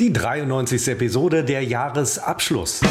[0.00, 0.86] Die 93.
[0.86, 2.82] Episode der Jahresabschluss.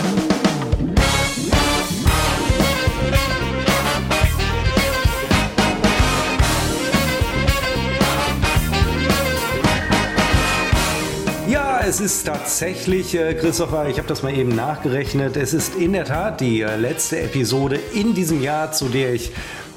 [11.47, 15.93] Ja, es ist tatsächlich, äh, Christopher, ich habe das mal eben nachgerechnet, es ist in
[15.93, 19.31] der Tat die äh, letzte Episode in diesem Jahr, zu der ich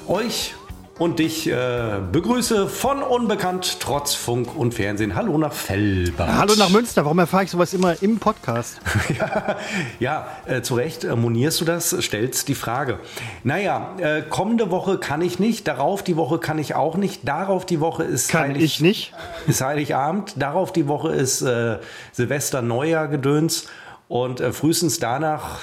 [0.05, 0.55] euch
[0.99, 5.15] und dich äh, begrüße von Unbekannt trotz Funk und Fernsehen.
[5.15, 6.29] Hallo nach Fellbad.
[6.37, 7.03] Hallo nach Münster.
[7.05, 8.79] Warum erfahre ich sowas immer im Podcast?
[9.17, 9.57] ja,
[9.99, 12.99] ja äh, zu Recht äh, monierst du das, stellst die Frage.
[13.43, 17.65] Naja, äh, kommende Woche kann ich nicht, darauf die Woche kann ich auch nicht, darauf
[17.65, 19.13] die Woche ist Kann Heilig, ich nicht.
[19.47, 21.79] ist Heiligabend, darauf die Woche ist äh,
[22.11, 23.67] Silvester Neujahr Gedöns
[24.07, 25.59] und äh, frühestens danach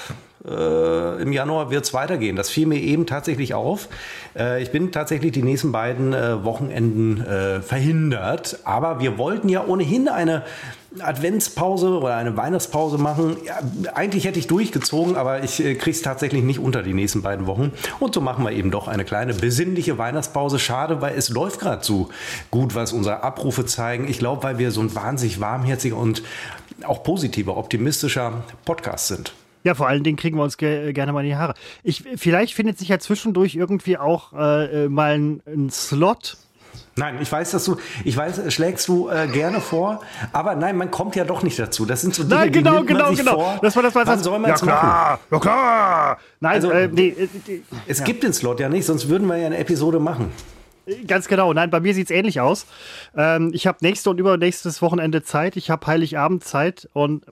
[0.47, 2.35] äh, im Januar wird es weitergehen.
[2.35, 3.89] Das fiel mir eben tatsächlich auf.
[4.37, 8.59] Äh, ich bin tatsächlich die nächsten beiden äh, Wochenenden äh, verhindert.
[8.63, 10.43] Aber wir wollten ja ohnehin eine
[10.99, 13.37] Adventspause oder eine Weihnachtspause machen.
[13.45, 13.59] Ja,
[13.93, 17.45] eigentlich hätte ich durchgezogen, aber ich äh, kriege es tatsächlich nicht unter die nächsten beiden
[17.45, 17.73] Wochen.
[17.99, 20.57] Und so machen wir eben doch eine kleine besinnliche Weihnachtspause.
[20.57, 22.09] Schade, weil es läuft gerade so
[22.49, 24.07] gut, was unsere Abrufe zeigen.
[24.07, 26.23] Ich glaube, weil wir so ein wahnsinnig warmherziger und
[26.85, 29.33] auch positiver, optimistischer Podcast sind.
[29.63, 31.53] Ja, vor allen Dingen kriegen wir uns ge gerne mal in die Haare.
[31.83, 36.37] Ich, vielleicht findet sich ja zwischendurch irgendwie auch äh, äh, mal ein, ein Slot
[36.99, 40.01] Nein, ich weiß, dass du, ich weiß, schlägst du äh, gerne vor,
[40.33, 41.85] aber nein, man kommt ja doch nicht dazu.
[41.85, 43.39] Das sind so Dinge, Nein, genau, die nimmt genau, man sich genau.
[43.39, 43.59] vor.
[43.61, 44.79] Das war das, was Wann soll man ja, es machen?
[44.79, 46.17] klar, ja klar.
[46.41, 49.37] Nein, Also, äh, nee, äh, äh, Es gibt den Slot ja nicht, sonst würden wir
[49.37, 50.31] ja eine Episode machen.
[51.07, 51.53] ganz genau.
[51.53, 52.65] Nein, bei mir sieht es ähnlich aus.
[53.15, 55.55] Ähm, ich habe nächste und übernächstes Wochenende Zeit.
[55.55, 57.25] Ich habe Heiligabend Zeit und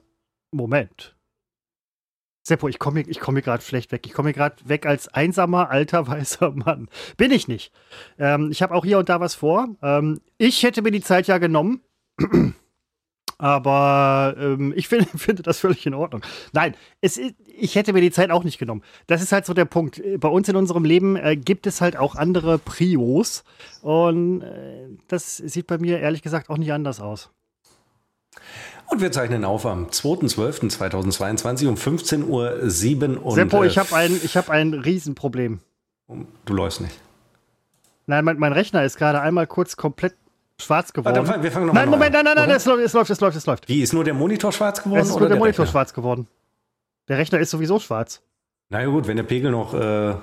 [0.50, 1.14] Moment.
[2.48, 4.06] Seppo, ich komme ich komm hier gerade schlecht weg.
[4.06, 6.88] Ich komme hier gerade weg als einsamer, alter, weißer Mann.
[7.16, 7.72] Bin ich nicht.
[8.18, 9.68] Ähm, ich habe auch hier und da was vor.
[9.82, 11.82] Ähm, ich hätte mir die Zeit ja genommen.
[13.40, 16.22] Aber ähm, ich finde, finde das völlig in Ordnung.
[16.52, 17.20] Nein, es
[17.60, 18.82] ich hätte mir die Zeit auch nicht genommen.
[19.06, 20.02] Das ist halt so der Punkt.
[20.18, 23.44] Bei uns in unserem Leben äh, gibt es halt auch andere Prios.
[23.82, 27.30] Und äh, das sieht bei mir ehrlich gesagt auch nicht anders aus.
[28.90, 33.32] Und wir zeichnen auf am 2.12.2022 um 15.07 Uhr.
[33.34, 35.60] Seppo, äh, ich habe ein, ich hab ein Riesenproblem.
[36.44, 36.98] Du läufst nicht.
[38.06, 40.14] Nein, mein, mein Rechner ist gerade einmal kurz komplett
[40.60, 41.14] schwarz Ah, geworden.
[41.16, 43.10] dann fang- wir fangen noch mal nein, Moment, nein, nein, nein, es läuft, es läuft,
[43.10, 43.68] es läuft, es läuft.
[43.68, 45.00] Wie, ist nur der Monitor schwarz geworden?
[45.02, 45.70] Es ist nur der Monitor Rechner?
[45.72, 46.26] schwarz geworden.
[47.08, 48.22] Der Rechner ist sowieso schwarz.
[48.70, 50.14] Na ja, gut, wenn der Pegel noch äh, Äh,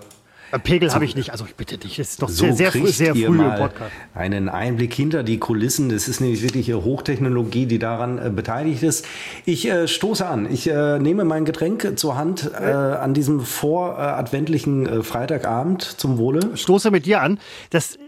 [0.63, 1.99] Pegel habe ich nicht, also ich bitte dich.
[1.99, 3.91] Es ist doch so sehr, sehr, sehr ihr früh im Podcast.
[4.13, 5.89] einen Einblick hinter die Kulissen.
[5.89, 9.05] Das ist nämlich wirklich äh, Hochtechnologie, die daran äh, beteiligt ist.
[9.45, 10.51] Ich äh, stoße an.
[10.51, 16.55] Ich äh, nehme mein Getränk zur Hand äh, an diesem voradventlichen äh, Freitagabend zum Wohle.
[16.55, 17.39] Stoße mit dir an.
[17.69, 17.99] Das äh,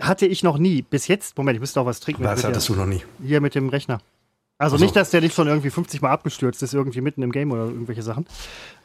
[0.00, 0.82] hatte ich noch nie.
[0.82, 1.36] Bis jetzt.
[1.36, 2.24] Moment, ich müsste auch was trinken.
[2.24, 3.02] Was hattest du noch nie?
[3.22, 4.00] Hier mit dem Rechner.
[4.58, 4.84] Also Ach so.
[4.84, 7.64] nicht, dass der nicht schon irgendwie 50 Mal abgestürzt ist, irgendwie mitten im Game oder
[7.64, 8.26] irgendwelche Sachen.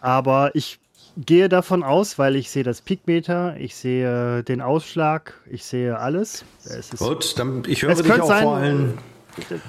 [0.02, 0.80] Aber ich
[1.18, 6.44] gehe davon aus, weil ich sehe das Peakmeter, ich sehe den Ausschlag, ich sehe alles.
[6.98, 8.94] Gut, dann, ich höre dich auch sein, vor allem,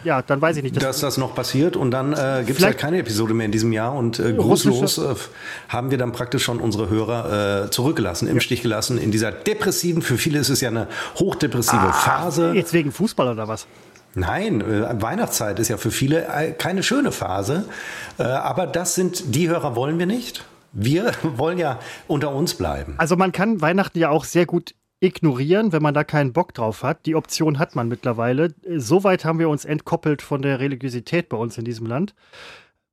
[0.04, 0.76] ja, dann weiß ich nicht.
[0.76, 3.52] Das, dass das noch passiert und dann äh, gibt es halt keine Episode mehr in
[3.52, 5.14] diesem Jahr und äh, grußlos äh,
[5.68, 10.02] haben wir dann praktisch schon unsere Hörer äh, zurückgelassen, im Stich gelassen in dieser depressiven,
[10.02, 12.52] für viele ist es ja eine hochdepressive Phase.
[12.54, 13.66] jetzt wegen Fußball oder was?
[14.14, 17.64] Nein, äh, Weihnachtszeit ist ja für viele äh, keine schöne Phase.
[18.18, 20.44] Äh, aber das sind, die Hörer wollen wir nicht.
[20.72, 21.78] Wir wollen ja
[22.08, 22.94] unter uns bleiben.
[22.98, 26.82] Also man kann Weihnachten ja auch sehr gut ignorieren, wenn man da keinen Bock drauf
[26.82, 27.06] hat.
[27.06, 28.54] Die Option hat man mittlerweile.
[28.76, 32.14] Soweit haben wir uns entkoppelt von der Religiosität bei uns in diesem Land.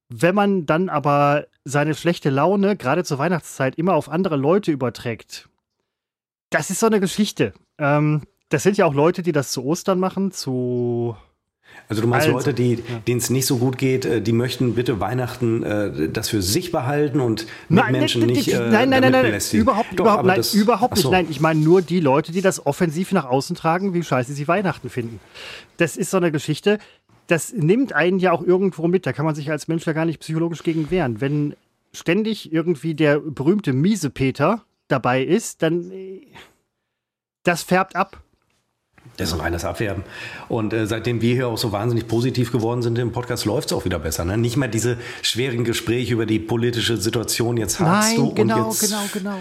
[0.09, 5.49] Wenn man dann aber seine schlechte Laune, gerade zur Weihnachtszeit, immer auf andere Leute überträgt,
[6.49, 7.53] das ist so eine Geschichte.
[7.77, 11.15] Ähm, das sind ja auch Leute, die das zu Ostern machen, zu
[11.87, 14.75] Also du meinst Also, Leute, die, denen es nicht so gut geht, äh, die möchten
[14.75, 18.89] bitte Weihnachten äh, das für sich behalten und mit Menschen nein, nicht nein, äh, nein,
[18.89, 19.63] nein, nein, nein, belästigen.
[19.63, 21.01] überhaupt, Doch, überhaupt, nein, das- überhaupt nicht.
[21.03, 21.09] so.
[21.11, 24.47] Nein, ich meine nur die Leute, die das offensiv nach außen tragen, wie scheiße sie
[24.47, 25.19] Weihnachten finden.
[25.77, 26.77] Das ist so eine Geschichte.
[27.25, 29.07] Das nimmt einen ja auch irgendwo mit.
[29.07, 31.21] Da kann man sich als Mensch ja gar nicht psychologisch gegen wehren.
[31.21, 31.55] Wenn
[31.91, 36.21] ständig irgendwie der berühmte Miesepeter dabei ist, dann äh,
[37.43, 38.21] das färbt ab.
[39.19, 40.03] Das ist ein reines Abwerben.
[40.47, 43.73] Und äh, seitdem wir hier auch so wahnsinnig positiv geworden sind im Podcast, läuft es
[43.77, 44.23] auch wieder besser.
[44.23, 44.37] Ne?
[44.37, 47.57] Nicht mehr diese schweren Gespräche über die politische Situation.
[47.57, 49.37] Jetzt hast du genau, und jetzt, genau.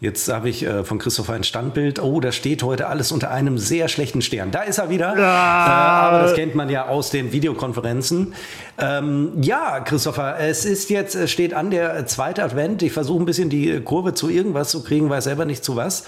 [0.00, 2.02] jetzt habe ich äh, von Christopher ein Standbild.
[2.02, 4.50] Oh, da steht heute alles unter einem sehr schlechten Stern.
[4.50, 5.16] Da ist er wieder.
[5.16, 8.34] Äh, aber das kennt man ja aus den Videokonferenzen.
[8.78, 12.82] Ähm, ja, Christopher, es ist jetzt, es steht an der zweite Advent.
[12.82, 16.04] Ich versuche ein bisschen die Kurve zu irgendwas zu kriegen, weiß selber nicht zu was.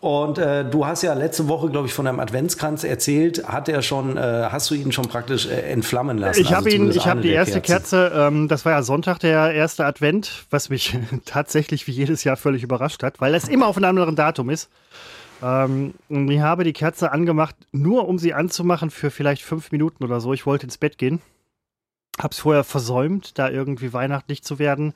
[0.00, 3.46] Und äh, du hast ja letzte Woche, glaube ich, von einem Adventskranz erzählt.
[3.46, 6.40] Hat er schon, äh, hast du ihn schon praktisch äh, entflammen lassen?
[6.40, 8.08] Ich habe also ihn, ich habe die erste Kerze.
[8.08, 12.38] Kerze ähm, das war ja Sonntag der erste Advent, was mich tatsächlich wie jedes Jahr
[12.38, 14.70] völlig überrascht hat, weil das immer auf einem anderen Datum ist.
[15.42, 20.20] Ähm, ich habe die Kerze angemacht, nur um sie anzumachen für vielleicht fünf Minuten oder
[20.20, 20.32] so.
[20.32, 21.20] Ich wollte ins Bett gehen.
[22.18, 24.94] Hab's vorher versäumt, da irgendwie weihnachtlich zu werden.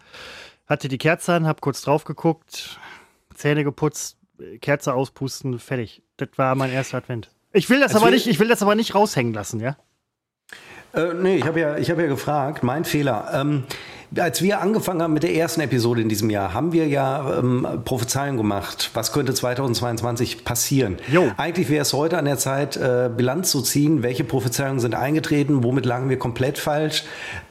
[0.66, 2.78] Hatte die Kerze an, hab kurz drauf geguckt,
[3.34, 4.16] Zähne geputzt,
[4.61, 6.02] Kerze auspusten, fertig.
[6.17, 7.31] Das war mein erster Advent.
[7.52, 9.76] Ich will das, aber nicht, ich will das aber nicht raushängen lassen, ja?
[10.93, 13.31] Äh, nee, ich habe ja, hab ja gefragt, mein Fehler.
[13.32, 13.64] Ähm,
[14.18, 17.66] als wir angefangen haben mit der ersten Episode in diesem Jahr, haben wir ja ähm,
[17.84, 18.90] Prophezeiungen gemacht.
[18.94, 20.96] Was könnte 2022 passieren?
[21.10, 21.30] Jo.
[21.36, 24.02] Eigentlich wäre es heute an der Zeit, äh, Bilanz zu ziehen.
[24.02, 25.64] Welche Prophezeiungen sind eingetreten?
[25.64, 27.04] Womit lagen wir komplett falsch?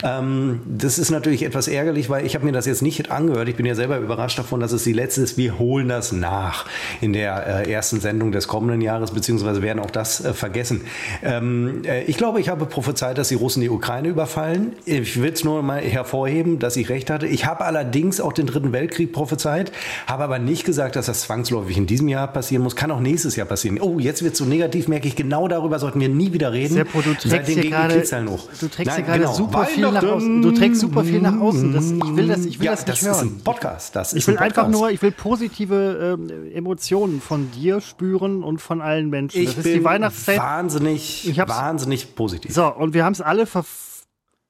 [0.03, 3.47] Ähm, das ist natürlich etwas ärgerlich, weil ich habe mir das jetzt nicht angehört.
[3.49, 5.38] Ich bin ja selber überrascht davon, dass es die letzte ist.
[5.38, 6.65] Wir holen das nach
[7.01, 10.81] in der äh, ersten Sendung des kommenden Jahres, beziehungsweise werden auch das äh, vergessen.
[11.23, 14.73] Ähm, äh, ich glaube, ich habe prophezeit, dass die Russen die Ukraine überfallen.
[14.85, 17.28] Ich will es nur mal hervorheben dass ich recht hatte.
[17.28, 19.72] Ich habe allerdings auch den Dritten Weltkrieg prophezeit,
[20.07, 22.75] habe aber nicht gesagt, dass das zwangsläufig in diesem Jahr passieren muss.
[22.75, 23.80] Kann auch nächstes Jahr passieren.
[23.81, 25.16] Oh, jetzt wird es so negativ, merke ich.
[25.16, 26.74] Genau darüber sollten wir nie wieder reden.
[26.74, 29.34] Seppo, du trägst hier gerade, du trägst hier gerade genau.
[29.34, 30.42] super viel nach außen.
[30.42, 31.74] Du trägst super viel nach außen.
[31.74, 33.28] Das, ich will das, ich will ja, das nicht das hören.
[33.28, 33.95] Ist ein Podcast.
[33.95, 38.62] Das ich will ein einfach nur, ich will positive äh, Emotionen von dir spüren und
[38.62, 39.42] von allen Menschen.
[39.42, 40.38] Ich das ist die Weihnachtszeit.
[40.38, 42.54] Wahnsinnig, wahnsinnig positiv.
[42.54, 43.93] So, und wir haben es alle verfolgt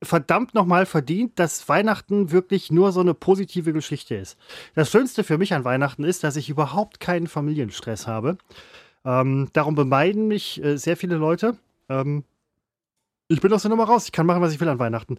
[0.03, 4.38] verdammt nochmal verdient, dass Weihnachten wirklich nur so eine positive Geschichte ist.
[4.75, 8.38] Das Schönste für mich an Weihnachten ist, dass ich überhaupt keinen Familienstress habe.
[9.05, 11.57] Ähm, darum bemeiden mich äh, sehr viele Leute.
[11.89, 12.23] Ähm,
[13.27, 14.05] ich bin aus der Nummer raus.
[14.05, 15.17] Ich kann machen, was ich will an Weihnachten.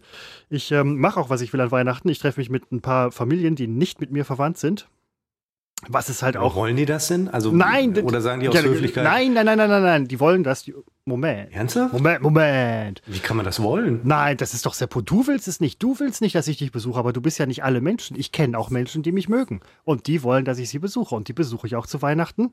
[0.49, 2.09] Ich ähm, mache auch, was ich will an Weihnachten.
[2.09, 4.87] Ich treffe mich mit ein paar Familien, die nicht mit mir verwandt sind.
[5.89, 6.55] Was ist halt auch.
[6.55, 7.27] Wollen die das denn?
[7.27, 7.97] Also, nein.
[7.97, 9.03] Oder sagen die aus ja, Höflichkeit?
[9.03, 10.07] Nein, nein, nein, nein, nein, nein.
[10.07, 10.69] Die wollen das.
[11.05, 11.53] Moment.
[11.53, 11.93] Ernsthaft?
[11.93, 13.01] Moment, Moment.
[13.05, 14.01] Wie kann man das wollen?
[14.03, 15.01] Nein, das ist doch Seppo.
[15.01, 15.81] Du willst es nicht.
[15.83, 18.17] Du willst nicht, dass ich dich besuche, aber du bist ja nicht alle Menschen.
[18.17, 19.61] Ich kenne auch Menschen, die mich mögen.
[19.83, 21.15] Und die wollen, dass ich sie besuche.
[21.15, 22.51] Und die besuche ich auch zu Weihnachten.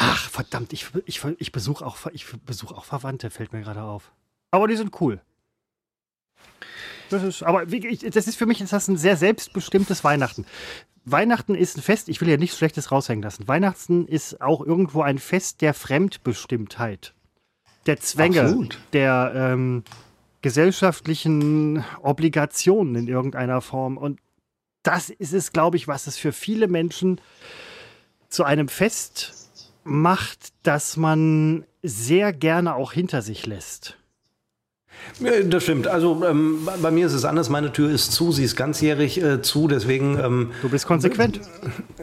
[0.00, 4.12] Ach, verdammt, ich, ich, ich besuche auch, ich besuch auch Verwandte, fällt mir gerade auf.
[4.52, 5.20] Aber die sind cool.
[7.10, 10.46] Das ist, aber das ist für mich ist das ein sehr selbstbestimmtes Weihnachten.
[11.10, 13.48] Weihnachten ist ein Fest, ich will ja nichts Schlechtes raushängen lassen.
[13.48, 17.14] Weihnachten ist auch irgendwo ein Fest der Fremdbestimmtheit,
[17.86, 18.78] der Zwänge, Absolut.
[18.92, 19.84] der ähm,
[20.42, 23.96] gesellschaftlichen Obligationen in irgendeiner Form.
[23.96, 24.20] Und
[24.82, 27.20] das ist es, glaube ich, was es für viele Menschen
[28.28, 29.34] zu einem Fest
[29.84, 33.97] macht, das man sehr gerne auch hinter sich lässt.
[35.50, 35.88] Das stimmt.
[35.88, 37.48] Also ähm, bei mir ist es anders.
[37.48, 40.18] Meine Tür ist zu, sie ist ganzjährig äh, zu, deswegen.
[40.18, 41.40] Ähm, du bist konsequent.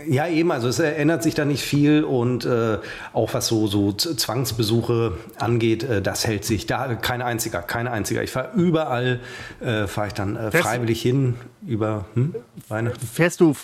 [0.07, 0.51] Ja, eben.
[0.51, 2.77] Also es ändert sich da nicht viel und äh,
[3.13, 6.65] auch was so, so Zwangsbesuche angeht, äh, das hält sich.
[6.65, 8.21] Da kein einziger, kein einziger.
[8.23, 9.21] Ich fahre überall,
[9.61, 12.35] äh, fahre ich dann äh, freiwillig hin über hm?
[12.67, 13.05] Weihnachten.
[13.05, 13.55] Fährst du?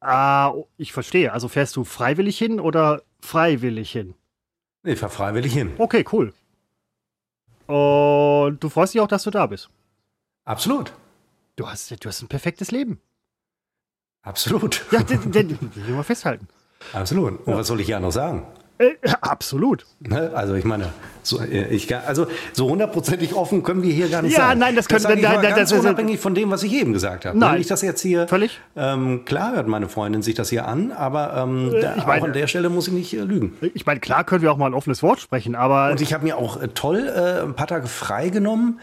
[0.00, 1.32] Ah, ich verstehe.
[1.32, 4.14] Also fährst du freiwillig hin oder freiwillig hin?
[4.82, 5.72] Ich fahre freiwillig hin.
[5.78, 6.32] Okay, cool.
[7.70, 9.70] Und du freust dich auch, dass du da bist.
[10.44, 10.92] Absolut.
[11.56, 13.00] Du hast, du hast ein perfektes Leben.
[14.22, 14.84] Absolut.
[14.90, 16.48] Ja, den, den, den mal festhalten.
[16.92, 17.46] Absolut.
[17.46, 17.58] Und ja.
[17.58, 18.46] was soll ich ja noch sagen?
[18.80, 19.84] Äh, absolut.
[20.00, 20.30] Ne?
[20.32, 20.86] Also ich meine,
[21.22, 24.48] so, äh, ich, also so hundertprozentig offen können wir hier gar nicht ja, sein.
[24.48, 26.94] Ja, nein, das können wir nein, nein, das ist unabhängig von dem, was ich eben
[26.94, 27.36] gesagt habe.
[27.36, 28.26] Nein, ich das jetzt hier.
[28.26, 28.58] Völlig.
[28.76, 32.32] Ähm, klar hört meine Freundin sich das hier an, aber ähm, äh, meine, auch an
[32.32, 33.54] der Stelle muss ich nicht äh, lügen.
[33.74, 36.24] Ich meine, klar können wir auch mal ein offenes Wort sprechen, aber und ich habe
[36.24, 38.80] mir auch äh, toll äh, ein paar Tage frei genommen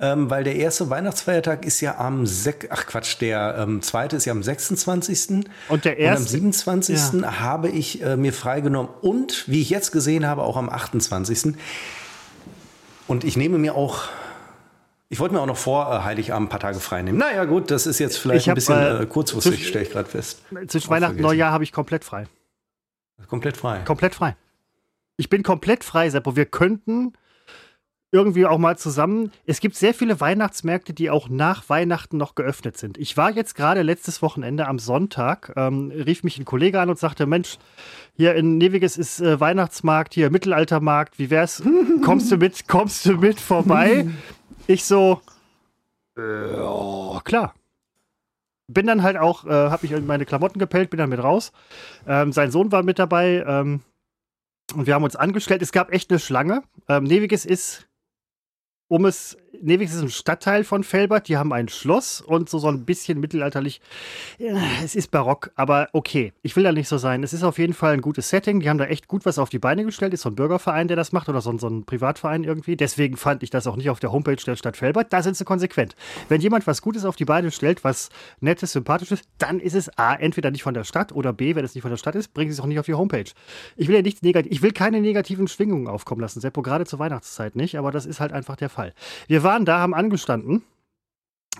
[0.00, 4.24] ähm, weil der erste Weihnachtsfeiertag ist ja am Sek ach Quatsch, der ähm, zweite ist
[4.24, 5.46] ja am 26.
[5.68, 6.22] Und der erste?
[6.22, 6.98] Und am 27.
[7.20, 7.40] Ja.
[7.40, 11.54] habe ich äh, mir freigenommen und, wie ich jetzt gesehen habe, auch am 28.
[13.06, 14.08] Und ich nehme mir auch
[15.12, 17.18] ich wollte mir auch noch vor äh, Heiligabend ein paar Tage frei nehmen.
[17.18, 20.08] Naja, gut, das ist jetzt vielleicht hab, ein bisschen äh, äh kurzfristig, stelle ich gerade
[20.08, 20.40] fest.
[20.68, 22.28] Zwischen Weihnachten und Neujahr habe ich komplett frei.
[23.26, 23.80] Komplett frei.
[23.80, 24.36] Komplett frei.
[25.16, 26.36] Ich bin komplett frei, Seppo.
[26.36, 27.12] Wir könnten
[28.12, 29.30] irgendwie auch mal zusammen.
[29.46, 32.98] Es gibt sehr viele Weihnachtsmärkte, die auch nach Weihnachten noch geöffnet sind.
[32.98, 36.98] Ich war jetzt gerade letztes Wochenende am Sonntag, ähm, rief mich ein Kollege an und
[36.98, 37.58] sagte, Mensch,
[38.16, 41.62] hier in Neviges ist äh, Weihnachtsmarkt, hier Mittelaltermarkt, wie wär's?
[42.04, 44.08] Kommst du mit, kommst du mit vorbei?
[44.66, 45.20] Ich so,
[46.16, 47.54] äh, oh, klar.
[48.68, 51.50] Bin dann halt auch, äh, hab mich in meine Klamotten gepellt, bin dann mit raus.
[52.06, 53.80] Ähm, sein Sohn war mit dabei, ähm,
[54.74, 55.62] und wir haben uns angestellt.
[55.62, 56.62] Es gab echt eine Schlange.
[56.88, 57.88] Ähm, Neviges ist
[58.90, 62.68] um es Newix ist ein Stadtteil von Felbert, die haben ein Schloss und so, so
[62.68, 63.80] ein bisschen mittelalterlich.
[64.82, 66.32] Es ist barock, aber okay.
[66.42, 67.22] Ich will da nicht so sein.
[67.22, 68.60] Es ist auf jeden Fall ein gutes Setting.
[68.60, 70.14] Die haben da echt gut was auf die Beine gestellt.
[70.14, 72.76] Ist so ein Bürgerverein, der das macht oder so ein, so ein Privatverein irgendwie.
[72.76, 75.12] Deswegen fand ich das auch nicht auf der Homepage der Stadt Felbert.
[75.12, 75.94] Da sind sie konsequent.
[76.28, 78.08] Wenn jemand was Gutes auf die Beine stellt, was
[78.40, 81.74] nettes, sympathisches, dann ist es A, entweder nicht von der Stadt oder B, wenn es
[81.74, 83.30] nicht von der Stadt ist, bringen sie es auch nicht auf die Homepage.
[83.76, 86.98] Ich will ja nichts negativ, ich will keine negativen Schwingungen aufkommen lassen, Seppo, gerade zur
[86.98, 88.94] Weihnachtszeit nicht, aber das ist halt einfach der Fall.
[89.26, 90.62] Wir waren da, haben angestanden,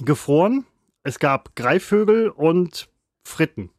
[0.04, 0.64] gefroren.
[1.02, 2.88] Es gab Greifvögel und
[3.26, 3.70] Fritten.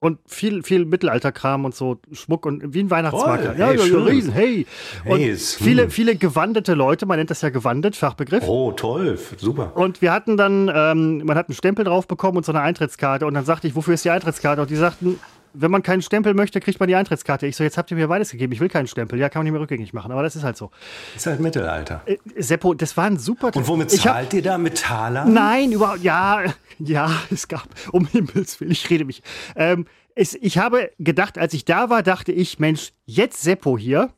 [0.00, 3.44] Und viel, viel Mittelalterkram und so Schmuck und wie ein Weihnachtsmarkt.
[3.46, 4.02] Toll, ja, hey, ja, schön.
[4.04, 4.64] riesen, hey.
[5.04, 5.90] Und Hey, ist- viele, hm.
[5.90, 8.44] viele gewandete Leute, man nennt das ja gewandet, Fachbegriff.
[8.46, 9.76] Oh, toll, super.
[9.76, 13.26] Und wir hatten dann, ähm, man hat einen Stempel drauf bekommen und so eine Eintrittskarte.
[13.26, 14.62] Und dann sagte ich, wofür ist die Eintrittskarte?
[14.62, 15.18] Und die sagten,
[15.52, 17.46] wenn man keinen Stempel möchte, kriegt man die Eintrittskarte.
[17.46, 18.52] Ich so, jetzt habt ihr mir beides gegeben.
[18.52, 19.18] Ich will keinen Stempel.
[19.18, 20.12] Ja, kann man nicht mehr rückgängig machen.
[20.12, 20.70] Aber das ist halt so.
[21.16, 22.02] Ist halt Mittelalter.
[22.06, 23.50] Äh, Seppo, das war ein super.
[23.54, 24.58] Und womit ich hab, zahlt ihr da?
[24.58, 25.24] Mit Taler?
[25.24, 26.42] Nein, überhaupt, ja,
[26.78, 29.22] ja, es gab, um Himmels Willen, ich rede mich.
[29.56, 34.12] Ähm, es, ich habe gedacht, als ich da war, dachte ich, Mensch, jetzt Seppo hier.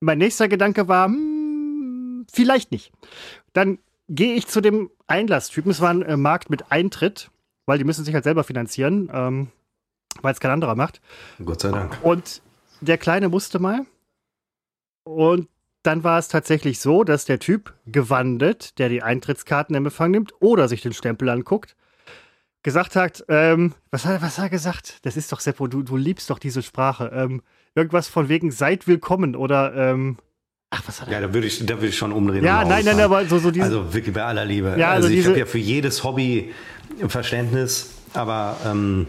[0.00, 2.92] Mein nächster Gedanke war, hm, vielleicht nicht.
[3.52, 5.70] Dann gehe ich zu dem Einlasstypen.
[5.70, 7.30] Es war ein äh, Markt mit Eintritt,
[7.66, 9.48] weil die müssen sich halt selber finanzieren, ähm,
[10.22, 11.00] weil es kein anderer macht.
[11.44, 11.98] Gott sei Dank.
[12.02, 12.42] Und
[12.80, 13.86] der Kleine musste mal.
[15.04, 15.48] Und
[15.82, 20.32] dann war es tatsächlich so, dass der Typ gewandet, der die Eintrittskarten in Empfang nimmt
[20.40, 21.74] oder sich den Stempel anguckt,
[22.62, 24.98] gesagt hat, ähm, was hat, was hat er gesagt?
[25.02, 27.10] Das ist doch Seppo, du, du liebst doch diese Sprache.
[27.14, 27.42] Ähm,
[27.74, 30.18] irgendwas von wegen seid willkommen oder ähm,
[30.68, 31.14] ach, was hat er?
[31.14, 32.44] Ja, da würde ich, da würde ich schon umdrehen.
[32.44, 33.00] Ja, nein, nein, rausfahren.
[33.00, 33.64] aber so, so diese.
[33.64, 34.74] Also wirklich bei aller Liebe.
[34.76, 36.52] Ja, also also, ich habe ja für jedes Hobby
[37.08, 39.06] Verständnis, aber ähm,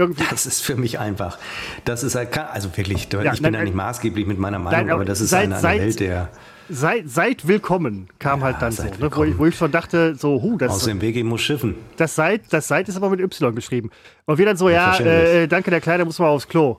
[0.00, 1.38] irgendwie, das ist für mich einfach.
[1.84, 4.86] Das ist halt, also wirklich, ich Ja, bin nein, da nicht maßgeblich mit meiner Meinung,
[4.86, 6.30] Nein, aber das ist seit- eine, eine seit- Welt der
[6.68, 8.84] seid, seid willkommen, kam halt dann so.
[8.84, 11.74] Ne, wo, ich, wo ich schon dachte, so, hu, das aus dem Weg muss schiffen.
[11.96, 13.90] Das Seid, das Seid ist aber mit Y geschrieben.
[14.24, 15.34] Und wir dann so, ja, verständlich.
[15.34, 16.78] äh, danke, der Kleine muss mal aufs Klo.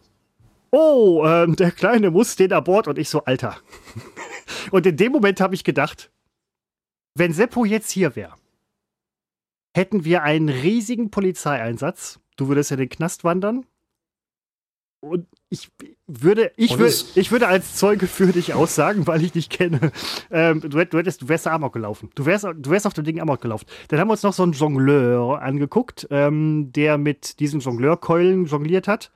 [0.72, 3.58] Oh, ähm, der Kleine muss den Abort und ich so, Alter.
[4.72, 6.10] und in dem Moment habe ich gedacht,
[7.14, 8.36] wenn Seppo jetzt hier wäre,
[9.76, 12.21] hätten wir einen riesigen Polizeieinsatz.
[12.38, 13.66] Du würdest in den Knast wandern.
[15.04, 15.70] Und ich
[16.06, 19.92] würde, ich, würde, ich würde als Zeuge für dich aussagen, weil ich dich kenne.
[20.30, 22.12] Ähm, du, hätt- du, hättest, du wärst Amok gelaufen.
[22.14, 23.66] Du wärst, du wärst auf dem Ding Amok gelaufen.
[23.88, 28.88] Dann haben wir uns noch so einen Jongleur angeguckt, ähm, der mit diesen Jongleurkeulen jongliert
[28.88, 29.12] hat.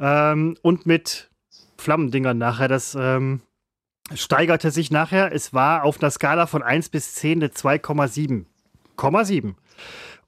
[0.00, 1.30] Ähm, und mit
[1.78, 2.66] Flammendingern nachher.
[2.66, 3.40] Das ähm,
[4.14, 5.32] steigerte sich nachher.
[5.32, 8.46] Es war auf einer Skala von 1 bis 10 eine 2,7.
[8.96, 9.54] 0,7.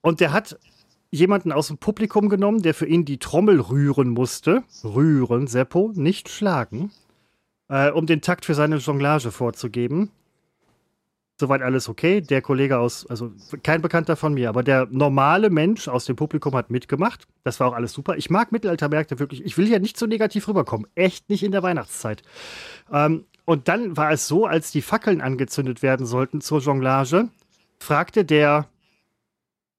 [0.00, 0.58] Und der hat
[1.10, 4.62] jemanden aus dem Publikum genommen, der für ihn die Trommel rühren musste.
[4.84, 6.90] Rühren, Seppo, nicht schlagen.
[7.68, 10.10] Äh, um den Takt für seine Jonglage vorzugeben.
[11.38, 12.22] Soweit alles okay.
[12.22, 13.32] Der Kollege aus, also
[13.62, 17.26] kein Bekannter von mir, aber der normale Mensch aus dem Publikum hat mitgemacht.
[17.44, 18.16] Das war auch alles super.
[18.16, 19.44] Ich mag Mittelaltermärkte wirklich.
[19.44, 20.86] Ich will hier nicht so negativ rüberkommen.
[20.94, 22.22] Echt nicht in der Weihnachtszeit.
[22.90, 27.28] Ähm, und dann war es so, als die Fackeln angezündet werden sollten zur Jonglage,
[27.78, 28.68] fragte der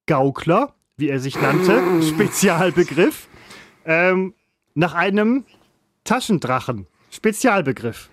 [0.06, 3.28] Gaukler, wie er sich nannte, Spezialbegriff,
[3.86, 4.34] ähm,
[4.74, 5.44] nach einem
[6.04, 8.10] Taschendrachen, Spezialbegriff.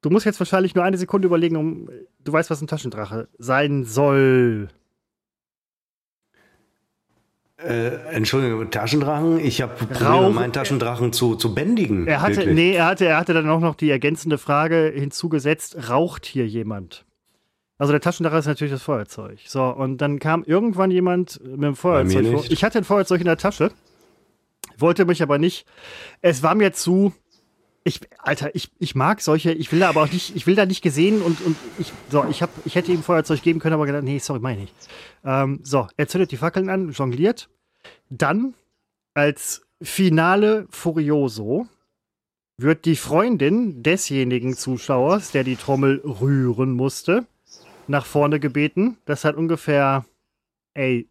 [0.00, 1.88] Du musst jetzt wahrscheinlich nur eine Sekunde überlegen, um
[2.22, 4.68] du weißt, was ein Taschendrache sein soll.
[7.56, 9.40] Äh, Entschuldigung, Taschendrachen?
[9.40, 12.06] Ich habe Probleme, meinen Taschendrachen zu, zu bändigen.
[12.06, 12.54] Er hatte, wirklich.
[12.54, 17.06] nee, er hatte, er hatte dann auch noch die ergänzende Frage hinzugesetzt: Raucht hier jemand?
[17.84, 19.40] Also der Taschendrache ist natürlich das Feuerzeug.
[19.44, 22.44] So, und dann kam irgendwann jemand mit dem Feuerzeug vor.
[22.48, 23.72] Ich hatte ein Feuerzeug in der Tasche,
[24.78, 25.66] wollte mich aber nicht.
[26.22, 27.12] Es war mir zu.
[27.82, 30.64] Ich, Alter, ich, ich mag solche, ich will da aber auch nicht, ich will da
[30.64, 33.84] nicht gesehen und, und ich, so, ich hab, ich hätte ihm Feuerzeug geben können, aber
[33.84, 34.72] gedacht, nee, sorry, meine ich.
[35.22, 37.50] Ähm, so, er zündet die Fackeln an, jongliert.
[38.08, 38.54] Dann
[39.12, 41.66] als Finale Furioso
[42.56, 47.26] wird die Freundin desjenigen Zuschauers, der die Trommel rühren musste,
[47.88, 48.98] nach vorne gebeten.
[49.04, 50.04] Das hat ungefähr,
[50.74, 51.08] ey,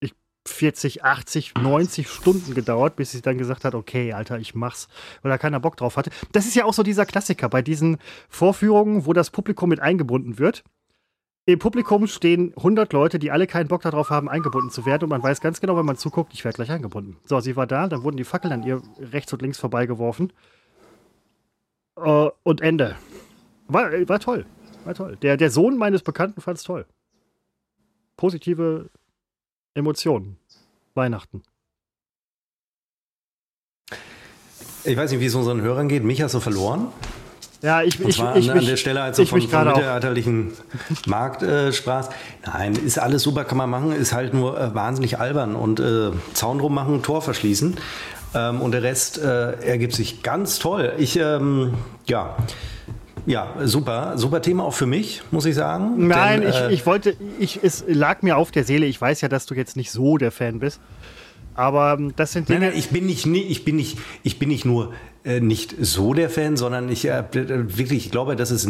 [0.00, 0.14] ich,
[0.46, 4.88] 40, 80, 90 Stunden gedauert, bis sie dann gesagt hat, okay, Alter, ich mach's,
[5.22, 6.10] weil da keiner Bock drauf hatte.
[6.32, 7.98] Das ist ja auch so dieser Klassiker bei diesen
[8.28, 10.64] Vorführungen, wo das Publikum mit eingebunden wird.
[11.48, 15.04] Im Publikum stehen 100 Leute, die alle keinen Bock darauf haben, eingebunden zu werden.
[15.04, 17.16] Und man weiß ganz genau, wenn man zuguckt, ich werde gleich eingebunden.
[17.24, 20.30] So, sie war da, dann wurden die Fackeln an ihr rechts und links vorbeigeworfen.
[21.96, 22.96] Äh, und Ende.
[23.66, 24.44] War, äh, war toll.
[24.88, 25.18] War toll.
[25.20, 26.86] Der, der Sohn meines Bekannten fand es toll.
[28.16, 28.88] Positive
[29.74, 30.38] Emotionen.
[30.94, 31.42] Weihnachten.
[34.84, 36.04] Ich weiß nicht, wie es unseren Hörern geht.
[36.04, 36.86] Mich hast du verloren.
[37.60, 39.48] Ja, ich, Und ich, zwar ich, an, an mich- der Stelle also ich von, mich
[39.48, 39.76] von gerade auch.
[39.76, 40.52] mittelalterlichen
[41.06, 42.08] Marktspaß.
[42.46, 46.12] Nein, ist alles super, kann man machen, ist halt nur äh, wahnsinnig albern und äh,
[46.32, 47.76] Zaun drum machen, Tor verschließen.
[48.34, 50.94] Ähm, und der Rest äh, ergibt sich ganz toll.
[50.96, 51.74] Ich, ähm,
[52.06, 52.36] ja,
[53.28, 56.06] ja, super, super Thema auch für mich, muss ich sagen.
[56.08, 58.86] Nein, Denn, ich, äh, ich wollte, ich, es lag mir auf der Seele.
[58.86, 60.80] Ich weiß ja, dass du jetzt nicht so der Fan bist.
[61.54, 62.70] Aber ähm, das sind Nein, Dinge.
[62.70, 64.92] nein, ich bin nicht, ich bin nicht, ich bin nicht nur
[65.40, 68.66] nicht so der Fan, sondern ich äh, wirklich, ich glaube, dass es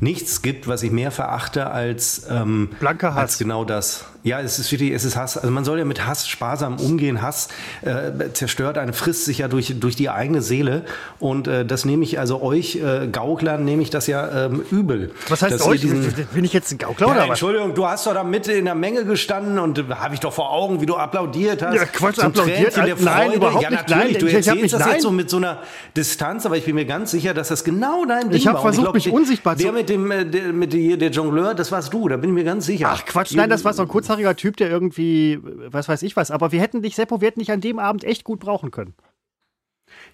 [0.00, 3.20] nichts gibt, was ich mehr verachte als ähm, Blanker Hass.
[3.22, 4.04] Als genau das.
[4.24, 5.36] Ja, es ist wirklich, es ist Hass.
[5.36, 7.22] Also man soll ja mit Hass sparsam umgehen.
[7.22, 7.48] Hass
[7.82, 10.84] äh, zerstört einen, frisst sich ja durch durch die eigene Seele.
[11.18, 15.10] Und äh, das nehme ich also euch äh, Gauklern nehme ich das ja ähm, übel.
[15.28, 15.80] was heißt euch?
[15.82, 17.28] Bin ich jetzt ein Gaukler ja, oder was?
[17.30, 20.32] Entschuldigung, du hast doch da Mitte in der Menge gestanden und äh, habe ich doch
[20.32, 21.74] vor Augen, wie du applaudiert hast.
[21.74, 22.74] Ja, Quatsch, applaudiert?
[22.74, 23.36] Tränchen der Nein, Freude.
[23.38, 23.88] überhaupt ja, nicht.
[23.88, 24.90] natürlich, Nein, du ich- ich hab erzählst mich- das nein.
[24.92, 25.58] jetzt so mit so einer
[26.02, 28.62] Distanz, aber ich bin mir ganz sicher, dass das genau dein Ding Ich hab war.
[28.62, 31.54] Versucht, glaub, mich der- unsichtbar zu- Der mit dem, äh, der, mit der, der Jongleur,
[31.54, 32.88] das warst du, da bin ich mir ganz sicher.
[32.90, 36.30] Ach Quatsch, nein, das war so ein kurzhaariger Typ, der irgendwie, was weiß ich was.
[36.30, 38.94] Aber wir hätten dich, Seppo, wir hätten dich an dem Abend echt gut brauchen können.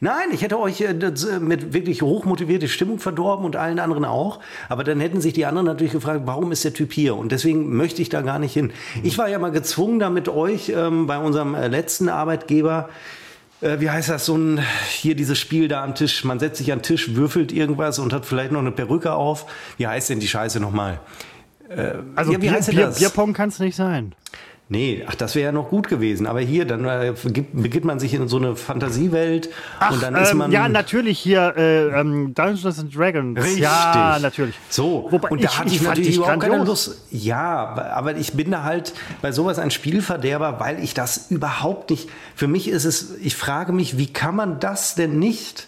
[0.00, 4.40] Nein, ich hätte euch äh, äh, mit wirklich hochmotivierte Stimmung verdorben und allen anderen auch.
[4.68, 7.16] Aber dann hätten sich die anderen natürlich gefragt, warum ist der Typ hier?
[7.16, 8.72] Und deswegen möchte ich da gar nicht hin.
[9.02, 12.88] Ich war ja mal gezwungen, da mit euch ähm, bei unserem äh, letzten Arbeitgeber,
[13.60, 16.24] äh, wie heißt das, so ein, hier dieses Spiel da am Tisch.
[16.24, 19.46] Man setzt sich an den Tisch, würfelt irgendwas und hat vielleicht noch eine Perücke auf.
[19.76, 21.00] Wie heißt denn die Scheiße nochmal?
[22.16, 22.98] Also Ja, wie Bier, heißt denn Bier, das?
[22.98, 24.14] Bierpong kann es nicht sein.
[24.70, 26.26] Nee, ach, das wäre ja noch gut gewesen.
[26.26, 27.14] Aber hier, dann äh,
[27.54, 29.48] begibt, man sich in so eine Fantasiewelt
[29.90, 30.52] und dann ist ähm, man.
[30.52, 33.38] ja, natürlich hier äh, ähm, Dungeons and Dragons.
[33.42, 33.60] Richtig.
[33.60, 34.54] Ja, natürlich.
[34.68, 36.64] So, Wobei, und da ich- hatte ich ich, natürlich überhaupt keine.
[36.64, 37.00] Lust.
[37.10, 42.10] Ja, aber ich bin da halt bei sowas ein Spielverderber, weil ich das überhaupt nicht.
[42.34, 45.66] Für mich ist es, ich frage mich, wie kann man das denn nicht?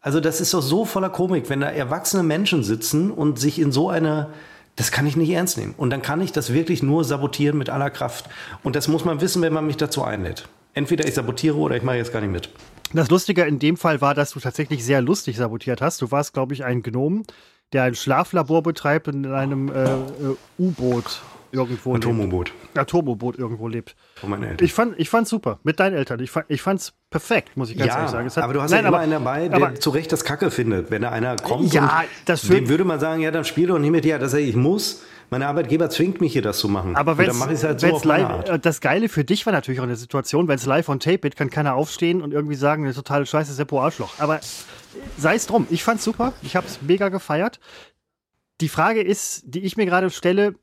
[0.00, 3.70] Also, das ist doch so voller Komik, wenn da erwachsene Menschen sitzen und sich in
[3.70, 4.30] so eine.
[4.76, 5.74] Das kann ich nicht ernst nehmen.
[5.76, 8.26] Und dann kann ich das wirklich nur sabotieren mit aller Kraft.
[8.62, 10.48] Und das muss man wissen, wenn man mich dazu einlädt.
[10.72, 12.50] Entweder ich sabotiere oder ich mache jetzt gar nicht mit.
[12.92, 16.02] Das Lustige in dem Fall war, dass du tatsächlich sehr lustig sabotiert hast.
[16.02, 17.24] Du warst, glaube ich, ein Gnom,
[17.72, 21.22] der ein Schlaflabor betreibt in einem äh, äh, U-Boot
[21.54, 22.04] irgendwo lebt.
[22.04, 23.96] Atomo-Boot Atomo-Boot irgendwo lebt.
[24.16, 24.64] von meinen Eltern.
[24.64, 25.60] Ich fand ich fand's super.
[25.62, 26.20] Mit deinen Eltern.
[26.20, 28.26] Ich, fand, ich fand's perfekt, muss ich ganz ehrlich sagen.
[28.26, 30.12] Es hat- aber du hast Nein, ja immer aber- einen dabei, der aber- zu Recht
[30.12, 30.90] das Kacke findet.
[30.90, 33.90] Wenn da einer kommt Ja, und dem würde man sagen, ja, dann spiel doch nicht
[33.90, 34.04] mit.
[34.04, 35.02] Ja, das ich muss.
[35.30, 36.96] Mein Arbeitgeber zwingt mich hier das zu machen.
[36.96, 39.84] Aber wenn mache es halt so live, äh, das Geile für dich war natürlich auch
[39.84, 42.92] eine Situation, wenn es live on tape wird, kann keiner aufstehen und irgendwie sagen, eine
[42.94, 44.12] totale Scheiße, Seppo Arschloch.
[44.18, 44.40] Aber
[45.16, 47.58] sei es drum, ich fand's super, ich hab's mega gefeiert.
[48.60, 50.54] Die Frage ist, die ich mir gerade stelle,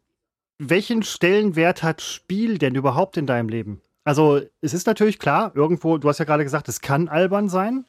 [0.70, 3.82] welchen Stellenwert hat Spiel denn überhaupt in deinem Leben?
[4.04, 7.86] Also, es ist natürlich klar, irgendwo, du hast ja gerade gesagt, es kann albern sein,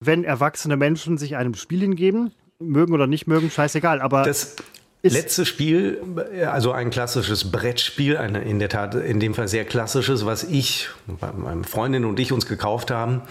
[0.00, 4.56] wenn erwachsene Menschen sich einem Spiel hingeben, mögen oder nicht mögen, scheißegal, aber Das
[5.02, 6.00] letzte Spiel,
[6.46, 10.88] also ein klassisches Brettspiel, ein in der Tat in dem Fall sehr klassisches, was ich,
[11.36, 13.22] meine Freundin und ich uns gekauft haben,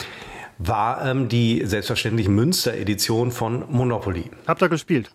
[0.57, 4.29] war ähm, die selbstverständlich Münster-Edition von Monopoly.
[4.47, 5.11] habt ihr gespielt?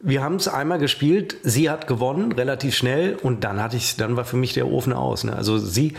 [0.00, 4.16] Wir haben es einmal gespielt, sie hat gewonnen, relativ schnell, und dann hatte ich, dann
[4.16, 5.24] war für mich der Ofen aus.
[5.24, 5.34] Ne?
[5.34, 5.94] Also sie,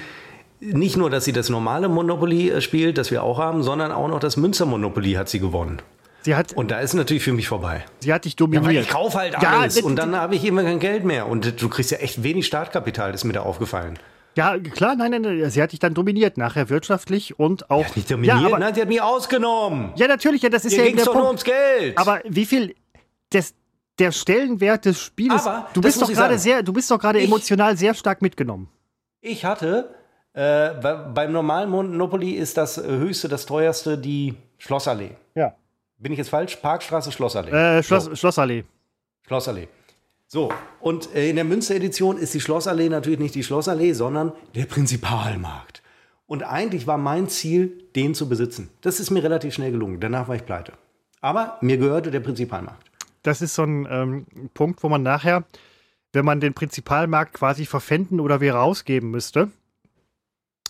[0.60, 4.08] nicht nur, dass sie das normale Monopoly äh, spielt, das wir auch haben, sondern auch
[4.08, 5.82] noch das Münster Monopoly hat sie gewonnen.
[6.22, 7.86] Sie hat, Und da ist natürlich für mich vorbei.
[8.00, 8.66] sie hat dich Ja, dominiert.
[8.66, 11.28] weil ich kaufe halt Ja, alles und dann habe ich immer kein Geld mehr.
[11.28, 13.98] Und du kriegst ja echt wenig Startkapital, ist mir da aufgefallen.
[14.36, 17.96] Ja, klar, nein, nein, nein, sie hat dich dann dominiert, nachher wirtschaftlich und auch.
[17.96, 19.92] Nicht dominiert, Ja, aber, nein, sie hat mich ausgenommen.
[19.96, 21.44] ja natürlich, ja, das ist Hier ja ging eben es doch nur Punkt.
[21.48, 21.98] ums Geld.
[21.98, 22.76] Aber wie viel
[23.34, 23.56] des,
[24.00, 27.78] der Stellenwert des Spieles, Aber, du bist doch gerade sehr, du bist doch gerade emotional
[27.78, 28.70] sehr stark mitgenommen.
[29.22, 29.96] Ich hatte,
[30.34, 35.12] äh, bei, beim normalen Monopoly ist das äh, höchste, das teuerste die Schlossallee.
[35.36, 35.56] Ja.
[35.98, 36.56] Bin ich jetzt falsch?
[36.58, 37.52] Parkstraße, Schlossallee.
[37.52, 38.64] Äh, Schloss, So, Schlossallee.
[39.26, 39.68] Schlossallee.
[40.28, 44.66] So, und äh, in der Münster-Edition ist die Schlossallee natürlich nicht die Schlossallee, sondern der
[44.66, 45.82] Prinzipalmarkt.
[46.28, 48.70] Und eigentlich war mein Ziel, den zu besitzen.
[48.82, 50.02] Das ist mir relativ schnell gelungen.
[50.02, 50.74] Danach war ich pleite.
[51.22, 52.87] Aber mir gehörte der Prinzipalmarkt.
[53.24, 55.46] Das ist so ein ähm, Punkt, wo man nachher,
[56.14, 59.52] wenn man den Prinzipalmarkt quasi verpfänden oder wieder rausgeben müsste,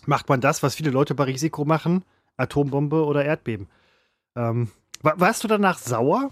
[0.06, 2.04] macht man das, was viele Leute bei Risiko machen,
[2.38, 3.68] Atombombe oder Erdbeben.
[4.36, 6.32] Ähm, wa- warst du danach sauer?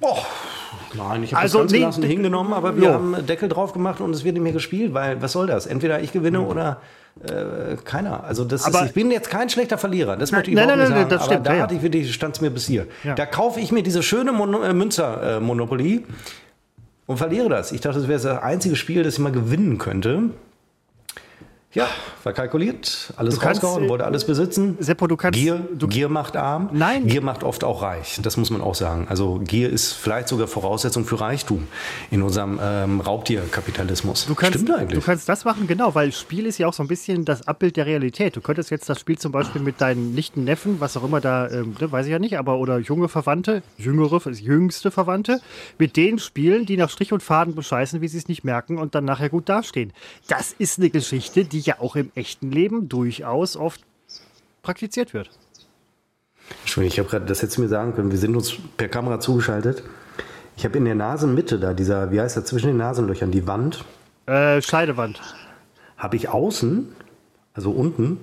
[0.00, 0.26] Boah.
[0.96, 2.92] Nein, ich habe Also, das ganz nee, hingenommen, aber wir jo.
[2.94, 5.66] haben einen Deckel drauf gemacht und es wird nicht mehr gespielt, weil was soll das?
[5.66, 6.80] Entweder ich gewinne oder
[7.22, 8.24] äh, keiner.
[8.24, 10.78] Also das Aber- ist, ich bin jetzt kein schlechter Verlierer, das möchte ich nein, überhaupt
[10.78, 11.10] nein, nicht nein, sagen.
[11.10, 11.62] das aber stimmt, da ja, ja.
[11.62, 12.86] hatte ich wirklich, stand es mir bis hier.
[13.04, 13.14] Ja.
[13.14, 16.04] Da kaufe ich mir diese schöne Mon äh, Münzer äh, Monopoly
[17.06, 17.72] und verliere das.
[17.72, 20.30] Ich dachte, das wäre das einzige Spiel, das ich mal gewinnen könnte.
[21.74, 21.88] Ja,
[22.22, 24.76] verkalkuliert, alles Du rausgehauen, äh, wollte alles besitzen.
[24.78, 25.36] Seppo, du kannst.
[25.38, 26.70] Gier, du, Gier macht arm.
[26.72, 27.08] Nein.
[27.08, 28.20] Gier macht oft auch reich.
[28.22, 29.08] Das muss man auch sagen.
[29.10, 31.66] Also Gier ist vielleicht sogar Voraussetzung für Reichtum
[32.12, 34.26] in unserem ähm, Raubtierkapitalismus.
[34.26, 35.00] Du kannst, Stimmt eigentlich.
[35.00, 37.76] du kannst das machen, genau, weil Spiel ist ja auch so ein bisschen das Abbild
[37.76, 38.36] der Realität.
[38.36, 41.50] Du könntest jetzt das Spiel zum Beispiel mit deinen Nichten, Neffen, was auch immer da,
[41.50, 45.40] ähm, ne, weiß ich ja nicht, aber oder junge Verwandte, jüngere, jüngste Verwandte,
[45.78, 48.94] mit denen spielen, die nach Strich und Faden bescheißen, wie sie es nicht merken und
[48.94, 49.92] dann nachher gut dastehen.
[50.28, 53.80] Das ist eine Geschichte, die ja auch im echten Leben durchaus oft
[54.62, 55.30] praktiziert wird.
[56.62, 59.20] Entschuldigung, ich habe gerade, das hättest du mir sagen können, wir sind uns per Kamera
[59.20, 59.82] zugeschaltet.
[60.56, 63.84] Ich habe in der Nasenmitte da, dieser, wie heißt das, zwischen den Nasenlöchern, die Wand,
[64.26, 65.20] Äh, Scheidewand.
[65.96, 66.88] habe ich außen,
[67.54, 68.20] also unten,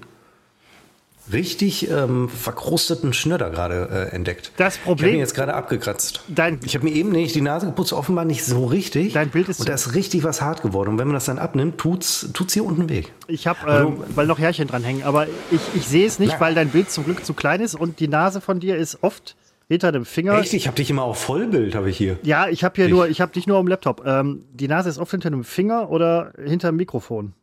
[1.33, 4.51] richtig ähm, verkrusteten Schnöder gerade äh, entdeckt.
[4.57, 6.21] Das Ich habe Problem- jetzt gerade abgekratzt.
[6.27, 9.13] Dein, Ich habe mir eben nicht die Nase geputzt, offenbar nicht so richtig.
[9.13, 10.89] Dein Bild ist- Und da ist richtig was hart geworden.
[10.89, 13.03] Und wenn man das dann abnimmt, tut's, tut's hier unten weh.
[13.27, 16.39] Ich habe, ähm, weil noch Härchen dranhängen, aber ich, ich sehe es nicht, Nein.
[16.41, 19.35] weil dein Bild zum Glück zu klein ist und die Nase von dir ist oft
[19.67, 20.37] hinter dem Finger.
[20.39, 20.53] Echt?
[20.53, 22.19] Ich habe dich immer auf Vollbild, habe ich hier.
[22.23, 24.03] Ja, ich habe hier Ich- nur, ich habe dich nur am Laptop.
[24.05, 27.33] Ähm, die Nase ist oft hinter dem Finger oder hinter dem Mikrofon.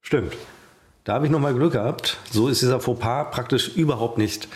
[0.00, 0.32] Stimmt.
[1.08, 2.18] Da habe ich nochmal Glück gehabt.
[2.30, 4.46] So ist dieser Fauxpas praktisch überhaupt nicht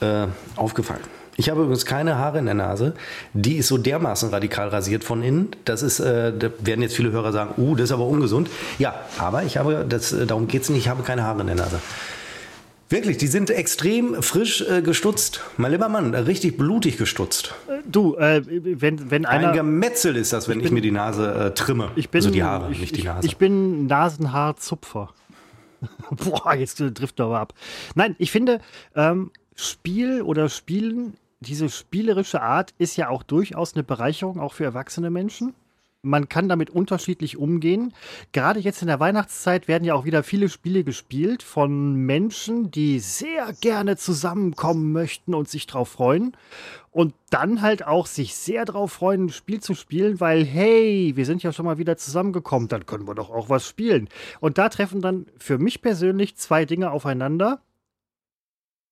[0.00, 1.02] äh, aufgefallen.
[1.36, 2.94] Ich habe übrigens keine Haare in der Nase.
[3.34, 5.48] Die ist so dermaßen radikal rasiert von innen.
[5.66, 8.48] Das ist, äh, da werden jetzt viele Hörer sagen, uh, das ist aber ungesund.
[8.78, 11.48] Ja, aber ich habe, das, äh, darum geht es nicht, ich habe keine Haare in
[11.48, 11.78] der Nase.
[12.88, 15.42] Wirklich, die sind extrem frisch äh, gestutzt.
[15.58, 17.54] Mein lieber Mann, äh, richtig blutig gestutzt.
[17.68, 19.52] Äh, du, äh, wenn, wenn Ein einer.
[19.52, 21.90] Gemetzel ist das, wenn ich, mir die Nase äh, trimme.
[21.96, 23.26] Ich bin, also die Haare, ich, nicht die ich- Nase.
[23.26, 25.10] Ich bin Nasenhaarzupfer.
[26.10, 27.54] Boah, jetzt trifft er aber ab.
[27.94, 28.60] Nein, ich finde,
[28.94, 34.64] ähm, Spiel oder Spielen, diese spielerische Art ist ja auch durchaus eine Bereicherung, auch für
[34.64, 35.54] erwachsene Menschen.
[36.02, 37.92] Man kann damit unterschiedlich umgehen.
[38.30, 43.00] Gerade jetzt in der Weihnachtszeit werden ja auch wieder viele Spiele gespielt von Menschen, die
[43.00, 46.36] sehr gerne zusammenkommen möchten und sich drauf freuen.
[46.92, 51.26] Und dann halt auch sich sehr drauf freuen, ein Spiel zu spielen, weil, hey, wir
[51.26, 54.08] sind ja schon mal wieder zusammengekommen, dann können wir doch auch was spielen.
[54.38, 57.60] Und da treffen dann für mich persönlich zwei Dinge aufeinander,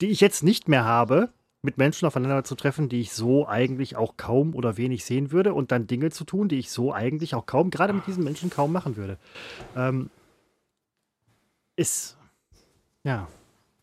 [0.00, 1.30] die ich jetzt nicht mehr habe,
[1.62, 5.52] mit Menschen aufeinander zu treffen, die ich so eigentlich auch kaum oder wenig sehen würde
[5.52, 8.50] und dann Dinge zu tun, die ich so eigentlich auch kaum, gerade mit diesen Menschen
[8.50, 9.18] kaum machen würde.
[9.76, 10.10] Ähm,
[11.74, 12.16] ist,
[13.02, 13.28] ja.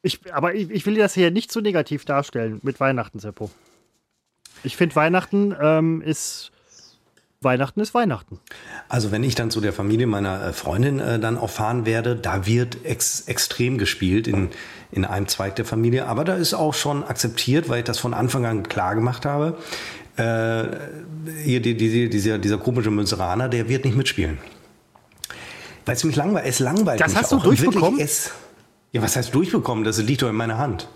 [0.01, 3.49] Ich, aber ich, ich will das hier nicht zu negativ darstellen mit Weihnachten, Seppo.
[4.63, 6.51] Ich finde, Weihnachten ähm, ist.
[7.43, 8.39] Weihnachten ist Weihnachten.
[8.89, 12.15] Also wenn ich dann zu der Familie meiner äh, Freundin äh, dann auch fahren werde,
[12.15, 14.49] da wird ex extrem gespielt in,
[14.91, 16.07] in einem Zweig der Familie.
[16.07, 19.57] Aber da ist auch schon akzeptiert, weil ich das von Anfang an klar gemacht habe.
[20.15, 20.65] Äh,
[21.43, 24.37] hier die, die, dieser, dieser komische Münzeraner, der wird nicht mitspielen.
[25.85, 26.45] Weil es mich langweilt.
[26.45, 27.43] Es langweilt Das mich hast du auch.
[27.43, 27.99] Wirklich, durchbekommen?
[27.99, 28.31] Es,
[28.91, 29.83] ja, was heißt durchbekommen?
[29.83, 30.87] Das liegt doch in meiner Hand.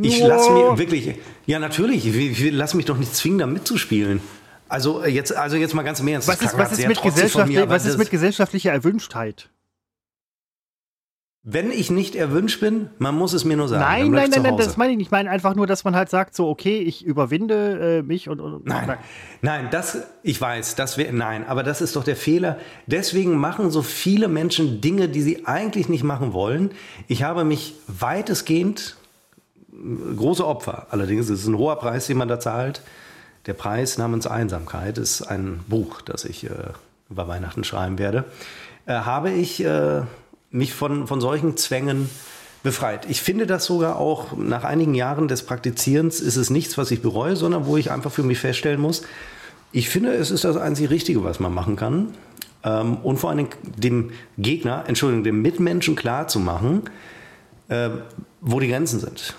[0.00, 1.16] Ich lasse mir wirklich,
[1.46, 4.20] ja natürlich, ich, ich, ich lasse mich doch nicht zwingen, da mitzuspielen.
[4.68, 6.28] Also äh, jetzt, also jetzt mal ganz im Ernst.
[6.28, 9.50] Was ist, was ist, mit, trotzig von gesellschaftli mir, was ist mit gesellschaftlicher Erwünschtheit?
[11.50, 13.80] Wenn ich nicht erwünscht bin, man muss es mir nur sagen.
[13.80, 15.06] Nein, nein, nein, nein, das meine ich nicht.
[15.06, 18.40] Ich meine einfach nur, dass man halt sagt, so, okay, ich überwinde äh, mich und.
[18.40, 18.98] und Nein,
[19.40, 22.58] nein, das, ich weiß, das wäre, nein, aber das ist doch der Fehler.
[22.86, 26.72] Deswegen machen so viele Menschen Dinge, die sie eigentlich nicht machen wollen.
[27.06, 28.96] Ich habe mich weitestgehend,
[30.16, 32.82] große Opfer, allerdings ist es ein hoher Preis, den man da zahlt.
[33.46, 36.50] Der Preis namens Einsamkeit ist ein Buch, das ich äh,
[37.10, 38.24] über Weihnachten schreiben werde.
[38.86, 40.02] Äh, habe ich äh,
[40.50, 42.10] mich von, von solchen Zwängen
[42.62, 43.06] befreit.
[43.08, 47.02] Ich finde das sogar auch nach einigen Jahren des Praktizierens ist es nichts, was ich
[47.02, 49.02] bereue, sondern wo ich einfach für mich feststellen muss,
[49.70, 52.14] ich finde, es ist das einzig Richtige, was man machen kann.
[52.64, 56.82] Ähm, und vor allen Dingen dem Gegner, Entschuldigung, dem Mitmenschen klar zu machen,
[57.68, 57.90] äh,
[58.40, 59.34] wo die Grenzen sind.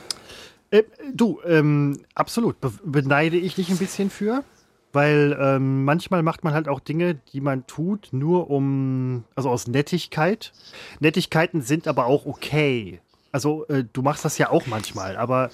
[0.71, 2.59] Äh, du, ähm, absolut.
[2.61, 4.43] Be beneide ich dich ein bisschen für.
[4.91, 9.67] Weil ähm, manchmal macht man halt auch Dinge, die man tut, nur um, also aus
[9.67, 10.51] Nettigkeit.
[10.99, 12.99] Nettigkeiten sind aber auch okay.
[13.31, 15.51] Also äh, du machst das ja auch manchmal, aber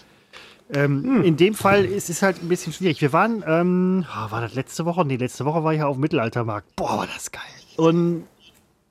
[0.73, 3.01] ähm, in dem Fall ist es halt ein bisschen schwierig.
[3.01, 5.05] Wir waren, ähm, oh, war das letzte Woche?
[5.05, 6.75] Nee, letzte Woche war ich ja auf dem Mittelaltermarkt.
[6.77, 7.43] Boah, war das geil.
[7.75, 8.23] Und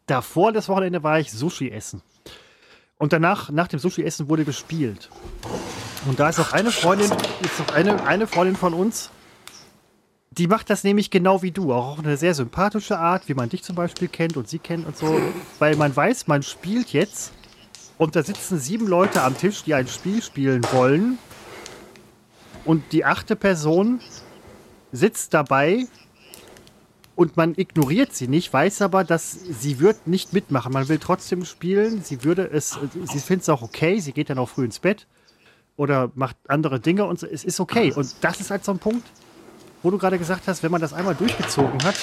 [0.07, 2.03] davor, das Wochenende, war ich Sushi essen.
[3.05, 5.11] Und danach, nach dem Sushi-Essen wurde gespielt.
[6.07, 7.13] Und da ist auch eine Freundin,
[7.43, 9.11] ist noch eine, eine Freundin von uns,
[10.31, 11.75] die macht das nämlich genau wie du.
[11.75, 14.87] Auch auf eine sehr sympathische Art, wie man dich zum Beispiel kennt und sie kennt
[14.87, 15.21] und so.
[15.59, 17.33] Weil man weiß, man spielt jetzt
[17.99, 21.19] und da sitzen sieben Leute am Tisch, die ein Spiel spielen wollen.
[22.65, 24.01] Und die achte Person
[24.93, 25.89] sitzt dabei
[27.17, 30.73] und man ignoriert sie nicht, weiß aber, dass sie wird nicht mitmachen.
[30.73, 32.03] Man will trotzdem spielen.
[32.03, 34.01] Sie würde es, sie findet es auch okay.
[34.01, 35.07] Sie geht dann auch früh ins Bett
[35.77, 37.93] oder macht andere Dinge und es ist okay.
[37.93, 39.07] Und das ist halt so ein Punkt,
[39.83, 41.97] wo du gerade gesagt hast, wenn man das einmal durchgezogen hat,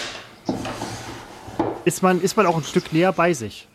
[1.84, 3.67] ist man, ist man auch ein Stück näher bei sich.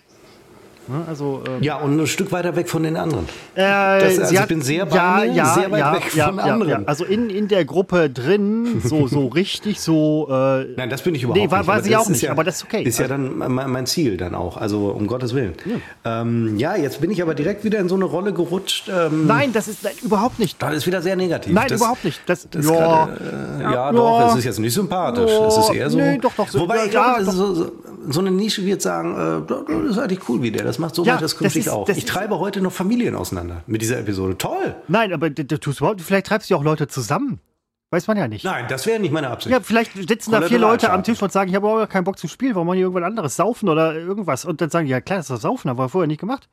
[0.88, 1.04] Ne?
[1.06, 3.24] Also, ähm, ja, und ein Stück weiter weg von den anderen.
[3.54, 6.88] Äh, das, also ich bin sehr ja, mir, ja, sehr weit ja, weg von anderen.
[6.88, 10.28] Also in, in der Gruppe drin, so, so richtig, so.
[10.30, 11.68] Äh, Nein, das bin ich überhaupt nee, war, nicht.
[11.68, 12.82] War sie auch nicht, aber das ist okay.
[12.82, 15.54] Ist ja dann mein Ziel dann auch, also um Gottes Willen.
[16.04, 18.88] Ja, ähm, ja jetzt bin ich aber direkt wieder in so eine Rolle gerutscht.
[18.88, 20.60] Ähm, nein, das ist nein, überhaupt nicht.
[20.62, 21.52] Das ist wieder sehr negativ.
[21.52, 22.20] Nein, das, überhaupt nicht.
[22.26, 25.30] Das, das ja, grade, äh, ja, doch, es ist jetzt nicht sympathisch.
[25.30, 25.98] Es ist eher so.
[25.98, 26.48] Nee, doch, doch.
[26.48, 27.72] So, wobei ich glaube, so, so,
[28.08, 30.94] so, eine Nische wird sagen, äh, das ist eigentlich cool, wie der das macht.
[30.94, 31.88] So ja, das ich auch.
[31.88, 34.38] Ich treibe heute noch Familien auseinander mit dieser Episode.
[34.38, 34.74] Toll!
[34.88, 37.40] Nein, aber du tust überhaupt, vielleicht treibst du auch Leute zusammen.
[37.90, 38.44] Weiß man ja nicht.
[38.44, 39.52] Nein, das wäre nicht meine Absicht.
[39.52, 42.18] Ja, vielleicht sitzen da vier Leute am Tisch und sagen, ich habe aber keinen Bock
[42.18, 43.36] zu spielen, warum machen die irgendwas anderes?
[43.36, 44.44] Saufen oder irgendwas?
[44.44, 46.48] Und dann sagen die, ja klar, das ist Saufen, haben wir vorher nicht gemacht.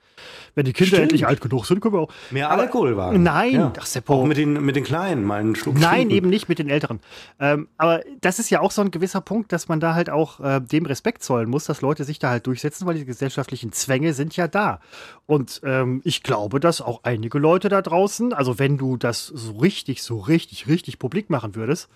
[0.54, 1.02] Wenn die Kinder Stimmt.
[1.02, 2.12] endlich alt genug sind, können wir auch.
[2.30, 3.24] Mehr aber, Alkohol wagen.
[3.24, 3.74] Nein, ja.
[3.80, 4.14] ach, Seppo.
[4.14, 7.00] Auch mit den, mit den Kleinen mal einen Schluck Nein, eben nicht mit den Älteren.
[7.40, 10.40] Ähm, aber das ist ja auch so ein gewisser Punkt, dass man da halt auch
[10.40, 14.14] äh, dem Respekt zollen muss, dass Leute sich da halt durchsetzen, weil die gesellschaftlichen Zwänge
[14.14, 14.82] sind ja da.
[15.26, 19.54] Und ähm, ich glaube, dass auch einige Leute da draußen, also wenn du das so
[19.54, 21.90] richtig, so richtig, richtig publik machen würdest,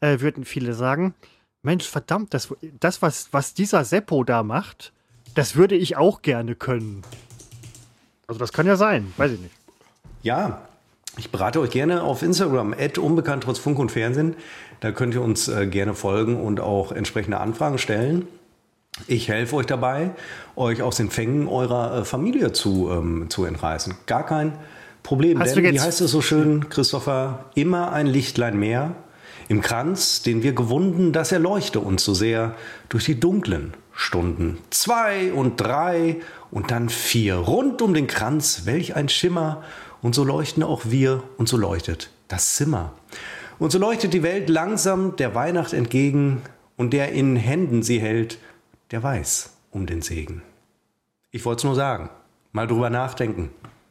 [0.00, 1.14] äh, würden viele sagen,
[1.62, 4.92] Mensch, verdammt, das, das was, was dieser Seppo da macht,
[5.34, 7.02] das würde ich auch gerne können.
[8.26, 9.54] Also das kann ja sein, weiß ich nicht.
[10.22, 10.62] Ja,
[11.16, 14.36] ich berate euch gerne auf Instagram, unbekannt trotz Funk und Fernsehen.
[14.80, 18.26] Da könnt ihr uns äh, gerne folgen und auch entsprechende Anfragen stellen.
[19.06, 20.10] Ich helfe euch dabei,
[20.56, 23.94] euch aus den Fängen eurer äh, Familie zu, ähm, zu entreißen.
[24.06, 24.52] Gar kein.
[25.40, 27.46] Hast denn, wie heißt es so schön, Christopher?
[27.54, 28.94] Immer ein Lichtlein mehr
[29.50, 32.54] im Kranz, den wir gewunden, das erleuchte uns so sehr
[32.88, 34.58] durch die dunklen Stunden.
[34.70, 36.20] Zwei und drei
[36.52, 37.34] und dann vier.
[37.34, 39.64] Rund um den Kranz, welch ein Schimmer.
[40.02, 42.92] Und so leuchten auch wir und so leuchtet das Zimmer.
[43.58, 46.42] Und so leuchtet die Welt langsam der Weihnacht entgegen
[46.76, 48.38] und der in Händen sie hält,
[48.92, 50.42] der weiß um den Segen.
[51.32, 52.08] Ich wollte es nur sagen,
[52.52, 53.50] mal drüber nachdenken.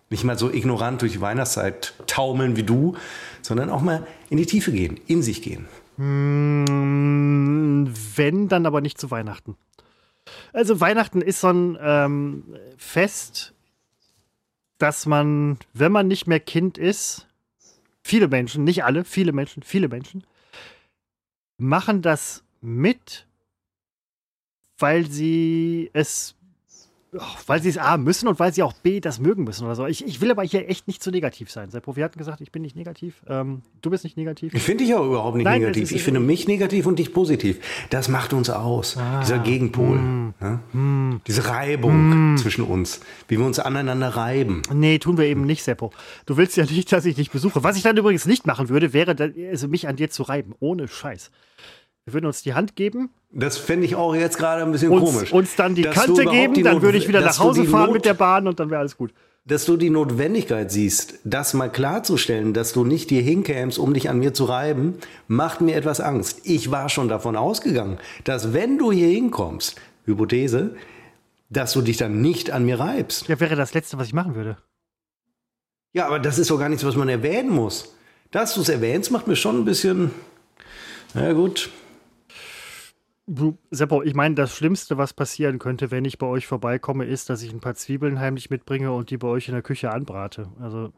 [0.09, 2.95] Nicht mal so ignorant durch die Weihnachtszeit taumeln wie du,
[3.41, 5.67] sondern auch mal in die Tiefe gehen, in sich gehen.
[5.97, 9.55] Hm, wenn, dann aber nicht zu Weihnachten.
[10.53, 12.43] Also Weihnachten ist so ein ähm,
[12.77, 13.53] Fest,
[14.77, 17.27] dass man, wenn man nicht mehr Kind ist,
[18.01, 20.23] viele Menschen, nicht alle, viele Menschen, viele Menschen,
[21.57, 23.27] machen das mit,
[24.77, 26.35] weil sie es
[27.47, 29.87] weil sie es A müssen und weil sie auch B das mögen müssen oder so.
[29.87, 31.71] Ich, ich will aber hier echt nicht zu negativ sein.
[31.71, 33.21] Seppo, wir hatten gesagt, ich bin nicht negativ.
[33.27, 34.53] Ähm, du bist nicht negativ.
[34.53, 35.91] Ich finde dich auch überhaupt nicht Nein, negativ.
[35.91, 37.59] Ich finde mich negativ und dich positiv.
[37.89, 38.97] Das macht uns aus.
[38.97, 39.97] Ah, Dieser Gegenpol.
[39.97, 40.59] Mm, ne?
[40.73, 42.37] mm, Diese Reibung mm.
[42.37, 42.99] zwischen uns.
[43.27, 44.61] Wie wir uns aneinander reiben.
[44.71, 45.91] Nee, tun wir eben nicht, Seppo.
[46.27, 47.63] Du willst ja nicht, dass ich dich besuche.
[47.63, 49.15] Was ich dann übrigens nicht machen würde, wäre,
[49.49, 50.53] also mich an dir zu reiben.
[50.59, 51.31] Ohne Scheiß.
[52.09, 53.11] Wir würden uns die Hand geben.
[53.31, 55.31] Das fände ich auch jetzt gerade ein bisschen uns, komisch.
[55.31, 58.05] Uns dann die Kante geben, die dann würde ich wieder nach Hause fahren Not, mit
[58.05, 59.13] der Bahn und dann wäre alles gut.
[59.45, 64.09] Dass du die Notwendigkeit siehst, das mal klarzustellen, dass du nicht hier hinkämst, um dich
[64.09, 64.95] an mir zu reiben,
[65.27, 66.41] macht mir etwas Angst.
[66.45, 70.75] Ich war schon davon ausgegangen, dass wenn du hier hinkommst, Hypothese,
[71.51, 73.27] dass du dich dann nicht an mir reibst.
[73.27, 74.57] Ja, wäre das Letzte, was ich machen würde.
[75.93, 77.93] Ja, aber das ist doch gar nichts, was man erwähnen muss.
[78.31, 80.09] Dass du es erwähnst, macht mir schon ein bisschen.
[81.13, 81.69] Na gut.
[83.69, 87.43] Seppo, ich meine, das Schlimmste, was passieren könnte, wenn ich bei euch vorbeikomme, ist, dass
[87.43, 90.49] ich ein paar Zwiebeln heimlich mitbringe und die bei euch in der Küche anbrate.
[90.59, 90.91] Also.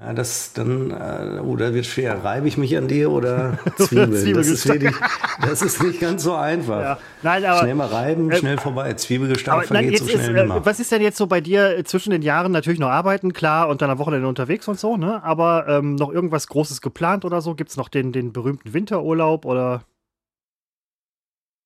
[0.00, 2.22] Ja, das dann, äh, oh, wird schwer.
[2.22, 4.32] Reibe ich mich an dir oder Zwiebeln?
[4.34, 4.94] das, ist wirklich,
[5.42, 6.80] das ist nicht ganz so einfach.
[6.80, 6.98] Ja.
[7.22, 8.94] Nein, aber, schnell mal reiben, äh, schnell vorbei.
[8.94, 12.22] Zwiebelgestalt vergeht so schnell ist, äh, Was ist denn jetzt so bei dir zwischen den
[12.22, 12.52] Jahren?
[12.52, 15.22] Natürlich noch arbeiten, klar, und dann am Wochenende unterwegs und so, ne?
[15.24, 17.56] Aber ähm, noch irgendwas Großes geplant oder so?
[17.56, 19.82] Gibt es noch den, den berühmten Winterurlaub oder?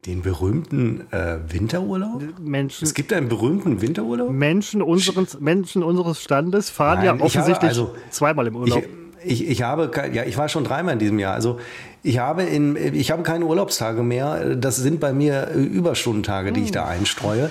[0.07, 2.25] Den berühmten äh, Winterurlaub?
[2.41, 4.33] Menschen, es gibt einen berühmten Winterurlaub?
[4.33, 8.83] Menschen unseres, Menschen unseres Standes fahren Nein, ja offensichtlich also, zweimal im Urlaub.
[9.25, 11.35] Ich, ich, ich, habe, ja, ich war schon dreimal in diesem Jahr.
[11.35, 11.61] Also
[12.03, 14.57] ich habe, in, ich habe keine Urlaubstage mehr.
[14.57, 16.65] Das sind bei mir Überstundentage, die hm.
[16.65, 17.49] ich da einstreue.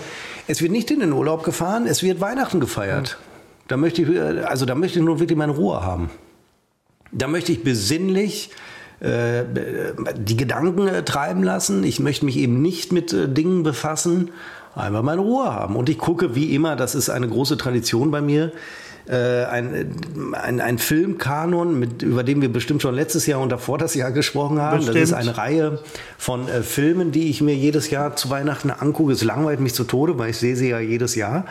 [0.48, 3.12] Es wird nicht in den Urlaub gefahren, es wird Weihnachten gefeiert.
[3.12, 3.18] Hm.
[3.70, 6.10] Da möchte ich, also da möchte ich nur wirklich meine Ruhe haben.
[7.14, 8.50] Da möchte ich besinnlich
[9.02, 9.44] äh,
[10.16, 11.84] die Gedanken äh, treiben lassen.
[11.84, 14.30] Ich möchte mich eben nicht mit äh, Dingen befassen,
[14.76, 15.76] einfach meine Ruhe haben.
[15.76, 18.52] Und ich gucke wie immer, das ist eine große Tradition bei mir,
[19.08, 19.96] äh, ein,
[20.34, 24.12] ein, ein Filmkanon, mit, über den wir bestimmt schon letztes Jahr und davor das Jahr
[24.12, 24.78] gesprochen haben.
[24.78, 24.96] Bestimmt.
[24.98, 25.80] Das ist eine Reihe
[26.18, 29.14] von äh, Filmen, die ich mir jedes Jahr zu Weihnachten angucke.
[29.14, 31.46] Es langweilt mich zu Tode, weil ich sehe sie ja jedes Jahr.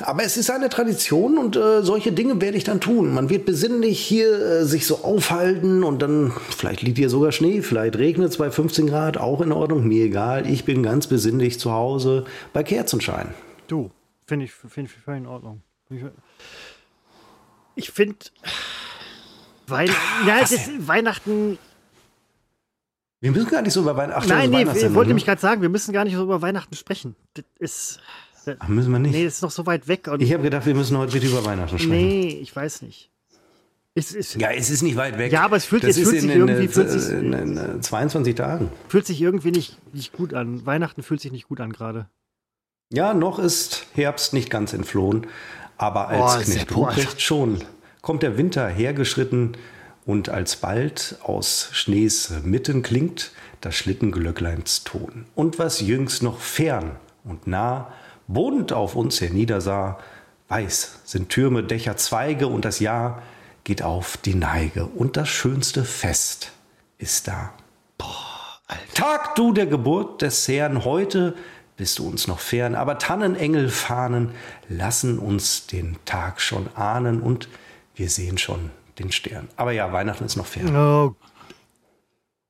[0.00, 3.14] Aber es ist eine Tradition und äh, solche Dinge werde ich dann tun.
[3.14, 7.62] Man wird besinnlich hier äh, sich so aufhalten und dann, vielleicht liegt hier sogar Schnee,
[7.62, 10.48] vielleicht regnet es bei 15 Grad, auch in Ordnung, mir egal.
[10.48, 13.34] Ich bin ganz besinnlich zu Hause bei Kerzenschein.
[13.68, 13.90] Du,
[14.26, 15.62] finde ich, find ich völlig in Ordnung.
[15.90, 16.02] Ich
[17.76, 18.16] finde
[19.66, 19.90] Weihn
[20.26, 20.44] ja,
[20.78, 21.58] Weihnachten.
[23.20, 24.28] Wir müssen gar nicht so über Weihnachten.
[24.28, 27.16] Nein, nee, ich wollte nämlich gerade sagen, wir müssen gar nicht so über Weihnachten sprechen.
[27.34, 28.00] Das ist.
[28.58, 29.12] Ach, müssen wir nicht?
[29.12, 30.06] Nee, das ist noch so weit weg.
[30.18, 31.90] ich habe gedacht, wir müssen heute bitte über Weihnachten sprechen.
[31.90, 33.10] Nee, ich weiß nicht.
[33.96, 35.32] Es ist, ja, es ist nicht weit weg.
[35.32, 36.66] Ja, aber es fühlt, es fühlt sich irgendwie.
[36.66, 38.70] Fühlt sich, in, in, 22 Tagen.
[38.88, 40.66] Fühlt sich irgendwie nicht, nicht gut an.
[40.66, 42.08] Weihnachten fühlt sich nicht gut an gerade.
[42.92, 45.28] Ja, noch ist Herbst nicht ganz entflohen.
[45.76, 47.62] Aber als oh, Knecht Ruprecht schon
[48.02, 49.56] kommt der Winter hergeschritten
[50.06, 55.26] und alsbald aus Schnees Mitten klingt das Schlittenglöckleins Ton.
[55.34, 57.92] Und was jüngst noch fern und nah
[58.26, 59.98] wohnt auf uns herniedersah,
[60.48, 63.22] weiß sind Türme, Dächer, Zweige und das Jahr
[63.64, 66.52] geht auf die Neige und das schönste Fest
[66.98, 67.54] ist da.
[67.96, 68.08] Boah.
[68.94, 71.34] Tag du der Geburt des Herrn, heute
[71.76, 74.30] bist du uns noch fern, aber Tannenengelfahnen
[74.68, 77.48] lassen uns den Tag schon ahnen und
[77.94, 79.48] wir sehen schon den Stern.
[79.56, 80.74] Aber ja, Weihnachten ist noch fern.
[80.76, 81.16] Oh.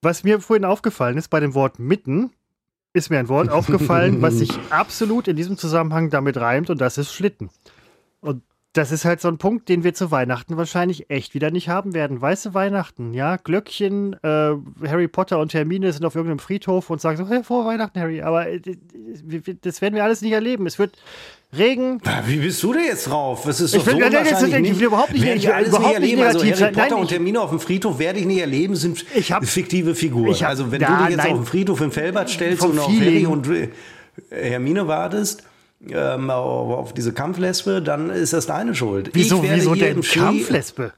[0.03, 2.31] Was mir vorhin aufgefallen ist bei dem Wort mitten,
[2.93, 6.99] ist mir ein Wort aufgefallen, was sich absolut in diesem Zusammenhang damit reimt und das
[6.99, 7.51] ist Schlitten.
[8.75, 11.95] Das ist halt so ein Punkt, den wir zu Weihnachten wahrscheinlich echt wieder nicht haben
[11.95, 12.21] werden.
[12.21, 14.55] Weiße Weihnachten, ja, Glöckchen, äh,
[14.87, 18.21] Harry Potter und Hermine sind auf irgendeinem Friedhof und sagen so, hey, frohe Weihnachten, Harry.
[18.23, 18.61] Aber äh,
[19.63, 20.67] das werden wir alles nicht erleben.
[20.67, 20.97] Es wird
[21.57, 22.01] Regen.
[22.27, 23.45] Wie bist du denn jetzt drauf?
[23.47, 24.73] Das ist doch ich so will, wahrscheinlich nicht.
[24.73, 26.23] Ich will überhaupt nicht, ich alles überhaupt nicht erleben.
[26.23, 29.45] Also Harry Potter nein, und Hermine auf dem Friedhof werde ich nicht erleben, sind hab,
[29.47, 30.35] fiktive Figuren.
[30.35, 32.79] Hab, also wenn da, du dich jetzt nein, auf den Friedhof in Felbert stellst und
[32.79, 33.49] auf Harry und
[34.31, 35.45] Hermine wartest,
[35.91, 39.11] ähm, auf diese Kampflesbe, dann ist das deine Schuld.
[39.13, 40.93] Wieso, wieso denn Kampflesbe?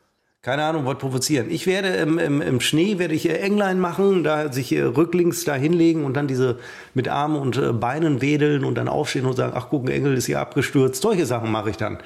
[0.46, 1.50] Keine Ahnung, wollte provozieren.
[1.50, 6.04] Ich werde im, im, im Schnee werde ich Englein machen, da sich rücklings da hinlegen
[6.04, 6.60] und dann diese
[6.94, 10.14] mit Armen und äh, Beinen wedeln und dann aufstehen und sagen, ach guck, ein Engel
[10.16, 11.02] ist hier abgestürzt.
[11.02, 11.98] Solche Sachen mache ich dann.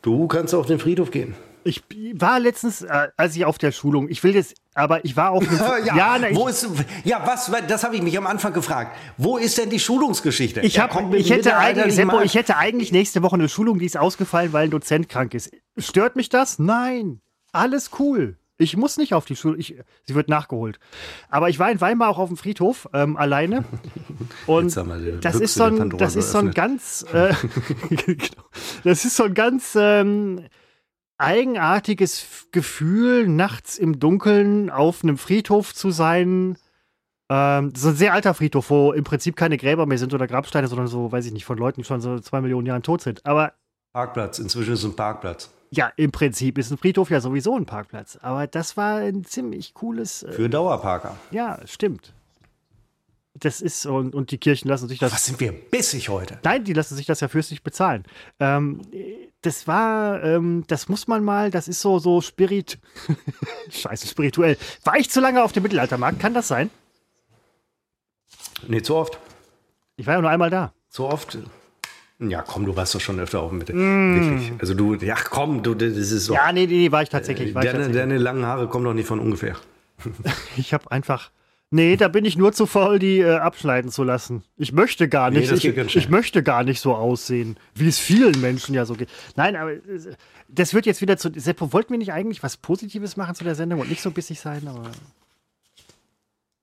[0.00, 1.34] Du kannst auf den Friedhof gehen.
[1.62, 1.82] Ich
[2.14, 5.44] war letztens, äh, als ich auf der Schulung, ich will jetzt, aber ich war auf
[5.84, 6.66] ja, ja, na, wo ist,
[7.04, 8.96] ja, was, das habe ich mich am Anfang gefragt.
[9.18, 10.60] Wo ist denn die Schulungsgeschichte?
[10.60, 13.98] Ich, hab, ich, hätte eigentlich, Seppo, ich hätte eigentlich nächste Woche eine Schulung, die ist
[13.98, 15.50] ausgefallen, weil ein Dozent krank ist.
[15.76, 16.58] Stört mich das?
[16.58, 17.20] Nein.
[17.52, 18.36] Alles cool.
[18.60, 19.56] Ich muss nicht auf die Schule.
[19.56, 20.78] Ich, sie wird nachgeholt.
[21.30, 23.64] Aber ich war in Weimar auch auf dem Friedhof ähm, alleine.
[24.46, 24.76] Und
[25.22, 27.06] das ist, so ein, das ist so ein ganz.
[27.12, 27.34] Äh,
[27.88, 28.44] genau.
[28.84, 29.74] das ist so ein ganz.
[31.20, 36.56] Eigenartiges Gefühl, nachts im Dunkeln auf einem Friedhof zu sein.
[37.28, 40.26] Ähm, das ist ein sehr alter Friedhof, wo im Prinzip keine Gräber mehr sind oder
[40.26, 43.02] Grabsteine, sondern so, weiß ich nicht, von Leuten, die schon so zwei Millionen Jahren tot
[43.02, 43.24] sind.
[43.26, 43.52] Aber.
[43.92, 45.50] Parkplatz, inzwischen ist es ein Parkplatz.
[45.70, 48.18] Ja, im Prinzip ist ein Friedhof ja sowieso ein Parkplatz.
[48.22, 50.22] Aber das war ein ziemlich cooles.
[50.22, 51.16] Äh, Für Dauerparker.
[51.30, 52.12] Ja, stimmt.
[53.34, 55.12] Das ist, und, und die Kirchen lassen sich das.
[55.12, 56.38] Was sind wir bissig heute?
[56.42, 58.04] Nein, die lassen sich das ja fürstlich bezahlen.
[58.40, 58.82] Ähm,
[59.42, 62.78] das war, ähm, das muss man mal, das ist so, so spirit.
[63.70, 64.56] Scheiße, spirituell.
[64.84, 66.18] War ich zu lange auf dem Mittelaltermarkt?
[66.18, 66.70] Kann das sein?
[68.66, 69.18] Nee, zu oft.
[69.96, 70.72] Ich war ja nur einmal da.
[70.88, 71.38] Zu oft.
[72.18, 73.72] Ja, komm, du warst doch schon öfter auf dem Mitte.
[73.72, 74.14] Mm.
[74.14, 74.60] Wirklich.
[74.60, 76.34] Also du, ja, komm, du, das ist so.
[76.34, 77.54] Ja, nee, nee, war ich tatsächlich.
[77.54, 78.02] War deine, ich tatsächlich.
[78.02, 79.56] deine langen Haare kommen doch nicht von ungefähr.
[80.56, 81.30] ich habe einfach
[81.72, 84.42] Nee, da bin ich nur zu faul, die äh, abschneiden zu lassen.
[84.56, 85.52] Ich möchte gar nicht.
[85.52, 89.08] Nee, ich, ich, möchte gar nicht so aussehen, wie es vielen Menschen ja so geht.
[89.36, 89.80] Nein, aber äh,
[90.48, 91.30] das wird jetzt wieder zu.
[91.32, 94.40] Seppo, wollten wir nicht eigentlich was Positives machen zu der Sendung und nicht so bissig
[94.40, 94.90] sein, aber.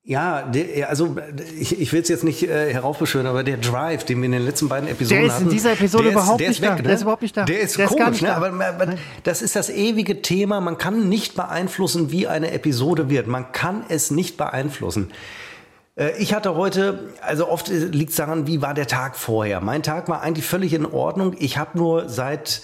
[0.09, 1.17] Ja, der, also
[1.59, 4.45] ich, ich will es jetzt nicht äh, heraufbeschwören, aber der Drive, den wir in den
[4.45, 5.27] letzten beiden Episoden hatten.
[5.27, 6.75] Der ist in dieser Episode überhaupt ist, nicht weg, da.
[6.75, 6.83] Ne?
[6.83, 7.43] Der ist überhaupt nicht da.
[7.43, 8.33] Der ist der komisch, ist ne?
[8.33, 10.61] aber, aber das ist das ewige Thema.
[10.61, 13.27] Man kann nicht beeinflussen, wie eine Episode wird.
[13.27, 15.11] Man kann es nicht beeinflussen.
[15.97, 19.59] Äh, ich hatte heute, also oft liegt es daran, wie war der Tag vorher.
[19.59, 21.35] Mein Tag war eigentlich völlig in Ordnung.
[21.37, 22.61] Ich habe nur seit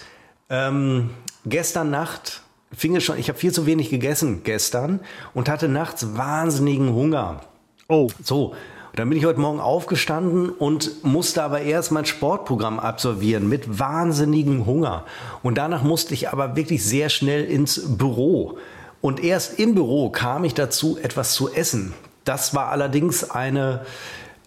[0.48, 1.10] ähm,
[1.44, 2.43] gestern Nacht
[2.76, 5.00] fing es schon, ich habe viel zu wenig gegessen gestern
[5.32, 7.40] und hatte nachts wahnsinnigen Hunger.
[7.88, 8.08] Oh.
[8.22, 8.54] So.
[8.94, 14.66] dann bin ich heute Morgen aufgestanden und musste aber erst mein Sportprogramm absolvieren mit wahnsinnigem
[14.66, 15.04] Hunger.
[15.42, 18.58] Und danach musste ich aber wirklich sehr schnell ins Büro.
[19.00, 21.92] Und erst im Büro kam ich dazu, etwas zu essen.
[22.24, 23.84] Das war allerdings eine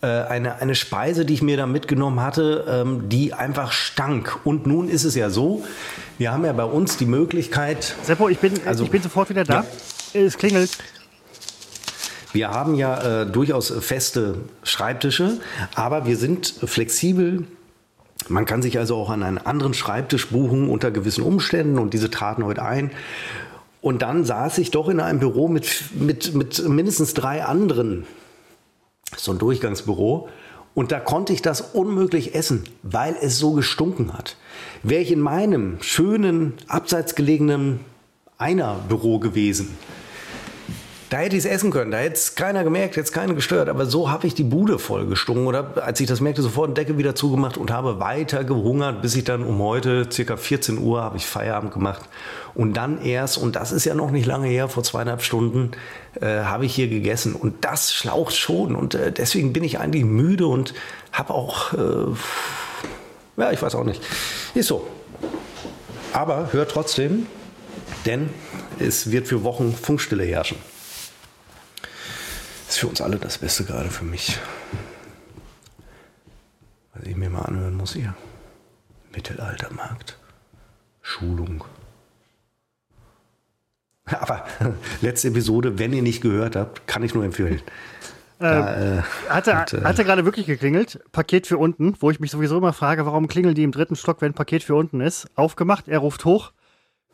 [0.06, 4.40] eine, eine Speise, die ich mir da mitgenommen hatte, ähm, die einfach stank.
[4.44, 5.64] Und nun ist es ja so,
[6.18, 7.96] wir haben ja bei uns die Möglichkeit.
[8.04, 9.66] Seppo, ich bin, also, ich bin sofort wieder da.
[10.14, 10.22] Ja.
[10.22, 10.72] Es klingelt.
[12.34, 15.40] Wir haben ja äh, durchaus feste Schreibtische,
[15.76, 17.46] aber wir sind flexibel.
[18.28, 22.12] Man kann sich also auch an einen anderen Schreibtisch buchen unter gewissen Umständen und diese
[22.12, 22.92] traten heute ein.
[23.82, 28.06] Und dann saß ich doch in einem Büro mit, mit, mit mindestens drei anderen,
[29.18, 30.30] so ein Durchgangsbüro.
[30.74, 34.38] Und da konnte ich das unmöglich essen, weil es so gestunken hat.
[34.84, 37.80] Wäre ich in meinem schönen, abseits gelegenen
[38.38, 39.76] Einer-Büro gewesen,
[41.10, 43.70] da hätte ich es essen können, da hätte es keiner gemerkt, hätte es keinen gestört.
[43.70, 46.74] Aber so habe ich die Bude voll gestunken oder als ich das merkte, sofort eine
[46.74, 51.02] Decke wieder zugemacht und habe weiter gehungert, bis ich dann um heute, circa 14 Uhr,
[51.02, 52.02] habe ich Feierabend gemacht.
[52.54, 55.72] Und dann erst, und das ist ja noch nicht lange her, vor zweieinhalb Stunden,
[56.20, 57.36] äh, habe ich hier gegessen.
[57.36, 58.76] Und das schlaucht schon.
[58.76, 60.74] Und äh, deswegen bin ich eigentlich müde und
[61.14, 64.02] habe auch, äh, ja, ich weiß auch nicht.
[64.56, 64.86] Ist so.
[66.12, 67.28] Aber hört trotzdem,
[68.06, 68.30] denn
[68.80, 70.58] es wird für Wochen Funkstille herrschen
[72.70, 74.38] ist für uns alle das Beste, gerade für mich.
[76.94, 78.16] Was ich mir mal anhören muss hier.
[79.14, 80.18] Mittelaltermarkt.
[81.02, 81.64] Schulung.
[84.06, 84.46] Aber
[85.02, 87.62] letzte Episode, wenn ihr nicht gehört habt, kann ich nur empfehlen.
[88.40, 91.00] Da, äh, hatte, und, äh, hatte gerade wirklich geklingelt.
[91.12, 94.22] Paket für unten, wo ich mich sowieso immer frage, warum klingeln die im dritten Stock,
[94.22, 95.28] wenn Paket für unten ist.
[95.34, 96.52] Aufgemacht, er ruft hoch.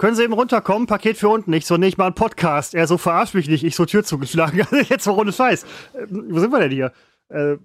[0.04, 0.86] Können Sie eben runterkommen?
[0.86, 1.54] Paket für unten.
[1.54, 2.76] Ich so, nee, ich mal einen Podcast.
[2.76, 3.64] Er so, verarsch mich nicht.
[3.64, 4.60] Ich so, Tür zugeschlagen.
[4.70, 5.64] Also jetzt war ohne Scheiß.
[5.64, 6.91] Äh, wo sind wir denn hier?
[7.30, 7.56] Äh,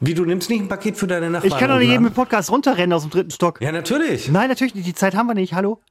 [0.00, 1.52] Wie, du nimmst nicht ein Paket für deine Nachbarn?
[1.52, 3.60] Ich kann doch nicht im Podcast runterrennen aus dem dritten Stock.
[3.60, 4.28] Ja, natürlich.
[4.28, 4.88] Nein, natürlich nicht.
[4.88, 5.54] Die Zeit haben wir nicht.
[5.54, 5.82] Hallo?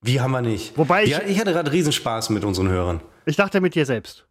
[0.00, 0.78] Wie haben wir nicht?
[0.78, 1.20] Wobei ich.
[1.26, 3.02] Ich hatte gerade Riesenspaß mit unseren Hörern.
[3.26, 4.26] Ich dachte mit dir selbst.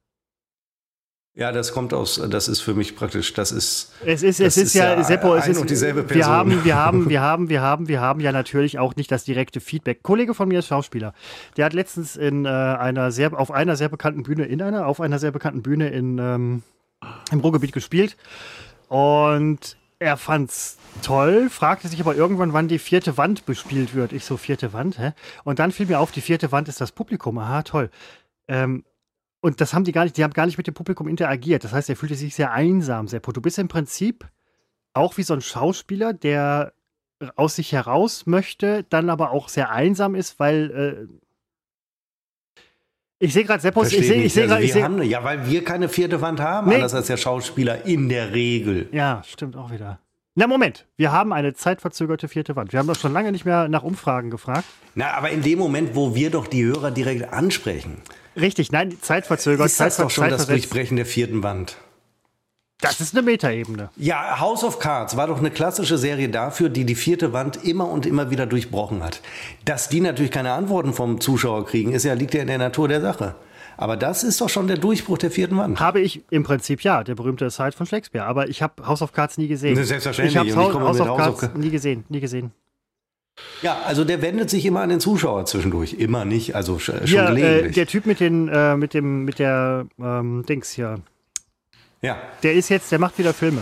[1.34, 3.94] Ja, das kommt aus, das ist für mich praktisch, das ist.
[4.06, 6.18] Es ist, es ist, ist ja, Seppo, es ist, und dieselbe Person.
[6.18, 9.24] Wir haben, wir haben, wir haben, wir haben, wir haben ja natürlich auch nicht das
[9.24, 10.04] direkte Feedback.
[10.04, 11.14] Kollege von mir ist Schauspieler.
[11.56, 15.00] Der hat letztens in äh, einer sehr, auf einer sehr bekannten Bühne, in einer, auf
[15.00, 16.64] einer sehr bekannten Bühne in, ähm,
[17.32, 18.18] im Ruhrgebiet gespielt.
[18.90, 24.12] Und er fand's toll, fragte sich aber irgendwann, wann die vierte Wand bespielt wird.
[24.12, 25.14] Ich so, vierte Wand, hä?
[25.46, 27.38] Und dann fiel mir auf, die vierte Wand ist das Publikum.
[27.38, 27.90] Aha, toll.
[28.50, 28.84] Ähm,
[29.42, 31.64] und das haben die gar nicht, die haben gar nicht mit dem Publikum interagiert.
[31.64, 34.28] Das heißt, er fühlte sich sehr einsam, sehr Du bist im Prinzip
[34.94, 36.74] auch wie so ein Schauspieler, der
[37.36, 42.62] aus sich heraus möchte, dann aber auch sehr einsam ist, weil äh,
[43.20, 46.22] ich sehe gerade Seppos, ich sehe, ich sehe also gerade, ja, weil wir keine vierte
[46.22, 46.76] Wand haben, nee.
[46.76, 48.90] anders als der Schauspieler in der Regel.
[48.92, 50.00] Ja, stimmt auch wieder.
[50.34, 52.72] Na Moment, wir haben eine zeitverzögerte vierte Wand.
[52.72, 54.66] Wir haben doch schon lange nicht mehr nach Umfragen gefragt.
[54.96, 58.02] Na, aber in dem Moment, wo wir doch die Hörer direkt ansprechen.
[58.36, 59.66] Richtig, nein, zeitverzögert.
[59.66, 61.78] Ist das doch schon das Durchbrechen der vierten Wand.
[62.82, 63.90] Das ist eine Metaebene.
[63.96, 67.88] Ja, House of Cards war doch eine klassische Serie dafür, die die vierte Wand immer
[67.88, 69.22] und immer wieder durchbrochen hat.
[69.66, 72.88] Dass die natürlich keine Antworten vom Zuschauer kriegen, ist ja, liegt ja in der Natur
[72.88, 73.36] der Sache.
[73.78, 75.80] Aber das ist doch schon der Durchbruch der vierten Wand.
[75.80, 78.26] Habe ich im Prinzip ja, der berühmte Side von Shakespeare.
[78.26, 79.76] Aber ich habe House of Cards nie gesehen.
[79.84, 80.36] Selbstverständlich.
[80.36, 82.52] Ich habe House, House of Cards nie gesehen, nie gesehen.
[83.62, 85.94] Ja, also der wendet sich immer an den Zuschauer zwischendurch.
[85.94, 87.72] Immer nicht, also schon ja, äh, gelegentlich.
[87.72, 91.00] Äh, der Typ mit den, äh, mit dem, mit der ähm, Dings hier.
[92.02, 92.18] Ja.
[92.42, 93.62] Der ist jetzt, der macht wieder Filme.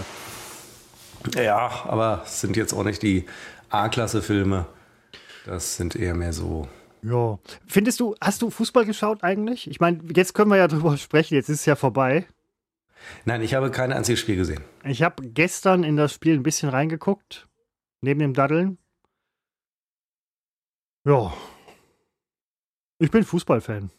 [1.35, 3.25] Ja, aber es sind jetzt auch nicht die
[3.69, 4.65] A-Klasse-Filme.
[5.45, 6.67] Das sind eher mehr so.
[7.01, 7.37] Ja.
[7.67, 9.69] Findest du, hast du Fußball geschaut eigentlich?
[9.69, 12.25] Ich meine, jetzt können wir ja drüber sprechen, jetzt ist es ja vorbei.
[13.25, 14.61] Nein, ich habe kein einziges Spiel gesehen.
[14.83, 17.47] Ich habe gestern in das Spiel ein bisschen reingeguckt,
[18.01, 18.77] neben dem Daddeln.
[21.09, 21.33] Ja.
[22.99, 23.89] Ich bin Fußballfan.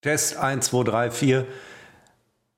[0.00, 1.46] Test 1, 2, 3, 4.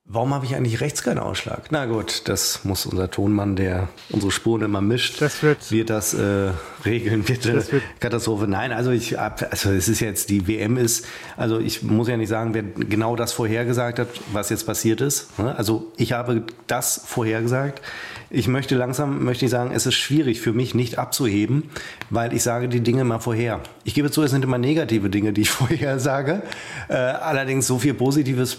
[0.07, 1.69] Warum habe ich eigentlich rechts keinen Ausschlag?
[1.71, 6.13] Na gut, das muss unser Tonmann, der unsere Spuren immer mischt, das wird, wird das
[6.13, 6.51] äh,
[6.85, 7.23] regeln.
[7.23, 7.55] Bitte.
[7.55, 8.47] Das wird Katastrophe.
[8.47, 11.07] Nein, also ich also es ist jetzt die WM ist,
[11.39, 15.39] also ich muss ja nicht sagen, wer genau das vorhergesagt hat, was jetzt passiert ist.
[15.39, 15.57] Ne?
[15.57, 17.81] Also ich habe das vorhergesagt.
[18.29, 21.71] Ich möchte langsam, möchte ich sagen, es ist schwierig für mich nicht abzuheben,
[22.11, 23.61] weil ich sage die Dinge mal vorher.
[23.85, 26.43] Ich gebe zu, es sind immer negative Dinge, die ich vorher sage.
[26.91, 28.59] Äh, allerdings so viel Positives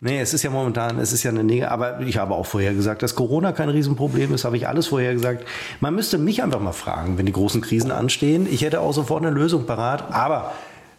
[0.00, 2.74] Nee, es ist ja momentan, es ist ja eine Nähe, aber ich habe auch vorher
[2.74, 5.46] gesagt, dass Corona kein Riesenproblem ist, habe ich alles vorher gesagt.
[5.80, 8.46] Man müsste mich einfach mal fragen, wenn die großen Krisen anstehen.
[8.50, 10.52] Ich hätte auch sofort eine Lösung parat, aber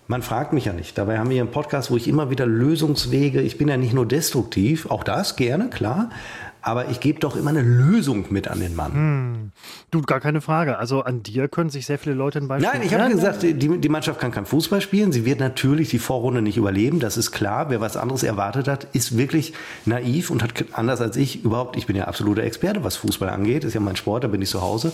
[0.07, 0.97] man fragt mich ja nicht.
[0.97, 4.07] Dabei haben wir einen Podcast, wo ich immer wieder Lösungswege, ich bin ja nicht nur
[4.07, 6.09] destruktiv, auch das gerne, klar,
[6.67, 8.93] aber ich gebe doch immer eine Lösung mit an den Mann.
[8.93, 9.51] Hm.
[9.89, 10.77] Du, gar keine Frage.
[10.77, 13.53] Also an dir können sich sehr viele Leute ein Beispiel Nein, ich habe gesagt, die,
[13.53, 15.13] die Mannschaft kann kein Fußball spielen.
[15.13, 16.99] Sie wird natürlich die Vorrunde nicht überleben.
[16.99, 17.69] Das ist klar.
[17.69, 19.53] Wer was anderes erwartet hat, ist wirklich
[19.85, 23.63] naiv und hat anders als ich überhaupt, ich bin ja absoluter Experte, was Fußball angeht.
[23.63, 24.91] Ist ja mein Sport, da bin ich zu Hause.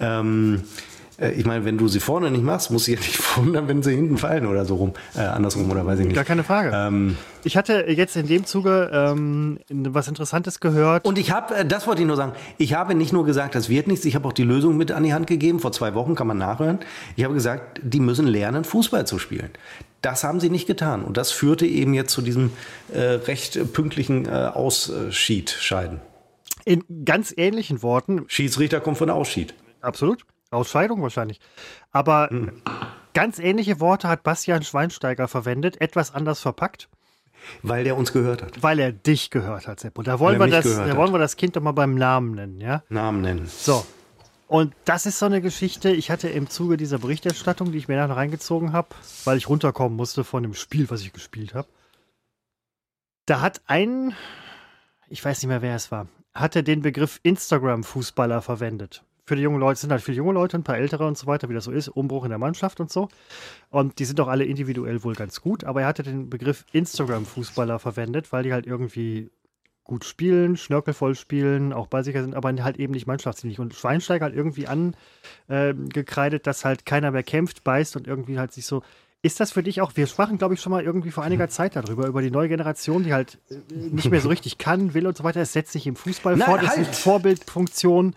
[0.00, 0.91] Ähm, äh,
[1.30, 3.94] ich meine, wenn du sie vorne nicht machst, muss ich ja nicht wundern, wenn sie
[3.94, 4.92] hinten fallen oder so rum.
[5.14, 6.14] Äh, andersrum oder weiß ich nicht.
[6.14, 6.72] Gar keine Frage.
[6.74, 11.04] Ähm, ich hatte jetzt in dem Zuge ähm, was Interessantes gehört.
[11.04, 13.68] Und ich habe, äh, das wollte ich nur sagen, ich habe nicht nur gesagt, das
[13.68, 15.60] wird nichts, ich habe auch die Lösung mit an die Hand gegeben.
[15.60, 16.80] Vor zwei Wochen kann man nachhören.
[17.16, 19.50] Ich habe gesagt, die müssen lernen, Fußball zu spielen.
[20.00, 21.04] Das haben sie nicht getan.
[21.04, 22.50] Und das führte eben jetzt zu diesem
[22.92, 26.00] äh, recht pünktlichen äh, Ausschiedscheiden.
[26.64, 28.24] In ganz ähnlichen Worten.
[28.28, 29.54] Schiedsrichter kommt von Ausschied.
[29.80, 30.24] Absolut.
[30.52, 31.40] Ausscheidung wahrscheinlich.
[31.90, 32.62] Aber hm.
[33.14, 36.88] ganz ähnliche Worte hat Bastian Schweinsteiger verwendet, etwas anders verpackt.
[37.62, 38.62] Weil der uns gehört hat.
[38.62, 39.98] Weil er dich gehört hat, Sepp.
[39.98, 42.60] Und da wollen, wir das, da wollen wir das Kind doch mal beim Namen nennen,
[42.60, 42.82] ja?
[42.88, 43.46] Namen nennen.
[43.46, 43.84] So.
[44.46, 47.96] Und das ist so eine Geschichte, ich hatte im Zuge dieser Berichterstattung, die ich mir
[47.96, 48.88] dann reingezogen habe,
[49.24, 51.68] weil ich runterkommen musste von dem Spiel, was ich gespielt habe.
[53.24, 54.14] Da hat ein,
[55.08, 59.60] ich weiß nicht mehr, wer es war, hatte den Begriff Instagram-Fußballer verwendet für die jungen
[59.60, 61.70] Leute sind halt viele junge Leute, ein paar ältere und so weiter, wie das so
[61.70, 63.08] ist, Umbruch in der Mannschaft und so.
[63.70, 67.78] Und die sind auch alle individuell wohl ganz gut, aber er hatte den Begriff Instagram-Fußballer
[67.78, 69.30] verwendet, weil die halt irgendwie
[69.84, 73.58] gut spielen, schnörkelvoll spielen, auch ballsicher sind, aber halt eben nicht mannschaftsdienlich.
[73.58, 78.64] Und Schweinsteiger hat irgendwie angekreidet, dass halt keiner mehr kämpft, beißt und irgendwie halt sich
[78.64, 78.82] so
[79.22, 81.76] ist das für dich auch, wir sprachen, glaube ich, schon mal irgendwie vor einiger Zeit
[81.76, 85.16] darüber, über die neue Generation, die halt äh, nicht mehr so richtig kann, will und
[85.16, 85.40] so weiter.
[85.40, 86.90] Es setzt sich im Fußball Nein, vor, das halt.
[86.90, 88.14] ist Vorbildfunktion,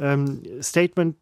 [0.00, 1.16] ähm, Statement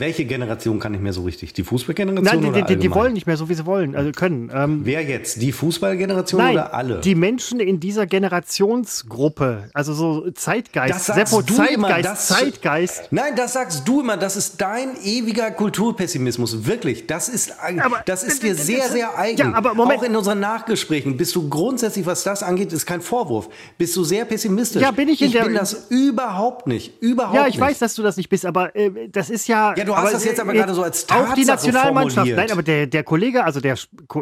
[0.00, 1.52] welche Generation kann nicht mehr so richtig?
[1.52, 2.24] Die Fußballgeneration?
[2.42, 4.50] Nein, die, die, die, wollen nicht mehr so, wie sie wollen, also können.
[4.52, 5.40] Ähm, Wer jetzt?
[5.40, 7.00] Die Fußballgeneration oder alle?
[7.00, 13.08] Die Menschen in dieser Generationsgruppe, also so Zeitgeist, Seppo, Zeitgeist, immer, das, Zeitgeist.
[13.10, 16.66] Nein, das sagst du immer, das ist dein ewiger Kulturpessimismus.
[16.66, 19.38] Wirklich, das ist, aber, das ist dir sehr, sehr eigen.
[19.38, 20.00] Ja, aber Moment.
[20.00, 23.48] Auch in unseren Nachgesprächen bist du grundsätzlich, was das angeht, ist kein Vorwurf.
[23.76, 24.80] Bist du sehr pessimistisch.
[24.82, 25.42] Ja, bin ich in ich der.
[25.42, 27.02] Ich bin das überhaupt nicht.
[27.02, 27.42] Überhaupt nicht.
[27.42, 27.60] Ja, ich nicht.
[27.60, 29.74] weiß, dass du das nicht bist, aber äh, das ist ja.
[29.76, 32.14] Ja, du hast aber, das jetzt aber gerade so als Tatsache Auch die Nationalmannschaft.
[32.14, 32.38] Formuliert.
[32.38, 33.76] Nein, aber der, der Kollege, also der,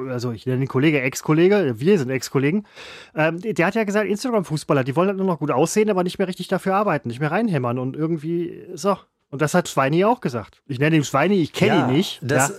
[0.08, 2.64] also ich nenne den Kollege Ex-Kollege, wir sind Ex-Kollegen,
[3.14, 6.18] ähm, der hat ja gesagt, Instagram-Fußballer, die wollen halt nur noch gut aussehen, aber nicht
[6.18, 8.96] mehr richtig dafür arbeiten, nicht mehr reinhämmern und irgendwie so.
[9.30, 10.62] Und das hat Schweini auch gesagt.
[10.66, 12.20] Ich nenne ihn Schweini, ich kenne ja, ihn nicht.
[12.22, 12.54] Das, ja.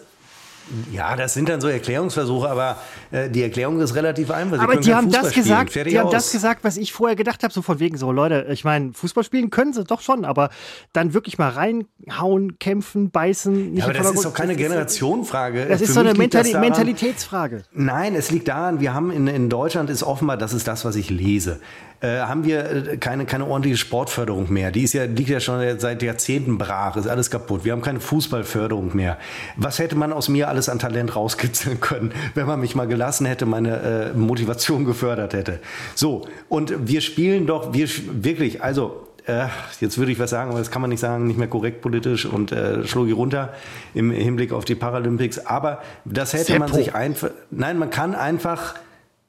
[0.91, 2.77] Ja, das sind dann so Erklärungsversuche, aber
[3.11, 4.57] äh, die Erklärung ist relativ einfach.
[4.57, 7.53] Sie aber die haben das gesagt, die haben das gesagt, was ich vorher gedacht habe,
[7.53, 10.49] so von wegen so Leute, ich meine, Fußball spielen können sie doch schon, aber
[10.93, 13.71] dann wirklich mal reinhauen, kämpfen, beißen.
[13.71, 15.65] Nicht ja, aber das ist doch keine Generationenfrage.
[15.67, 17.63] Das ist so eine Mentali daran, Mentalitätsfrage.
[17.73, 20.95] Nein, es liegt daran, wir haben in, in Deutschland ist offenbar, das ist das, was
[20.95, 21.59] ich lese
[22.01, 24.71] äh, haben wir äh, keine, keine ordentliche Sportförderung mehr.
[24.71, 27.65] Die ist ja, liegt ja schon seit Jahrzehnten brach, ist alles kaputt.
[27.65, 29.17] Wir haben keine Fußballförderung mehr.
[29.57, 33.25] Was hätte man aus mir alles an Talent rauskitzeln können, wenn man mich mal gelassen
[33.25, 35.59] hätte, meine äh, Motivation gefördert hätte?
[35.93, 39.47] So, und wir spielen doch, wir wirklich, also äh,
[39.81, 42.25] jetzt würde ich was sagen, aber das kann man nicht sagen, nicht mehr korrekt politisch
[42.25, 43.53] und äh, schlug ich runter
[43.93, 45.45] im Hinblick auf die Paralympics.
[45.45, 46.59] Aber das hätte Seppo.
[46.59, 48.75] man sich einfach, nein, man kann einfach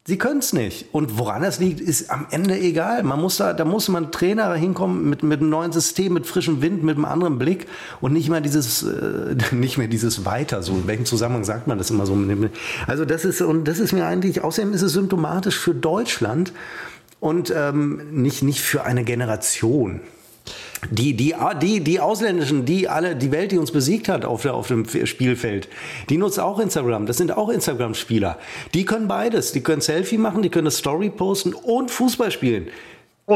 [0.07, 0.87] Sie können es nicht.
[0.93, 3.03] Und woran das liegt, ist am Ende egal.
[3.03, 6.63] Man muss da, da muss man Trainer hinkommen mit, mit einem neuen System, mit frischem
[6.63, 7.67] Wind, mit einem anderen Blick
[8.01, 10.63] und nicht mehr dieses, äh, nicht mehr dieses Weiter.
[10.63, 12.17] So, in welchem Zusammenhang sagt man das immer so?
[12.87, 16.53] Also das ist, und das ist mir eigentlich, außerdem ist es symptomatisch für Deutschland
[17.21, 20.01] und ähm, nicht, nicht für eine Generation.
[20.91, 24.55] Die, die, die, die Ausländischen, die alle, die Welt, die uns besiegt hat auf, der,
[24.55, 25.69] auf dem Spielfeld,
[26.09, 27.07] die nutzt auch Instagram.
[27.07, 28.39] Das sind auch Instagram-Spieler.
[28.75, 29.53] Die können beides.
[29.53, 32.69] Die können Selfie machen, die können eine Story posten und Fußball spielen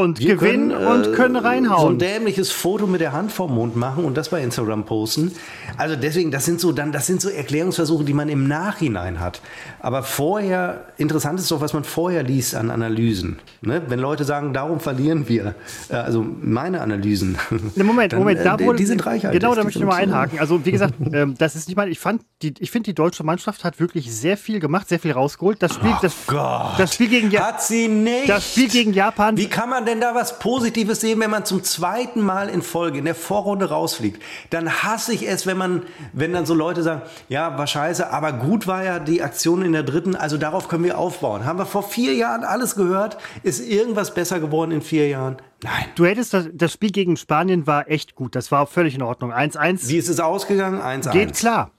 [0.01, 1.81] und wir gewinnen können, und äh, können reinhauen.
[1.81, 5.31] So ein dämliches Foto mit der Hand vorm Mund machen und das bei Instagram posten.
[5.77, 9.41] Also deswegen, das sind so dann, das sind so Erklärungsversuche, die man im Nachhinein hat.
[9.79, 13.39] Aber vorher, interessant ist doch, was man vorher liest an Analysen.
[13.61, 13.81] Ne?
[13.87, 15.55] Wenn Leute sagen, darum verlieren wir,
[15.89, 17.37] äh, also meine Analysen.
[17.75, 19.39] Ne, Moment, dann, Moment, da äh, wohl, die sind reichhaltig.
[19.39, 20.39] Genau, da möchte ich mal einhaken.
[20.39, 23.23] Also wie gesagt, ähm, das ist nicht mal, ich fand, die, ich finde, die deutsche
[23.23, 25.61] Mannschaft hat wirklich sehr viel gemacht, sehr viel rausgeholt.
[25.61, 26.73] Das Spiel, oh das, Gott.
[26.77, 28.29] das Spiel gegen ja hat sie nicht.
[28.29, 29.37] Das Spiel gegen Japan.
[29.37, 32.99] Wie kann man denn da was Positives sehen, wenn man zum zweiten Mal in Folge
[32.99, 34.21] in der Vorrunde rausfliegt?
[34.49, 35.83] Dann hasse ich es, wenn man,
[36.13, 39.71] wenn dann so Leute sagen, ja, war scheiße, aber gut war ja die Aktion in
[39.71, 41.45] der dritten, also darauf können wir aufbauen.
[41.45, 43.17] Haben wir vor vier Jahren alles gehört?
[43.43, 45.37] Ist irgendwas besser geworden in vier Jahren?
[45.63, 45.85] Nein.
[45.95, 48.35] Du hättest das, das Spiel gegen Spanien war echt gut.
[48.35, 49.31] Das war völlig in Ordnung.
[49.31, 49.87] 1-1.
[49.87, 50.81] Wie ist es ausgegangen?
[50.81, 51.11] 1-1.
[51.11, 51.71] Geht klar.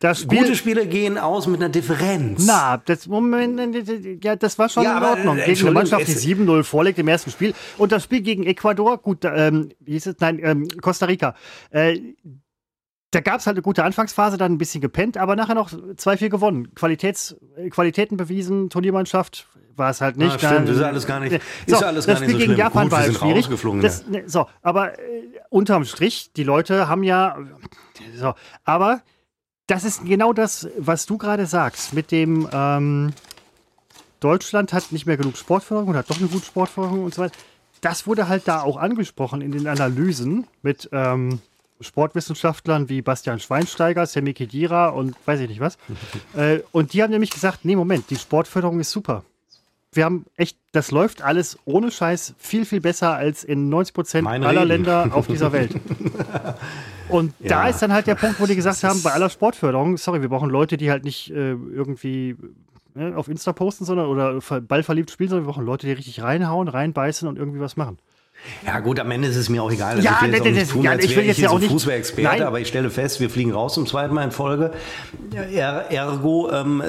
[0.00, 2.46] Das Spiel, Gute Spiele gehen aus mit einer Differenz.
[2.46, 3.60] Na, das Moment,
[4.24, 5.36] ja, das war schon Ja, in aber, Ordnung.
[5.38, 7.52] äh, Gegen eine Mannschaft, die es- 7-0 vorlegt im ersten Spiel.
[7.76, 10.16] Und das Spiel gegen Ecuador, gut, ähm, wie hieß es?
[10.20, 11.34] Nein, ähm, Costa Rica.
[11.70, 12.00] Äh,
[13.10, 16.30] da gab es halt eine gute Anfangsphase, dann ein bisschen gepennt, aber nachher noch 2-4
[16.30, 16.74] gewonnen.
[16.74, 20.32] Qualitäts, äh, Qualitäten bewiesen, Turniermannschaft war es halt nicht.
[20.34, 21.38] Ah, stimmt, Dann- ist alles gar nicht- Ja.
[21.66, 22.58] ist so, alles das gar nicht Spiel so gegen schlimm.
[22.58, 23.48] Japan Gut, war halt schwierig.
[23.82, 27.36] Das, ne, so, aber äh, unterm Strich, die Leute haben ja.
[28.16, 28.32] So,
[28.64, 29.02] aber
[29.70, 33.12] das ist genau das, was du gerade sagst, mit dem ähm,
[34.18, 37.36] Deutschland hat nicht mehr genug Sportförderung und hat doch eine gute Sportförderung und so weiter.
[37.80, 41.40] Das wurde halt da auch angesprochen in den Analysen mit ähm,
[41.80, 45.78] Sportwissenschaftlern wie Bastian Schweinsteiger, Sammy Kedira und weiß ich nicht was.
[46.36, 49.22] äh, und die haben nämlich gesagt, nee, Moment, die Sportförderung ist super.
[49.92, 54.26] Wir haben echt, das läuft alles ohne Scheiß viel, viel besser als in 90 Prozent
[54.26, 54.64] aller.
[54.64, 55.74] Länder auf dieser Welt.
[57.10, 59.96] Und da Ja, ist dann halt der Punkt, wo die gesagt haben, bei aller Sportförderung,
[59.96, 62.36] sorry, wir brauchen Leute, die halt nicht äh, irgendwie
[62.96, 66.22] äh, auf Insta posten, sondern oder ver- ballverliebt spielen, sondern wir brauchen Leute, die richtig
[66.22, 67.98] reinhauen, reinbeißen und irgendwie was machen.
[68.66, 69.96] Ja gut, am Ende ist es mir auch egal.
[69.96, 71.36] Also Ja, ich will jetzt auch nicht das- tun, ja, als ich will wäre jetzt
[71.36, 72.42] hier ja so auch nicht- Fußballexperte, Nein.
[72.46, 74.72] aber ich stelle fest, wir fliegen raus zum zweiten Mal in Folge.
[75.54, 76.82] Er, ergo, ähm,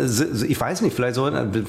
[0.47, 1.65] ich weiß nicht, vielleicht sollen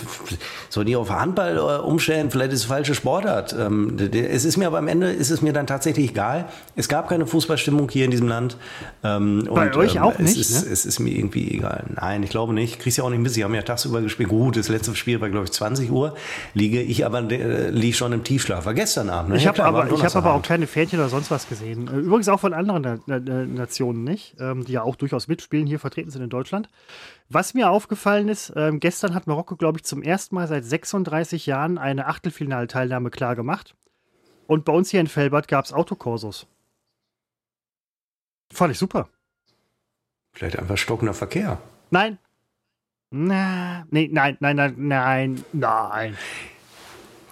[0.70, 3.55] soll die auf Handball äh, umstellen, vielleicht ist es falsche Sportart.
[3.59, 6.47] Ähm, es ist mir aber am Ende ist es mir dann tatsächlich egal.
[6.76, 8.57] Es gab keine Fußballstimmung hier in diesem Land.
[9.05, 10.72] Ähm, Bei und, euch ähm, auch es nicht, Ist, ne?
[10.72, 11.85] Es ist mir irgendwie egal.
[11.95, 12.80] Nein, ich glaube nicht.
[12.80, 13.33] Kriegst ja auch nicht mit.
[13.33, 14.28] Sie haben ja tagsüber gespielt.
[14.30, 16.14] Gut, das letzte Spiel war, glaube ich, 20 Uhr.
[16.55, 18.64] Liege ich aber äh, liege schon im Tiefschlaf.
[18.66, 19.30] War gestern Abend.
[19.30, 19.37] Ne?
[19.37, 21.88] Ich Ja, habe aber, ich hab aber auch keine Fähnchen oder sonst was gesehen.
[21.88, 25.28] Äh, Übrigens auch von anderen Na Na Na- Nationen nicht, ähm, die ja auch durchaus
[25.28, 26.68] mitspielen, hier vertreten sind in Deutschland.
[27.28, 31.46] Was mir aufgefallen ist, ähm, gestern hat Marokko, glaube ich, zum ersten Mal seit 36
[31.46, 33.74] Jahren eine Achtelfinalteilnahme klar gemacht.
[34.46, 36.46] Und bei uns hier in Felbert gab es Autokorsos.
[38.52, 39.08] Fand ich super.
[40.34, 41.58] Vielleicht einfach stockender Verkehr.
[41.90, 42.18] Nein.
[43.10, 46.16] Na, nee, nein, nein, nein, nein, nein.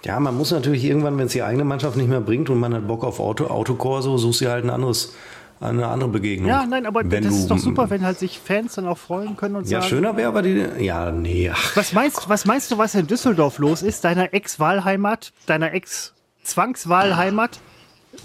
[0.03, 2.73] Ja, man muss natürlich irgendwann, wenn es die eigene Mannschaft nicht mehr bringt und man
[2.73, 5.13] hat Bock auf Auto, Autokorso, suchst du halt ein anderes,
[5.59, 6.49] eine andere Begegnung.
[6.49, 8.97] Ja, nein, aber Wenn das du- ist doch super, wenn halt sich Fans dann auch
[8.97, 9.89] freuen können und Ja, sagen.
[9.91, 10.65] schöner wäre aber die.
[10.79, 11.51] Ja, nee.
[11.53, 17.59] Ach, Was meinst, was meinst du, was in Düsseldorf los ist, deiner Ex-Wahlheimat, deiner Ex-Zwangswahlheimat,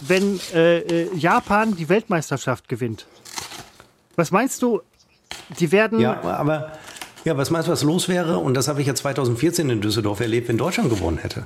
[0.01, 3.07] wenn äh, äh, Japan die Weltmeisterschaft gewinnt?
[4.17, 4.81] Was meinst du,
[5.61, 6.01] die werden.
[6.01, 6.73] ja, aber.
[7.27, 8.39] Ja, was meinst du, was los wäre?
[8.39, 11.45] Und das habe ich ja 2014 in Düsseldorf erlebt, wenn Deutschland gewonnen hätte.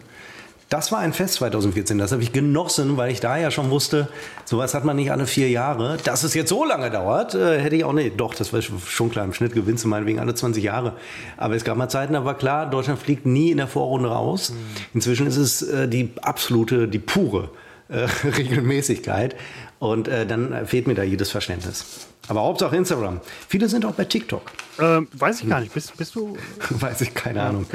[0.68, 1.96] Das war ein Fest 2014.
[1.96, 4.06] Das habe ich genossen, weil ich da ja schon wusste,
[4.44, 5.96] sowas hat man nicht alle vier Jahre.
[6.04, 8.20] Dass es jetzt so lange dauert, äh, hätte ich auch nicht.
[8.20, 9.24] Doch, das war schon klar.
[9.24, 10.98] Im Schnitt gewinnst du meinetwegen alle 20 Jahre.
[11.38, 14.52] Aber es gab mal Zeiten, da war klar, Deutschland fliegt nie in der Vorrunde raus.
[14.92, 17.48] Inzwischen ist es äh, die absolute, die pure
[17.88, 18.06] äh,
[18.36, 19.34] Regelmäßigkeit.
[19.78, 22.09] Und dann fehlt mir da jedes Verständnis.
[22.30, 23.20] Aber Hauptsache Instagram.
[23.48, 24.42] Viele sind auch bei TikTok.
[24.78, 25.74] Ähm, weiß ich gar nicht.
[25.74, 26.38] Bist, bist du.
[26.70, 27.66] Weiß ich, keine Ahnung.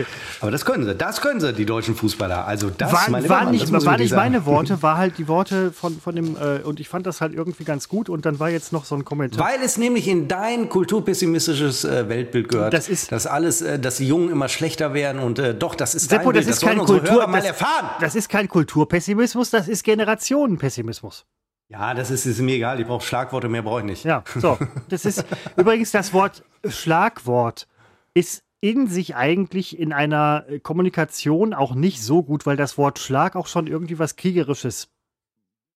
[0.42, 0.96] Aber das können sie.
[0.96, 2.48] Das können sie, die deutschen Fußballer.
[2.48, 4.22] Also das, War, mein war Mann, nicht, das war nicht sagen.
[4.24, 6.36] meine Worte, war halt die Worte von, von dem.
[6.38, 8.10] Äh, und ich fand das halt irgendwie ganz gut.
[8.10, 9.46] Und dann war jetzt noch so ein Kommentar.
[9.46, 13.98] Weil es nämlich in dein kulturpessimistisches äh, Weltbild gehört, Das ist- dass alles, äh, dass
[13.98, 16.56] die Jungen immer schlechter werden und äh, doch, das ist Seppo, dein das Bild.
[16.56, 17.12] ist kein Kultur.
[17.12, 17.90] Hörer mal Das, erfahren.
[18.00, 21.26] das ist kein Kulturpessimismus, das ist Generationenpessimismus.
[21.68, 22.80] Ja, das ist, ist mir egal.
[22.80, 24.06] Ich brauche Schlagworte, mehr brauche ich nicht.
[24.06, 24.58] Ja, so.
[24.90, 25.26] Das ist
[25.58, 27.68] übrigens das Wort Schlagwort
[28.14, 33.36] ist in sich eigentlich in einer Kommunikation auch nicht so gut, weil das Wort Schlag
[33.36, 34.90] auch schon irgendwie was Kriegerisches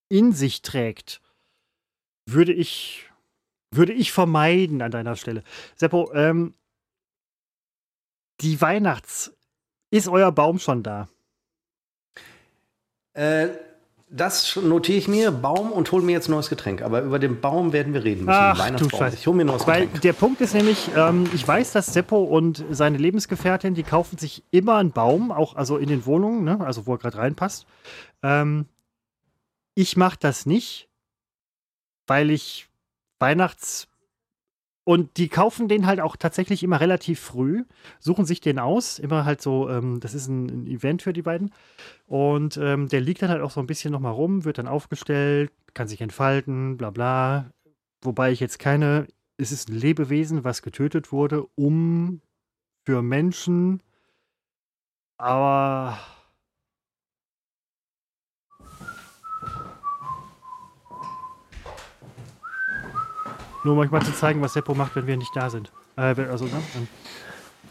[0.10, 1.22] in sich trägt.
[2.28, 3.10] Würde ich,
[3.72, 5.44] würde ich vermeiden an deiner Stelle.
[5.76, 6.56] Seppo, ähm,
[8.42, 9.36] die Weihnachts.
[9.92, 11.10] Ist euer Baum schon da?
[13.14, 13.50] Äh,
[14.12, 16.82] das notiere ich mir, Baum und hol mir jetzt ein neues Getränk.
[16.82, 18.38] Aber über den Baum werden wir reden müssen.
[18.38, 19.00] Ach, du Weihnachtsbaum.
[19.00, 19.18] Scheiße.
[19.18, 20.02] Ich hole mir ein neues Weil Getränk.
[20.02, 24.44] der Punkt ist nämlich, ähm, ich weiß, dass Seppo und seine Lebensgefährtin, die kaufen sich
[24.52, 26.60] immer einen Baum, auch also in den Wohnungen, ne?
[26.62, 27.68] also wo er gerade reinpasst.
[28.24, 28.66] Ähm,
[29.76, 30.90] ich mache das nicht,
[32.08, 32.68] weil ich
[33.20, 33.88] Weihnachts-
[34.90, 37.64] und die kaufen den halt auch tatsächlich immer relativ früh,
[38.00, 41.22] suchen sich den aus, immer halt so, ähm, das ist ein, ein Event für die
[41.22, 41.52] beiden.
[42.08, 45.52] Und ähm, der liegt dann halt auch so ein bisschen nochmal rum, wird dann aufgestellt,
[45.76, 47.52] kann sich entfalten, bla bla.
[48.02, 49.06] Wobei ich jetzt keine,
[49.38, 52.22] es ist ein Lebewesen, was getötet wurde, um
[52.84, 53.84] für Menschen,
[55.20, 56.00] aber
[63.64, 65.72] nur manchmal zu zeigen, was Seppo macht, wenn wir nicht da sind.
[65.98, 66.52] Äh, also, ne?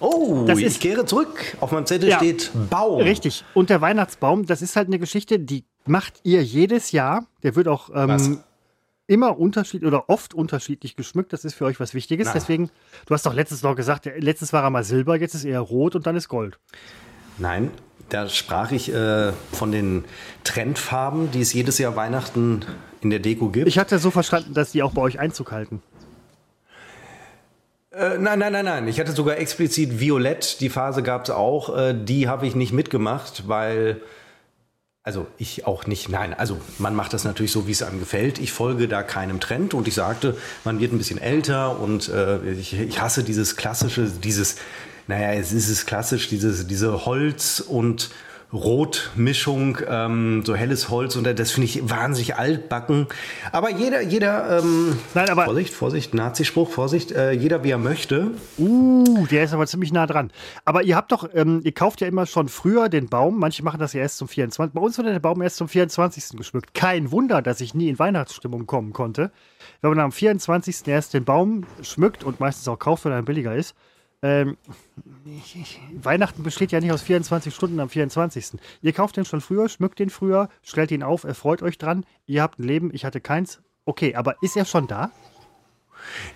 [0.00, 1.56] Oh, Das ich ist- kehre zurück.
[1.60, 2.18] Auf meinem Zettel Ja.
[2.18, 3.00] steht Baum.
[3.02, 3.44] Richtig.
[3.54, 7.26] Und der Weihnachtsbaum, das ist halt eine Geschichte, die macht ihr jedes Jahr.
[7.42, 7.90] Der wird auch.
[7.94, 8.40] Ähm,
[9.10, 11.32] immer unterschiedlich oder oft unterschiedlich geschmückt.
[11.32, 12.26] Das ist für euch was Wichtiges.
[12.26, 12.34] Na.
[12.34, 12.68] Deswegen,
[13.06, 15.94] du hast doch letztes noch gesagt, letztes war er mal Silber, jetzt ist er rot
[15.96, 16.58] und dann ist Gold.
[17.38, 17.70] Nein,
[18.10, 20.04] da sprach ich äh, von den
[20.44, 22.66] Trendfarben, die es jedes Jahr Weihnachten
[23.00, 23.68] in der Deko gibt.
[23.68, 25.82] Ich hatte so verstanden, dass die auch bei euch Einzug halten.
[27.90, 28.88] Äh, nein, nein, nein, nein.
[28.88, 30.60] Ich hatte sogar explizit Violett.
[30.60, 31.76] Die Phase gab es auch.
[31.76, 34.00] Äh, die habe ich nicht mitgemacht, weil.
[35.04, 38.38] Also ich auch nicht, nein, also man macht das natürlich so, wie es einem gefällt.
[38.38, 42.52] Ich folge da keinem Trend und ich sagte, man wird ein bisschen älter und äh,
[42.52, 44.56] ich, ich hasse dieses klassische, dieses
[45.08, 48.10] naja, es ist es klassisch, dieses, diese Holz- und
[48.52, 53.06] Rotmischung, ähm, so helles Holz und das finde ich wahnsinnig altbacken.
[53.52, 58.30] Aber jeder, jeder, ähm, Nein, aber Vorsicht, Vorsicht, Nazispruch, Vorsicht, äh, jeder wie er möchte.
[58.56, 60.30] Uh, der ist aber ziemlich nah dran.
[60.64, 63.38] Aber ihr habt doch, ähm, ihr kauft ja immer schon früher den Baum.
[63.38, 64.74] Manche machen das ja erst zum 24.
[64.74, 66.38] Bei uns wird der Baum erst zum 24.
[66.38, 66.72] geschmückt.
[66.72, 69.30] Kein Wunder, dass ich nie in Weihnachtsstimmung kommen konnte.
[69.82, 70.88] Wenn man am 24.
[70.88, 73.74] erst den Baum schmückt und meistens auch kauft, weil er billiger ist,
[74.22, 74.56] ähm,
[75.92, 78.58] Weihnachten besteht ja nicht aus 24 Stunden am 24.
[78.82, 82.04] Ihr kauft den schon früher, schmückt den früher, stellt ihn auf, erfreut euch dran.
[82.26, 83.60] Ihr habt ein Leben, ich hatte keins.
[83.84, 85.10] Okay, aber ist er schon da?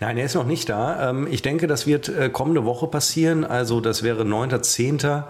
[0.00, 1.10] Nein, er ist noch nicht da.
[1.10, 3.44] Ähm, ich denke, das wird äh, kommende Woche passieren.
[3.44, 5.24] Also das wäre 9.10.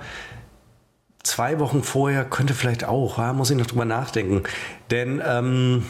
[1.22, 4.42] Zwei Wochen vorher könnte vielleicht auch, muss ich noch drüber nachdenken.
[4.90, 5.84] Denn ähm,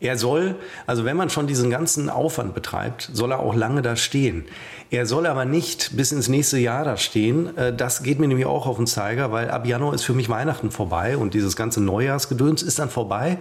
[0.00, 3.96] er soll, also wenn man schon diesen ganzen Aufwand betreibt, soll er auch lange da
[3.96, 4.46] stehen.
[4.92, 7.56] Er soll aber nicht bis ins nächste Jahr da stehen.
[7.56, 10.30] Äh, das geht mir nämlich auch auf den Zeiger, weil ab Januar ist für mich
[10.30, 13.38] Weihnachten vorbei und dieses ganze Neujahrsgedöns ist dann vorbei.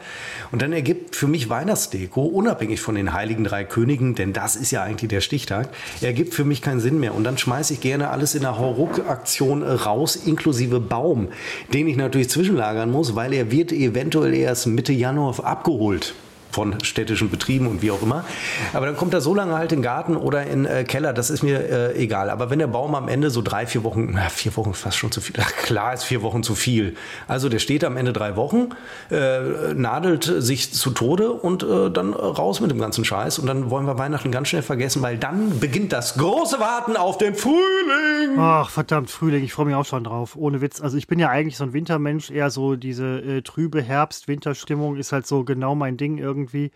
[0.51, 4.69] Und dann ergibt für mich Weihnachtsdeko, unabhängig von den Heiligen Drei Königen, denn das ist
[4.71, 5.69] ja eigentlich der Stichtag,
[6.01, 7.15] ergibt für mich keinen Sinn mehr.
[7.15, 11.29] Und dann schmeiße ich gerne alles in der Hauruck-Aktion raus, inklusive Baum,
[11.73, 16.13] den ich natürlich zwischenlagern muss, weil er wird eventuell erst Mitte Januar abgeholt
[16.51, 18.25] von städtischen Betrieben und wie auch immer.
[18.73, 21.29] Aber dann kommt er so lange halt in den Garten oder in äh, Keller, das
[21.29, 22.29] ist mir äh, egal.
[22.29, 25.11] Aber wenn der Baum am Ende so drei, vier Wochen, na, vier Wochen fast schon
[25.11, 26.95] zu viel, Ach, klar ist vier Wochen zu viel.
[27.27, 28.69] Also der steht am Ende drei Wochen,
[29.11, 33.39] äh, nadelt sich zu Tode und äh, dann raus mit dem ganzen Scheiß.
[33.39, 37.17] Und dann wollen wir Weihnachten ganz schnell vergessen, weil dann beginnt das große Warten auf
[37.17, 38.37] den Frühling.
[38.37, 40.35] Ach, verdammt, Frühling, ich freue mich auch schon drauf.
[40.35, 40.81] Ohne Witz.
[40.81, 45.11] Also ich bin ja eigentlich so ein Wintermensch, eher so diese äh, trübe Herbst-Winterstimmung ist
[45.11, 46.71] halt so genau mein Ding irgendwie irgendwie.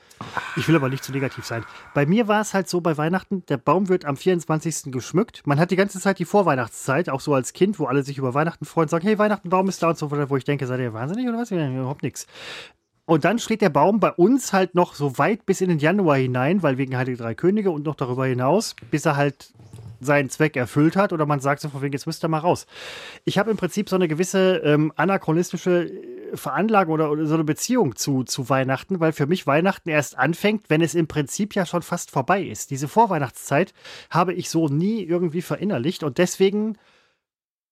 [0.56, 1.64] Ich will aber nicht zu negativ sein.
[1.94, 4.92] Bei mir war es halt so bei Weihnachten, der Baum wird am 24.
[4.92, 5.42] geschmückt.
[5.46, 8.34] Man hat die ganze Zeit die Vorweihnachtszeit, auch so als Kind, wo alle sich über
[8.34, 10.80] Weihnachten freuen sagen, hey, Weihnachten, Baum ist da und so weiter, wo ich denke, seid
[10.80, 11.52] ihr wahnsinnig oder was?
[11.52, 12.28] Überhaupt nichts.
[13.06, 16.18] Und dann steht der Baum bei uns halt noch so weit bis in den Januar
[16.18, 19.52] hinein, weil wegen Heilige Drei Könige und noch darüber hinaus, bis er halt
[20.00, 22.66] seinen Zweck erfüllt hat oder man sagt so von wegen, jetzt müsst ihr mal raus.
[23.26, 25.92] Ich habe im Prinzip so eine gewisse ähm, anachronistische
[26.36, 30.82] Veranlagung oder, so eine Beziehung zu, zu Weihnachten, weil für mich Weihnachten erst anfängt, wenn
[30.82, 32.72] es im Prinzip ja schon fast vorbei ist.
[32.72, 33.74] Diese Vorweihnachtszeit
[34.10, 36.78] habe ich so nie irgendwie verinnerlicht und deswegen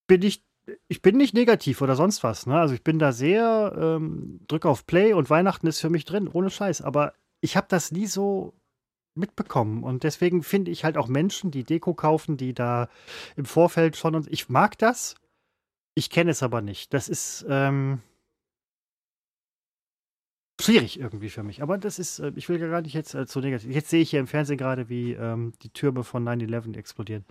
[0.07, 0.43] bin ich
[0.87, 2.45] ich bin nicht negativ oder sonst was.
[2.45, 2.59] Ne?
[2.59, 6.29] Also ich bin da sehr, ähm, drück auf Play und Weihnachten ist für mich drin,
[6.31, 6.81] ohne Scheiß.
[6.81, 8.53] Aber ich habe das nie so
[9.15, 9.83] mitbekommen.
[9.83, 12.89] Und deswegen finde ich halt auch Menschen, die Deko kaufen, die da
[13.35, 15.15] im Vorfeld schon und ich mag das.
[15.95, 16.93] Ich kenne es aber nicht.
[16.93, 18.01] Das ist ähm,
[20.61, 21.61] schwierig irgendwie für mich.
[21.61, 23.73] Aber das ist, äh, ich will gar nicht jetzt äh, zu negativ.
[23.73, 27.25] Jetzt sehe ich hier im Fernsehen gerade, wie ähm, die Türme von 9-11 explodieren.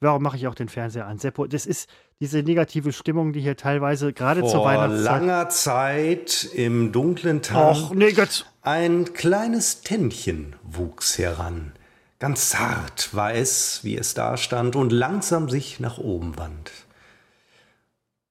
[0.00, 1.18] Warum mache ich auch den Fernseher an?
[1.18, 1.88] Seppo, das ist
[2.20, 5.06] diese negative Stimmung, die hier teilweise gerade zur Weihnachtszeit.
[5.06, 7.76] Vor langer Zeit im dunklen Tag.
[7.76, 8.46] Och, nee, Gott.
[8.62, 11.72] Ein kleines Tännchen wuchs heran.
[12.18, 16.72] Ganz zart war es, wie es da stand und langsam sich nach oben wand.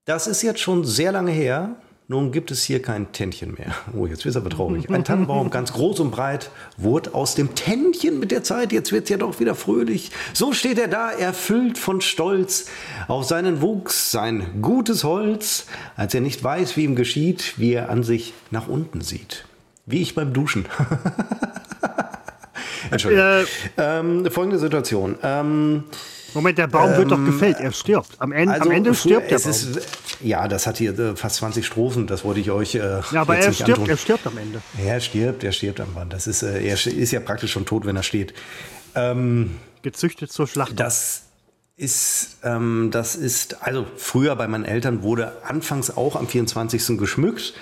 [0.04, 1.76] Das ist jetzt schon sehr lange her.
[2.10, 3.76] Nun gibt es hier kein Tännchen mehr.
[3.93, 4.89] Oh, jetzt wird es aber traurig.
[4.89, 8.72] Ein Tannenbaum, ganz groß und breit, wurde aus dem Tännchen mit der Zeit.
[8.72, 10.12] Jetzt wird es ja doch wieder fröhlich.
[10.34, 12.68] So steht er da, erfüllt von Stolz
[13.10, 15.66] auf seinen Wuchs, sein gutes Holz,
[15.97, 19.43] als er nicht weiß, wie ihm geschieht, wie er an sich nach unten sieht.
[19.86, 20.66] Wie ich beim Duschen.
[22.89, 23.26] Entschuldigung.
[23.26, 25.18] Äh, ähm, folgende Situation.
[25.24, 25.84] Ähm,
[26.38, 28.11] Moment, der Baum ähm, wird doch ähm, gefällt, er stirbt.
[28.19, 29.49] Am Ende, also, am Ende stirbt der Baum.
[29.49, 29.79] Ist,
[30.21, 32.75] ja, das hat hier äh, fast 20 Strophen, das wollte ich euch.
[32.75, 34.61] Äh, ja, aber er stirbt, er stirbt am Ende.
[34.83, 36.13] Er stirbt, er stirbt am Band.
[36.13, 38.35] Das ist, äh, er ist ja praktisch schon tot, wenn er steht.
[38.93, 40.79] Ähm, Gezüchtet zur Schlacht.
[40.79, 41.23] Das
[41.75, 46.99] ist, ähm, das ist, also früher bei meinen Eltern wurde anfangs auch am 24.
[46.99, 47.55] geschmückt.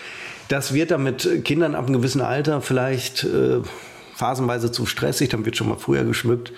[0.50, 3.62] Das wird dann mit Kindern ab einem gewissen Alter vielleicht äh,
[4.16, 6.52] phasenweise zu stressig, dann wird schon mal früher geschmückt.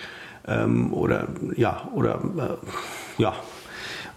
[0.48, 3.34] Ähm, oder ja, oder äh, ja.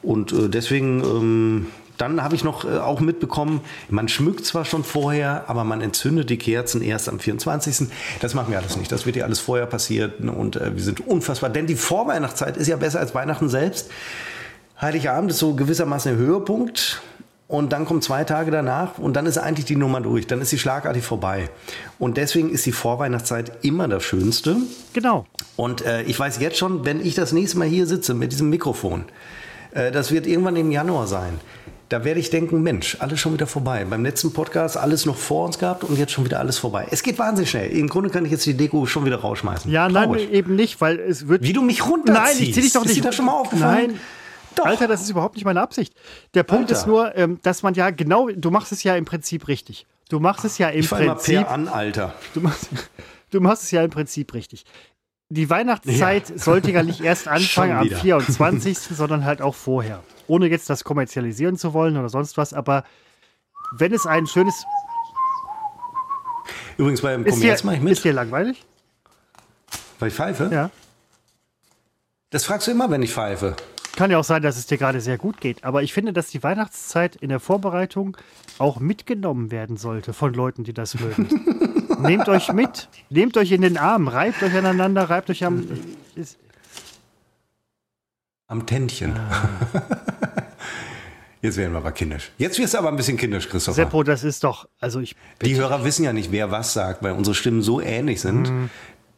[0.02, 1.66] Und äh, deswegen, ähm,
[1.98, 6.30] dann habe ich noch äh, auch mitbekommen, man schmückt zwar schon vorher, aber man entzündet
[6.30, 7.88] die Kerzen erst am 24.
[8.20, 8.90] Das machen wir alles nicht.
[8.90, 11.50] Das wird ja alles vorher passiert und äh, wir sind unfassbar.
[11.50, 13.90] Denn die Vorweihnachtszeit ist ja besser als Weihnachten selbst.
[14.80, 17.02] Heiligabend ist so gewissermaßen der Höhepunkt.
[17.50, 20.28] Und dann kommen zwei Tage danach und dann ist eigentlich die Nummer durch.
[20.28, 21.50] Dann ist sie schlagartig vorbei.
[21.98, 24.54] Und deswegen ist die Vorweihnachtszeit immer das Schönste.
[24.92, 25.26] Genau.
[25.56, 28.50] Und äh, ich weiß jetzt schon, wenn ich das nächste Mal hier sitze mit diesem
[28.50, 29.06] Mikrofon,
[29.72, 31.40] äh, das wird irgendwann im Januar sein.
[31.88, 33.84] Da werde ich denken, Mensch, alles schon wieder vorbei.
[33.84, 36.86] Beim letzten Podcast alles noch vor uns gehabt und jetzt schon wieder alles vorbei.
[36.92, 37.68] Es geht wahnsinnig schnell.
[37.72, 39.68] Im Grunde kann ich jetzt die Deko schon wieder rausschmeißen.
[39.72, 40.26] Ja, Traurig.
[40.26, 41.42] nein, eben nicht, weil es wird.
[41.42, 42.14] Wie du mich runterziehst.
[42.14, 42.90] Nein, ich zieh dich doch nicht.
[42.90, 43.88] Ist dir das schon mal aufgefallen?
[43.88, 44.00] Nein.
[44.56, 44.66] Doch.
[44.66, 45.94] Alter, das ist überhaupt nicht meine Absicht.
[46.34, 46.80] Der Punkt Alter.
[46.80, 49.86] ist nur, ähm, dass man ja genau, du machst es ja im Prinzip richtig.
[50.08, 51.36] Du machst es ja im ich Prinzip.
[51.36, 52.14] Mal per an, Alter.
[52.34, 52.68] Du machst,
[53.30, 54.64] du machst es ja im Prinzip richtig.
[55.28, 56.38] Die Weihnachtszeit ja.
[56.38, 60.02] sollte ja nicht erst anfangen am 24., sondern halt auch vorher.
[60.26, 62.84] Ohne jetzt das kommerzialisieren zu wollen oder sonst was, aber
[63.72, 64.64] wenn es ein schönes.
[66.76, 67.92] Übrigens beim Kommerz mache ich mit.
[67.92, 68.64] Ist dir langweilig?
[70.00, 70.50] Weil ich pfeife?
[70.52, 70.70] Ja.
[72.30, 73.54] Das fragst du immer, wenn ich pfeife.
[73.96, 75.64] Kann ja auch sein, dass es dir gerade sehr gut geht.
[75.64, 78.16] Aber ich finde, dass die Weihnachtszeit in der Vorbereitung
[78.58, 81.28] auch mitgenommen werden sollte von Leuten, die das mögen.
[82.02, 85.66] Nehmt euch mit, nehmt euch in den Arm, reibt euch aneinander, reibt euch am.
[86.14, 86.38] Ist,
[88.46, 89.16] am Tändchen.
[89.16, 89.50] Ah.
[91.42, 92.32] Jetzt werden wir aber kindisch.
[92.36, 93.74] Jetzt wirst du aber ein bisschen kindisch, Christopher.
[93.74, 95.16] Seppo, das ist doch, also ich.
[95.42, 98.50] Die Hörer wissen ja nicht, wer was sagt, weil unsere Stimmen so ähnlich sind.
[98.50, 98.70] Mm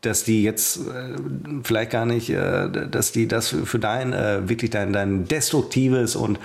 [0.03, 1.15] dass die jetzt äh,
[1.63, 6.17] vielleicht gar nicht, äh, dass die das für, für dein, äh, wirklich dein, dein destruktives
[6.17, 6.39] und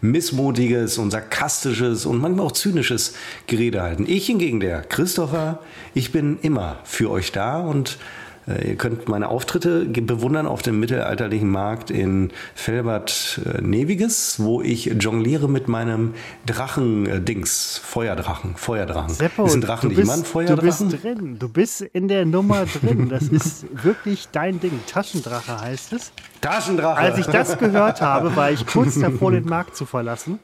[0.00, 3.14] missmutiges und sarkastisches und manchmal auch zynisches
[3.46, 4.06] Gerede halten.
[4.06, 5.58] Ich hingegen, der Christopher,
[5.92, 7.98] ich bin immer für euch da und
[8.46, 14.86] ihr könnt meine Auftritte bewundern auf dem mittelalterlichen Markt in Felbert äh, Neviges, wo ich
[14.86, 16.14] jongliere mit meinem
[16.46, 19.14] Drachen-Dings, Feuerdrachen, Feuerdrachen.
[19.14, 20.90] Seppo, ist ein Drachen nicht immer ein Feuerdrachen?
[20.90, 23.08] Du bist drin, du bist in der Nummer drin.
[23.08, 24.80] Das ist wirklich dein Ding.
[24.86, 26.12] Taschendrache heißt es.
[26.40, 26.98] Taschendrache.
[26.98, 30.38] Als ich das gehört habe, war ich kurz davor, den Markt zu verlassen.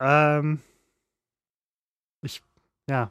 [0.00, 0.58] Ähm,
[2.22, 2.42] ich,
[2.88, 3.10] ja,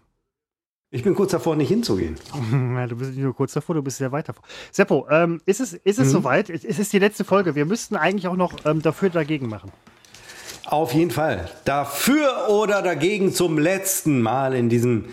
[0.91, 2.15] ich bin kurz davor, nicht hinzugehen.
[2.75, 4.43] Ja, du bist nicht nur kurz davor, du bist sehr weit davor.
[4.71, 6.11] Seppo, ähm, ist es, ist es mhm.
[6.11, 6.49] soweit?
[6.49, 7.55] Es ist die letzte Folge.
[7.55, 9.71] Wir müssten eigentlich auch noch ähm, dafür dagegen machen.
[10.65, 11.49] Auf jeden Fall.
[11.65, 15.05] Dafür oder dagegen zum letzten Mal in diesem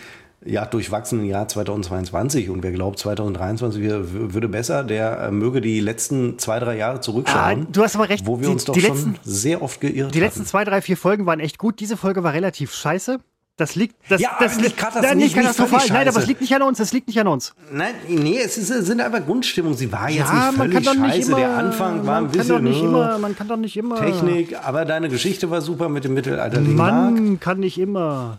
[0.45, 2.51] ja, durchwachsenen Jahr 2022.
[2.51, 7.63] Und wer glaubt, 2023 würde besser, der äh, möge die letzten zwei, drei Jahre zurückschauen.
[7.63, 8.27] Ah, du hast aber recht.
[8.27, 10.97] Wo wir die, uns doch schon letzten, sehr oft geirrt Die letzten zwei, drei, vier
[10.97, 11.81] Folgen waren echt gut.
[11.81, 13.19] Diese Folge war relativ scheiße.
[13.59, 15.85] Das liegt, das, ja, das liegt gerade das nicht, katastrophal.
[15.89, 16.79] Nein, aber es liegt nicht an uns.
[16.79, 17.57] Es liegt nicht an uns.
[17.73, 19.75] Nein, nee, es, ist, sind einfach Grundstimmung.
[19.75, 21.01] Sie war jetzt ja, nicht völlig scheiße.
[21.01, 22.63] Nicht immer, Der Anfang war ein bisschen.
[22.63, 23.97] Nicht immer, man kann doch nicht immer.
[23.97, 27.41] Technik, aber deine Geschichte war super mit dem mittelalterlichen Man Mark.
[27.41, 28.39] kann nicht immer.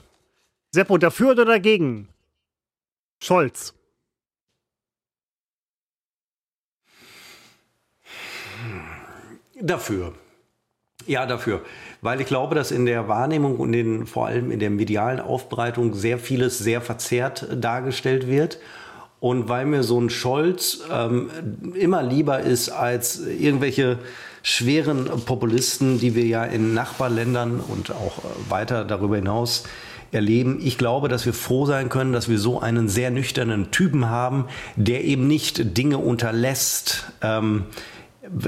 [0.71, 2.07] Seppo, dafür oder dagegen?
[3.21, 3.73] Scholz.
[9.61, 10.13] Dafür.
[11.09, 11.61] Ja, dafür
[12.01, 15.93] weil ich glaube, dass in der Wahrnehmung und in, vor allem in der medialen Aufbereitung
[15.93, 18.59] sehr vieles sehr verzerrt dargestellt wird.
[19.19, 21.29] Und weil mir so ein Scholz ähm,
[21.73, 23.99] immer lieber ist als irgendwelche
[24.43, 29.65] schweren Populisten, die wir ja in Nachbarländern und auch äh, weiter darüber hinaus
[30.11, 30.59] erleben.
[30.63, 34.45] Ich glaube, dass wir froh sein können, dass wir so einen sehr nüchternen Typen haben,
[34.77, 37.11] der eben nicht Dinge unterlässt.
[37.21, 37.65] Ähm,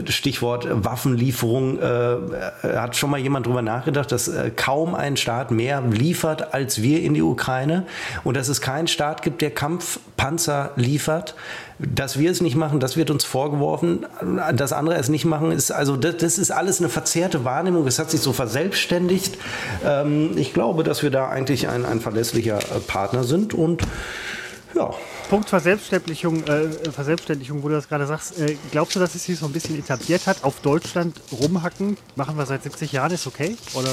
[0.09, 2.15] Stichwort Waffenlieferung, äh,
[2.63, 7.01] hat schon mal jemand drüber nachgedacht, dass äh, kaum ein Staat mehr liefert als wir
[7.01, 7.85] in die Ukraine
[8.23, 11.35] und dass es keinen Staat gibt, der Kampfpanzer liefert.
[11.79, 14.05] Dass wir es nicht machen, das wird uns vorgeworfen.
[14.53, 17.87] Dass andere es nicht machen, ist also das, das ist alles eine verzerrte Wahrnehmung.
[17.87, 19.39] Es hat sich so verselbstständigt.
[19.83, 23.81] Ähm, ich glaube, dass wir da eigentlich ein, ein verlässlicher äh, Partner sind und
[24.75, 24.89] ja.
[25.29, 28.39] Punkt Verselbstständigung, äh, Verselbstständigung, wo du das gerade sagst.
[28.39, 30.43] Äh, glaubst du, dass es sich so ein bisschen etabliert hat?
[30.43, 33.55] Auf Deutschland rumhacken, machen wir seit 70 Jahren, ist okay?
[33.73, 33.91] Oder?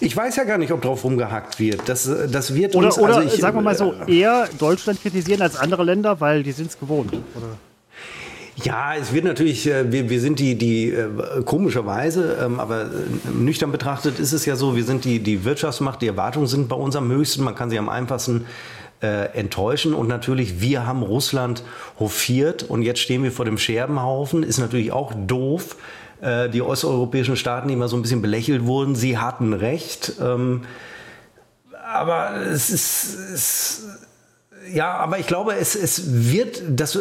[0.00, 1.88] Ich weiß ja gar nicht, ob drauf rumgehackt wird.
[1.88, 5.00] Das, das wird oder, uns, oder also ich, sagen wir mal so, äh, eher Deutschland
[5.00, 7.12] kritisieren als andere Länder, weil die sind es gewohnt.
[7.12, 7.56] Oder?
[8.62, 11.08] Ja, es wird natürlich, äh, wir, wir sind die, die äh,
[11.44, 12.90] komischerweise, ähm, aber
[13.32, 16.76] nüchtern betrachtet ist es ja so, wir sind die, die Wirtschaftsmacht, die Erwartungen sind bei
[16.76, 18.46] uns am höchsten, man kann sie am einfachsten
[19.02, 19.94] äh, enttäuschen.
[19.94, 21.62] Und natürlich, wir haben Russland
[21.98, 24.42] hofiert und jetzt stehen wir vor dem Scherbenhaufen.
[24.42, 25.76] Ist natürlich auch doof.
[26.20, 30.14] Äh, die osteuropäischen Staaten, die immer so ein bisschen belächelt wurden, sie hatten recht.
[30.20, 30.62] Ähm,
[31.86, 33.84] aber es ist, es,
[34.72, 36.98] Ja, aber ich glaube, es, es wird, das,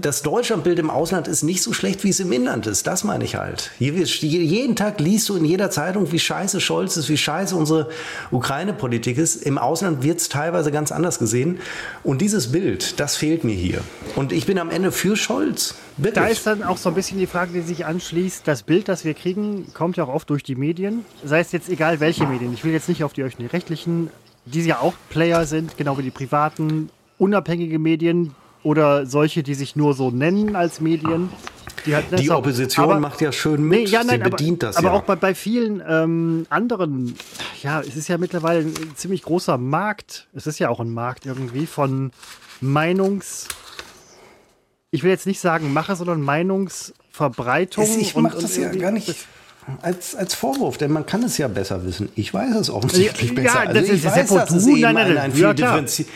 [0.00, 2.86] das Deutschlandbild im Ausland ist nicht so schlecht, wie es im Inland ist.
[2.86, 3.70] Das meine ich halt.
[3.78, 7.88] jeden Tag liest du in jeder Zeitung, wie scheiße Scholz ist, wie scheiße unsere
[8.30, 9.36] Ukraine-Politik ist.
[9.36, 11.58] Im Ausland wird es teilweise ganz anders gesehen.
[12.02, 13.80] Und dieses Bild, das fehlt mir hier.
[14.16, 15.74] Und ich bin am Ende für Scholz.
[15.96, 16.14] Wirklich.
[16.14, 18.46] Da ist dann auch so ein bisschen die Frage, die sich anschließt.
[18.46, 21.04] Das Bild, das wir kriegen, kommt ja auch oft durch die Medien.
[21.24, 22.52] Sei es jetzt egal, welche Medien.
[22.52, 24.10] Ich will jetzt nicht auf die öffentlich-rechtlichen
[24.46, 29.76] die ja auch Player sind, genau wie die privaten, unabhängige Medien oder solche, die sich
[29.76, 31.28] nur so nennen als Medien.
[31.86, 34.70] Die, halt die Opposition aber, macht ja schön mit, nee, ja, nein, sie bedient aber,
[34.70, 34.94] das aber ja.
[34.94, 37.14] auch bei, bei vielen ähm, anderen,
[37.62, 41.26] ja, es ist ja mittlerweile ein ziemlich großer Markt, es ist ja auch ein Markt
[41.26, 42.10] irgendwie von
[42.60, 43.48] Meinungs...
[44.90, 47.84] Ich will jetzt nicht sagen Mache, sondern Meinungsverbreitung.
[47.98, 49.26] Ich mache das ja gar nicht
[49.82, 52.10] als, als Vorwurf, denn man kann es ja besser wissen.
[52.14, 53.64] Ich weiß es offensichtlich ja, besser.
[53.64, 55.54] Ja, das also ich ist weiß, dass es eben nein, nein, ein, ein, viel ja,
[55.54, 56.06] differenzi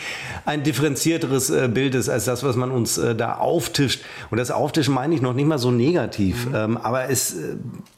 [0.45, 4.01] ein differenzierteres äh, Bild ist als das, was man uns äh, da auftischt.
[4.31, 6.47] Und das Auftischen meine ich noch nicht mal so negativ.
[6.47, 6.55] Mhm.
[6.55, 7.55] Ähm, aber es äh,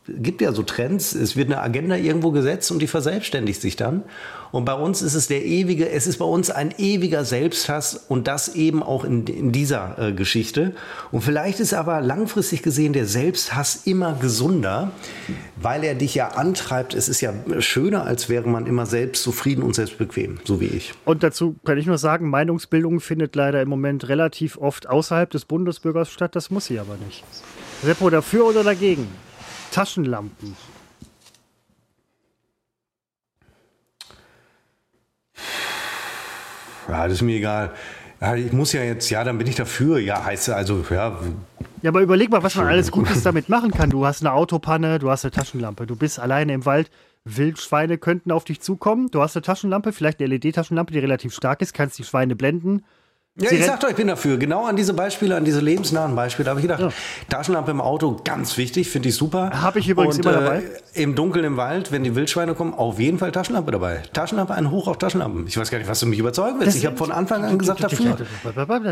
[0.08, 1.14] gibt ja so Trends.
[1.14, 4.04] Es wird eine Agenda irgendwo gesetzt und die verselbstständigt sich dann.
[4.52, 8.28] Und bei uns ist es der ewige, es ist bei uns ein ewiger Selbsthass und
[8.28, 10.74] das eben auch in, in dieser äh, Geschichte.
[11.12, 14.92] Und vielleicht ist aber langfristig gesehen der Selbsthass immer gesunder,
[15.56, 16.94] weil er dich ja antreibt.
[16.94, 20.94] Es ist ja schöner, als wäre man immer selbst zufrieden und selbstbequem, so wie ich.
[21.06, 25.46] Und dazu kann ich nur sagen, Meinungsbildung findet leider im Moment relativ oft außerhalb des
[25.46, 26.36] Bundesbürgers statt.
[26.36, 27.24] Das muss sie aber nicht.
[27.84, 29.08] Seppo, dafür oder dagegen?
[29.72, 30.56] Taschenlampen.
[36.88, 37.72] Ja, das ist mir egal.
[38.36, 39.98] Ich muss ja jetzt, ja, dann bin ich dafür.
[39.98, 41.18] Ja, heißt also, ja.
[41.82, 43.90] Ja, aber überleg mal, was man alles Gutes damit machen kann.
[43.90, 46.92] Du hast eine Autopanne, du hast eine Taschenlampe, du bist alleine im Wald.
[47.26, 49.10] Wildschweine könnten auf dich zukommen.
[49.10, 52.84] Du hast eine Taschenlampe, vielleicht eine LED-Taschenlampe, die relativ stark ist, kannst die Schweine blenden.
[53.40, 54.38] Ja, Sie ich sag doch, ich bin dafür.
[54.38, 56.82] Genau an diese Beispiele, an diese lebensnahen Beispiele habe ich gedacht.
[56.82, 56.90] Ja.
[57.30, 59.52] Taschenlampe im Auto, ganz wichtig, finde ich super.
[59.62, 60.64] Habe ich übrigens Und, immer dabei.
[60.94, 64.04] Äh, Im Dunkeln im Wald, wenn die Wildschweine kommen, auf jeden Fall Taschenlampe dabei.
[64.12, 65.48] Taschenlampe, ein Hoch auf Taschenlampen.
[65.48, 66.76] Ich weiß gar nicht, was du mich überzeugen willst.
[66.76, 68.18] Das ich habe von Anfang an gesagt dafür.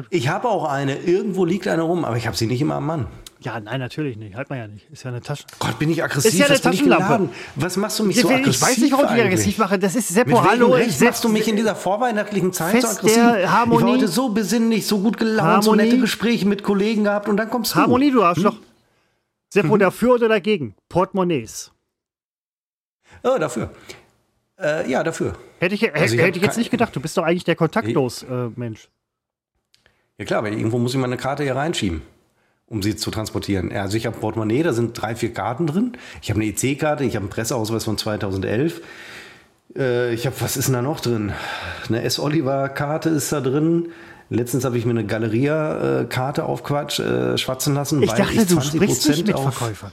[0.10, 2.86] Ich habe auch eine, irgendwo liegt eine rum, aber ich habe sie nicht immer am
[2.86, 3.08] Mann.
[3.42, 4.36] Ja, nein, natürlich nicht.
[4.36, 4.90] Halt man ja nicht.
[4.92, 5.46] Ist ja eine Tasche.
[5.60, 6.34] Gott, bin ich aggressiv?
[6.34, 7.30] Ist ja eine Taschenlampe.
[7.56, 8.56] Was machst du mich ich so aggressiv?
[8.56, 9.80] Ich weiß nicht, warum ich aggressiv mache.
[9.80, 10.74] Das ist Seppo, hallo.
[10.74, 13.16] Recht machst du mich in dieser vorweihnachtlichen Zeit so aggressiv?
[13.16, 13.80] Der Harmonie.
[13.80, 17.38] Ich war heute so besinnlich, so gut gelaunt, so nette Gespräche mit Kollegen gehabt und
[17.38, 17.80] dann kommst du.
[17.80, 18.56] Harmonie, du Arschloch.
[18.56, 18.64] Hm?
[19.52, 19.80] Seppo, hm?
[19.80, 20.76] dafür oder dagegen?
[20.90, 21.72] Portemonnaies.
[23.24, 23.72] Oh, dafür.
[24.60, 25.34] Äh, ja, dafür.
[25.60, 26.94] Hätte ich, also ich, hätte ich jetzt nicht gedacht.
[26.94, 28.90] Du bist doch eigentlich der kontaktlos äh, Mensch.
[30.18, 32.02] Ja klar, weil irgendwo muss ich meine Karte hier reinschieben
[32.70, 33.72] um sie zu transportieren.
[33.72, 35.94] Also ich habe ein Portemonnaie, da sind drei, vier Karten drin.
[36.22, 38.82] Ich habe eine EC-Karte, ich habe einen Presseausweis von 2011.
[39.76, 41.34] Äh, ich habe, was ist denn da noch drin?
[41.88, 43.90] Eine S-Oliver-Karte ist da drin.
[44.30, 48.04] Letztens habe ich mir eine Galeria-Karte aufquatsch äh, schwatzen lassen.
[48.04, 49.92] Ich dachte, ich du sprichst nicht mit Verkäufern.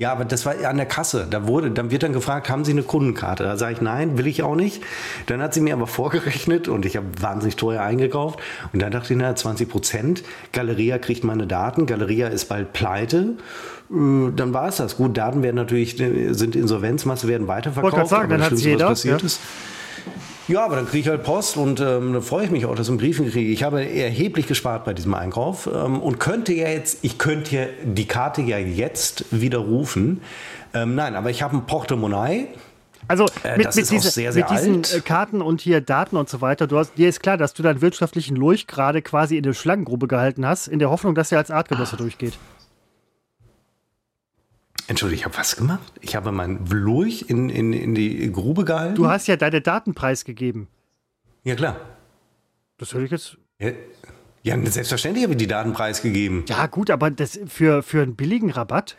[0.00, 1.26] Ja, aber das war an der Kasse.
[1.28, 3.42] Da wurde, dann wird dann gefragt, haben Sie eine Kundenkarte?
[3.42, 4.80] Da sage ich, nein, will ich auch nicht.
[5.26, 8.38] Dann hat sie mir aber vorgerechnet und ich habe wahnsinnig teuer eingekauft.
[8.72, 10.22] Und dann dachte ich, na, 20 Prozent.
[10.52, 11.86] Galeria kriegt meine Daten.
[11.86, 13.38] Galeria ist bald pleite.
[13.90, 14.98] Äh, dann war es das.
[14.98, 17.96] Gut, Daten werden natürlich, sind Insolvenzmasse, werden weiterverkauft.
[17.96, 18.90] Wollte sagen, dann hat jeder.
[18.90, 19.26] Was passiert ja.
[19.26, 19.40] ist.
[20.48, 22.86] Ja, aber dann kriege ich halt Post und ähm, da freue ich mich auch, dass
[22.86, 23.52] ich einen Briefen kriege.
[23.52, 27.66] Ich habe erheblich gespart bei diesem Einkauf ähm, und könnte ja jetzt, ich könnte ja
[27.84, 30.22] die Karte ja jetzt widerrufen.
[30.72, 32.48] Ähm, nein, aber ich habe ein Portemonnaie.
[33.08, 35.04] Also äh, mit, äh, mit, diese, sehr, sehr mit diesen alt.
[35.04, 37.82] Karten und hier Daten und so weiter, du hast, dir ist klar, dass du deinen
[37.82, 41.50] wirtschaftlichen Lurch gerade quasi in der Schlangengrube gehalten hast, in der Hoffnung, dass er als
[41.50, 41.98] Artgenosse ah.
[41.98, 42.38] durchgeht.
[44.88, 45.92] Entschuldigung, ich habe was gemacht?
[46.00, 48.94] Ich habe meinen Lurch in, in, in die Grube gehalten?
[48.94, 50.66] Du hast ja deine Daten preisgegeben.
[51.44, 51.76] Ja, klar.
[52.78, 53.36] Das höre ich jetzt.
[53.60, 53.70] Ja,
[54.42, 56.44] ja, selbstverständlich habe ich die Daten preisgegeben.
[56.48, 58.96] Ja, gut, aber das für, für einen billigen Rabatt?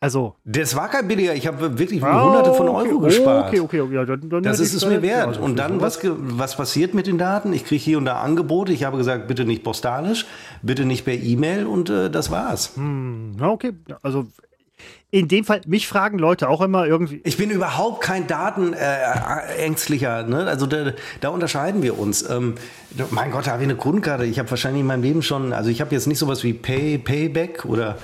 [0.00, 0.36] Also.
[0.44, 3.48] Das war kein billiger, ich habe wirklich oh, hunderte von Euro okay, gespart.
[3.48, 3.94] Okay, okay, okay.
[3.94, 5.26] Ja, dann, dann das ist es mir wert.
[5.26, 7.52] Also und dann, was, was passiert mit den Daten?
[7.52, 8.72] Ich kriege hier und da Angebote.
[8.72, 10.26] Ich habe gesagt, bitte nicht postalisch,
[10.62, 12.76] bitte nicht per E-Mail und äh, das war's.
[12.76, 13.72] Hm, okay,
[14.02, 14.28] also
[15.10, 17.20] in dem Fall, mich fragen Leute auch immer irgendwie.
[17.24, 20.20] Ich bin überhaupt kein Datenängstlicher.
[20.20, 20.46] Äh, ne?
[20.46, 22.28] Also da, da, unterscheiden wir uns.
[22.28, 22.56] Ähm,
[23.10, 24.24] mein Gott, da habe ich eine Grundkarte.
[24.24, 26.98] Ich habe wahrscheinlich in meinem Leben schon, also ich habe jetzt nicht sowas wie Pay,
[26.98, 27.96] Payback oder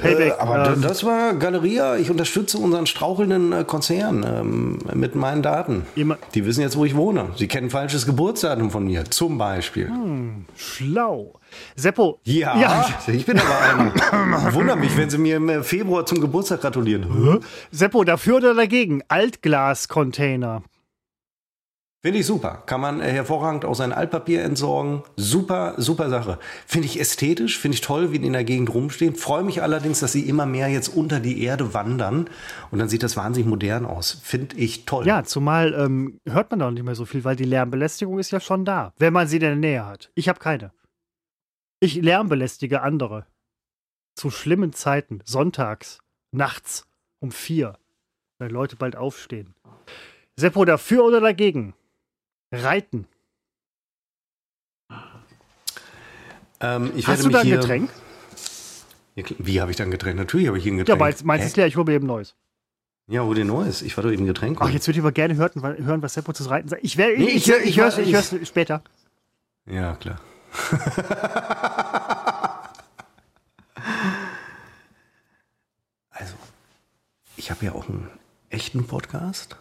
[0.00, 0.32] Payback.
[0.32, 1.96] Äh, aber ähm, das war Galeria.
[1.96, 5.86] Ich unterstütze unseren strauchelnden äh, Konzern ähm, mit meinen Daten.
[6.34, 7.30] Die wissen jetzt, wo ich wohne.
[7.36, 9.88] Sie kennen falsches Geburtsdatum von mir, zum Beispiel.
[9.88, 11.34] Hm, schlau.
[11.76, 12.20] Seppo.
[12.24, 14.54] Ja, ja, ich bin aber einer.
[14.54, 17.40] Wunder mich, wenn Sie mir im Februar zum Geburtstag gratulieren.
[17.70, 19.02] Seppo, dafür oder dagegen?
[19.08, 20.62] Altglas-Container.
[22.02, 22.62] Finde ich super.
[22.64, 25.02] Kann man äh, hervorragend auch sein Altpapier entsorgen.
[25.16, 26.38] Super, super Sache.
[26.66, 29.14] Finde ich ästhetisch, finde ich toll, wie die in der Gegend rumstehen.
[29.14, 32.30] Freue mich allerdings, dass sie immer mehr jetzt unter die Erde wandern.
[32.70, 34.18] Und dann sieht das wahnsinnig modern aus.
[34.22, 35.06] Finde ich toll.
[35.06, 38.40] Ja, zumal ähm, hört man da nicht mehr so viel, weil die Lärmbelästigung ist ja
[38.40, 40.10] schon da, wenn man sie in der Nähe hat.
[40.14, 40.72] Ich habe keine.
[41.80, 43.26] Ich lärmbelästige andere.
[44.14, 45.20] Zu schlimmen Zeiten.
[45.26, 45.98] Sonntags,
[46.32, 46.86] nachts,
[47.20, 47.76] um vier.
[48.38, 49.54] Wenn Leute bald aufstehen.
[50.36, 51.74] Seppo, dafür oder dagegen?
[52.52, 53.06] Reiten.
[56.60, 57.90] Ähm, ich Hast du da ein Getränk?
[59.14, 59.24] Ja.
[59.38, 60.16] Wie habe ich da ein Getränk?
[60.16, 61.00] Natürlich habe ich hier ein Ja, Getränk.
[61.00, 61.46] meins, meins Hä?
[61.48, 62.34] ist leer, ich hole mir eben neues.
[63.06, 63.82] Ja, wo denn neues?
[63.82, 64.58] Ich war doch eben Getränk.
[64.60, 66.84] Ach, jetzt würde ich aber gerne hören, hören was Seppo zu Reiten sagt.
[66.84, 68.82] Ich, wär, Nee, ich, ich- ich, ich hör's später.
[69.66, 70.20] Ja, klar.
[76.10, 76.34] also,
[77.36, 78.08] ich habe ja auch einen
[78.50, 79.56] echten Podcast.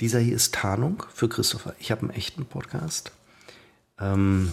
[0.00, 1.74] Dieser hier ist Tarnung für Christopher.
[1.78, 3.12] Ich habe einen echten Podcast.
[4.00, 4.52] Ähm,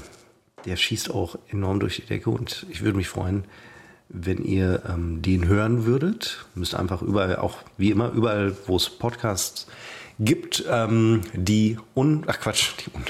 [0.65, 3.45] der schießt auch enorm durch die Decke und ich würde mich freuen,
[4.07, 6.45] wenn ihr ähm, den hören würdet.
[6.53, 9.65] Müsst einfach überall, auch wie immer, überall, wo es Podcasts
[10.19, 13.03] gibt, ähm, die un, ach Quatsch, die, un,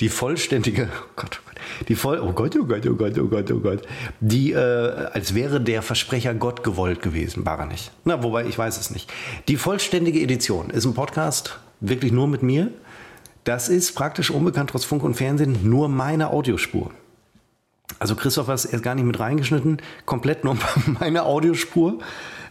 [0.00, 3.28] die vollständige, oh Gott, oh Gott, die voll, oh Gott, oh Gott, oh Gott, oh
[3.28, 3.82] Gott, oh Gott,
[4.20, 7.92] die, äh, als wäre der Versprecher Gott gewollt gewesen, war er nicht.
[8.04, 9.10] Na, wobei, ich weiß es nicht.
[9.48, 12.70] Die vollständige Edition ist ein Podcast wirklich nur mit mir.
[13.44, 16.90] Das ist praktisch unbekannt trotz Funk und Fernsehen nur meine Audiospur.
[17.98, 20.56] Also Christoph hat erst gar nicht mit reingeschnitten, komplett nur
[21.00, 21.98] meine Audiospur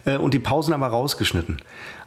[0.04, 1.58] äh, und die Pausen aber rausgeschnitten.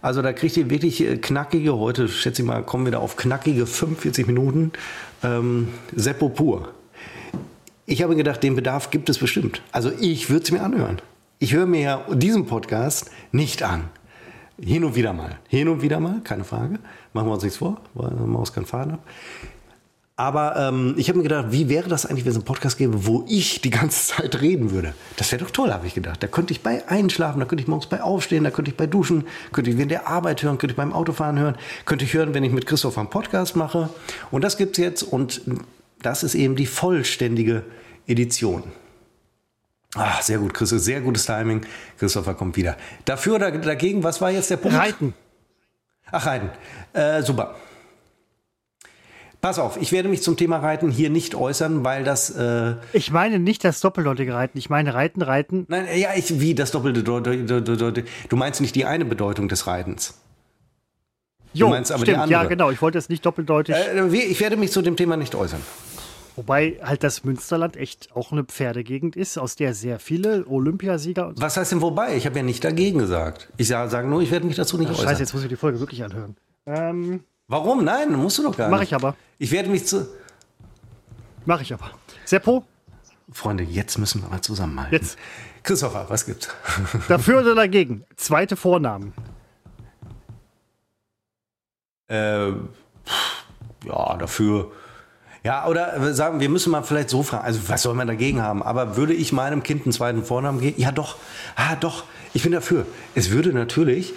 [0.01, 3.15] Also da kriegt ihr wirklich äh, knackige, heute schätze ich mal, kommen wir da auf
[3.15, 4.71] knackige 45 Minuten
[5.23, 6.69] ähm, Seppo pur.
[7.85, 9.61] Ich habe gedacht, den Bedarf gibt es bestimmt.
[9.71, 11.01] Also ich würde es mir anhören.
[11.39, 13.85] Ich höre mir ja diesen Podcast nicht an.
[14.63, 15.39] Hin und wieder mal.
[15.47, 16.79] Hin und wieder mal, keine Frage.
[17.13, 18.99] Machen wir uns nichts vor, weil die Maus keinen Faden hat.
[20.21, 23.07] Aber ähm, ich habe mir gedacht, wie wäre das eigentlich, wenn es einen Podcast gäbe,
[23.07, 24.93] wo ich die ganze Zeit reden würde?
[25.17, 26.21] Das wäre doch toll, habe ich gedacht.
[26.21, 28.85] Da könnte ich bei Einschlafen, da könnte ich morgens bei Aufstehen, da könnte ich bei
[28.85, 31.55] Duschen, könnte ich während der Arbeit hören, könnte ich beim Autofahren hören,
[31.85, 33.89] könnte ich hören, wenn ich mit Christoph einen Podcast mache.
[34.29, 35.41] Und das gibt's jetzt und
[36.03, 37.63] das ist eben die vollständige
[38.05, 38.61] Edition.
[39.95, 41.65] Ah, sehr gut, Christoph, sehr gutes Timing.
[41.99, 42.77] Christopher kommt wieder.
[43.05, 44.77] Dafür oder dagegen, was war jetzt der Punkt?
[44.77, 45.13] Reiten.
[46.11, 46.49] Ach, Reiten.
[46.93, 47.55] Äh, super.
[49.41, 52.29] Pass auf, ich werde mich zum Thema Reiten hier nicht äußern, weil das.
[52.29, 54.57] Äh, Ich meine nicht das doppeldeutige Reiten.
[54.59, 55.65] Ich meine Reiten, Reiten.
[55.67, 57.01] nein, ja, ich, wie das doppelte.
[57.03, 60.13] Du meinst nicht die eine Bedeutung des Reitens.
[61.53, 62.29] Jo, meinst aber die stimmt.
[62.29, 62.49] Ja, andere.
[62.55, 62.69] genau.
[62.71, 63.75] Ich wollte es nicht doppeldeutig.
[63.75, 65.61] Äh, ich werde mich zu dem Thema nicht äußern.
[66.37, 71.37] Wobei halt das Münsterland echt auch eine Pferdegegend ist, aus der sehr viele Olympiasieger und
[71.37, 71.43] so.
[71.43, 72.15] Was heißt denn wobei?
[72.15, 73.49] Ich habe ja nicht dagegen gesagt.
[73.57, 75.05] Ich sa- sage nur, ich werde mich dazu nicht äußern.
[75.07, 76.37] Scheiße, jetzt muss ich die Folge wirklich anhören.
[76.65, 77.83] Ähm, Warum?
[77.83, 78.89] Nein, musst du doch gar Mach nicht.
[78.89, 79.15] ich aber.
[79.37, 80.07] Ich werde mich zu.
[81.45, 81.91] Mach ich aber.
[82.23, 82.63] Seppo,
[83.33, 84.93] Freunde, jetzt müssen wir mal zusammenhalten.
[84.95, 85.17] Jetzt.
[85.63, 86.47] Christopher, was gibt's?
[87.09, 88.05] dafür oder dagegen?
[88.15, 89.13] Zweite Vornamen.
[92.07, 92.49] Äh,
[93.85, 94.71] ja, dafür.
[95.43, 98.61] Ja, oder sagen wir müssen mal vielleicht so fragen, also was soll man dagegen haben?
[98.61, 100.79] Aber würde ich meinem Kind einen zweiten Vornamen geben?
[100.79, 101.15] Ja, doch.
[101.55, 102.03] Ah, doch.
[102.33, 102.85] Ich bin dafür.
[103.15, 104.13] Es würde natürlich,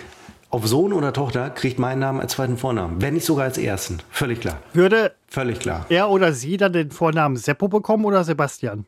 [0.50, 3.00] auf Sohn oder Tochter kriegt mein Name als zweiten Vornamen.
[3.00, 3.98] Wenn nicht sogar als ersten.
[4.10, 4.58] Völlig klar.
[4.74, 5.86] Würde Völlig klar.
[5.88, 8.84] er oder sie dann den Vornamen Seppo bekommen oder Sebastian?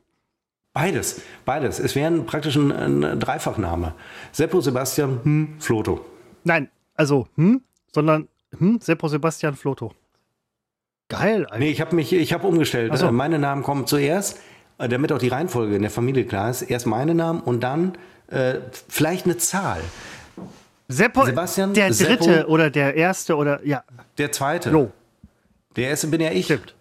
[0.74, 1.22] Beides.
[1.46, 1.78] Beides.
[1.80, 3.94] Es wäre praktisch ein, ein Dreifachname.
[4.30, 6.04] Seppo, Sebastian, hm, Floto.
[6.44, 7.62] Nein, also, hm,
[7.92, 8.28] sondern,
[8.58, 9.92] hm, Seppo Sebastian Floto.
[11.08, 11.58] Geil, Alter.
[11.58, 12.90] Nee, ich habe mich, ich habe umgestellt.
[12.92, 13.06] Ach so.
[13.06, 14.40] Äh, Meine Namen kommen zuerst,
[14.78, 16.62] äh, damit auch die Reihenfolge in der Familie klar ist.
[16.62, 17.96] Erst meine Namen und dann
[18.28, 18.54] äh,
[18.88, 19.80] vielleicht eine Zahl.
[20.88, 22.24] Seppo, Sebastian, der Seppo.
[22.24, 23.82] dritte oder der erste oder, ja,
[24.18, 24.70] Der zweite.
[24.70, 24.92] jo,
[25.76, 26.44] Der erste bin ja ich.
[26.46, 26.74] stimmt.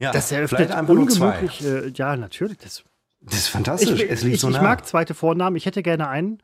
[0.00, 1.48] Ja, Das eröffnet vielleicht einfach nur zwei.
[1.62, 2.58] äh, ja, natürlich.
[2.58, 2.82] Das,
[3.20, 4.02] Das ist fantastisch.
[4.02, 4.62] ich es liegt ich, so ich nah.
[4.62, 6.42] mag zweite Vornamen, ich hätte gerne einen.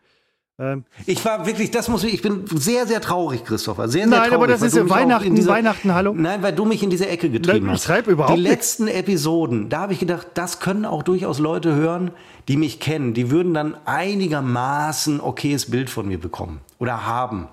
[0.61, 3.89] Ähm, Ich war wirklich, das muss ich, ich bin sehr, sehr traurig, Christopher.
[3.89, 4.35] Sehr, sehr Nein, traurig.
[4.35, 6.13] aber das ist auch Weihnachten, diese, Weihnachten, hallo?
[6.15, 7.87] Nein, weil du mich in diese Ecke getrieben Nein, ich hast.
[7.87, 12.11] treibe überhaupt Die letzten Episoden, da habe ich gedacht, das können auch durchaus Leute hören,
[12.49, 13.15] die mich kennen.
[13.15, 17.49] Die würden dann einigermaßen okayes Bild von mir bekommen oder haben.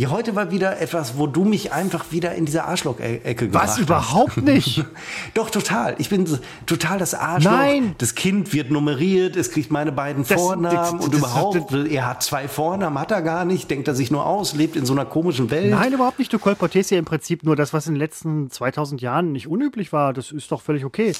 [0.00, 3.70] Ja, heute war wieder etwas, wo du mich einfach wieder in diese Arschloch-Ecke gebracht was
[3.72, 3.80] hast.
[3.80, 4.82] überhaupt nicht.
[5.34, 5.94] Doch, total.
[5.98, 6.26] Ich bin
[6.64, 7.50] total das Arschloch.
[7.52, 7.94] Nein.
[7.98, 12.06] Das Kind wird nummeriert, es kriegt meine beiden Das- Vornamen das- und das- überhaupt, er
[12.06, 14.94] hat zwei Vornamen, hat er gar nicht, denkt er sich nur aus, lebt in so
[14.94, 15.70] einer komischen Welt.
[15.70, 16.32] Nein, überhaupt nicht.
[16.32, 19.92] Du kolportierst ja im Prinzip nur das, was in den letzten 2000 Jahren nicht unüblich
[19.92, 20.14] war.
[20.14, 21.12] Das ist doch völlig okay.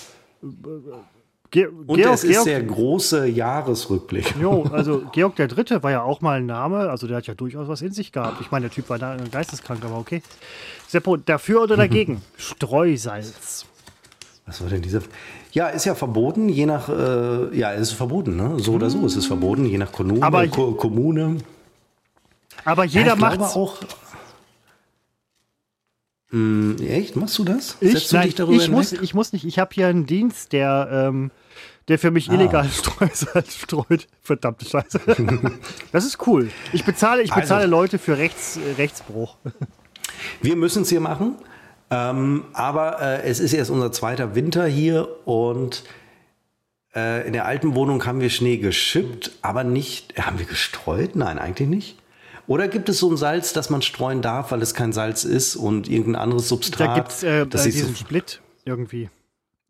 [1.51, 4.35] Ge und Georg, es ist Georg, der große Jahresrückblick.
[4.41, 7.35] Jo, also Georg der Dritte war ja auch mal ein Name, also der hat ja
[7.35, 8.41] durchaus was in sich gehabt.
[8.41, 10.23] Ich meine, der Typ war da geisteskrank, aber okay.
[10.87, 12.23] Seppo, dafür oder dagegen?
[12.37, 13.67] Streusalz.
[14.47, 15.03] Was war denn dieser?
[15.53, 18.55] Ja, ist ja verboten, je nach, äh, ja, ist verboten, ne?
[18.59, 20.23] So oder so ist es verboten, je nach Kommune.
[20.23, 21.39] Aber, Ko Kommune.
[22.65, 23.77] aber jeder ja, macht auch.
[26.31, 27.17] Hm, echt?
[27.17, 27.77] Machst du das?
[27.81, 29.45] Ich, Setzt nein, ich, muss, ich muss nicht.
[29.45, 31.31] Ich habe hier einen Dienst, der, ähm,
[31.89, 32.35] der für mich ah.
[32.35, 32.69] illegal
[33.49, 34.07] streut.
[34.23, 35.01] Verdammte Scheiße.
[35.93, 36.51] das ist cool.
[36.73, 39.37] Ich bezahle, ich bezahle also, Leute für Rechts, Rechtsbruch.
[40.43, 41.37] Wir müssen es hier machen.
[41.91, 45.83] Ähm, aber äh, es ist erst unser zweiter Winter hier und
[46.95, 50.17] äh, in der alten Wohnung haben wir Schnee geschippt, aber nicht.
[50.21, 51.17] Haben wir gestreut?
[51.17, 52.00] Nein, eigentlich nicht.
[52.51, 55.55] Oder gibt es so ein Salz, das man streuen darf, weil es kein Salz ist
[55.55, 56.89] und irgendein anderes Substrat?
[56.89, 59.09] Da gibt es äh, äh, diesen so Split irgendwie.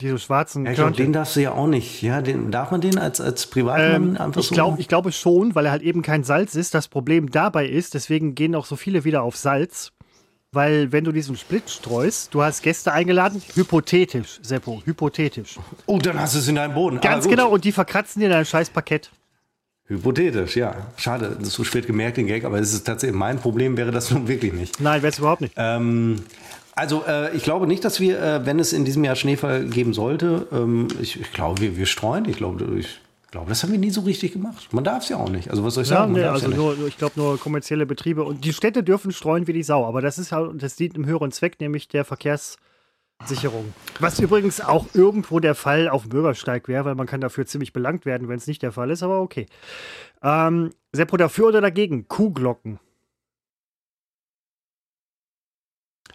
[0.00, 2.00] Diese schwarzen ja, glaub, Den darfst du ja auch nicht.
[2.00, 4.54] Ja, den, darf man den als, als Privatmann ähm, einfach ich so?
[4.54, 6.72] Glaub, ich glaube schon, weil er halt eben kein Salz ist.
[6.72, 9.92] Das Problem dabei ist, deswegen gehen auch so viele wieder auf Salz.
[10.50, 15.58] Weil wenn du diesen Split streust, du hast Gäste eingeladen, hypothetisch, Seppo, hypothetisch.
[15.84, 16.98] Oh, dann hast du es in deinem Boden.
[17.02, 19.10] Ganz genau, und die verkratzen dir dein scheiß Parkett.
[19.90, 20.76] Hypothetisch, ja.
[20.96, 23.90] Schade, das ist so spät gemerkt, den Gag, aber es ist tatsächlich mein Problem, wäre
[23.90, 24.80] das nun wirklich nicht.
[24.80, 25.54] Nein, wäre es überhaupt nicht.
[25.56, 26.16] Ähm,
[26.76, 29.92] also äh, ich glaube nicht, dass wir, äh, wenn es in diesem Jahr Schneefall geben
[29.92, 32.24] sollte, ähm, ich, ich, glaube, wir, wir streuen.
[32.26, 33.00] Ich glaube, ich
[33.32, 34.68] glaube, das haben wir nie so richtig gemacht.
[34.72, 35.50] Man darf es ja auch nicht.
[35.50, 36.14] Also was soll ich sagen?
[36.14, 39.48] Ja, nee, also ja nur, ich glaube nur kommerzielle Betriebe und die Städte dürfen streuen
[39.48, 42.04] wie die Sau, aber das ist halt, das dient einem höheren Zweck, nämlich der
[43.20, 43.72] Verkehrssicherung.
[43.98, 47.72] Was übrigens auch irgendwo der Fall auf dem Bürgersteig wäre, weil man kann dafür ziemlich
[47.72, 49.46] belangt werden, wenn es nicht der Fall ist, aber okay.
[50.22, 52.08] Ähm, Seppo, dafür oder dagegen?
[52.08, 52.78] Kuhglocken.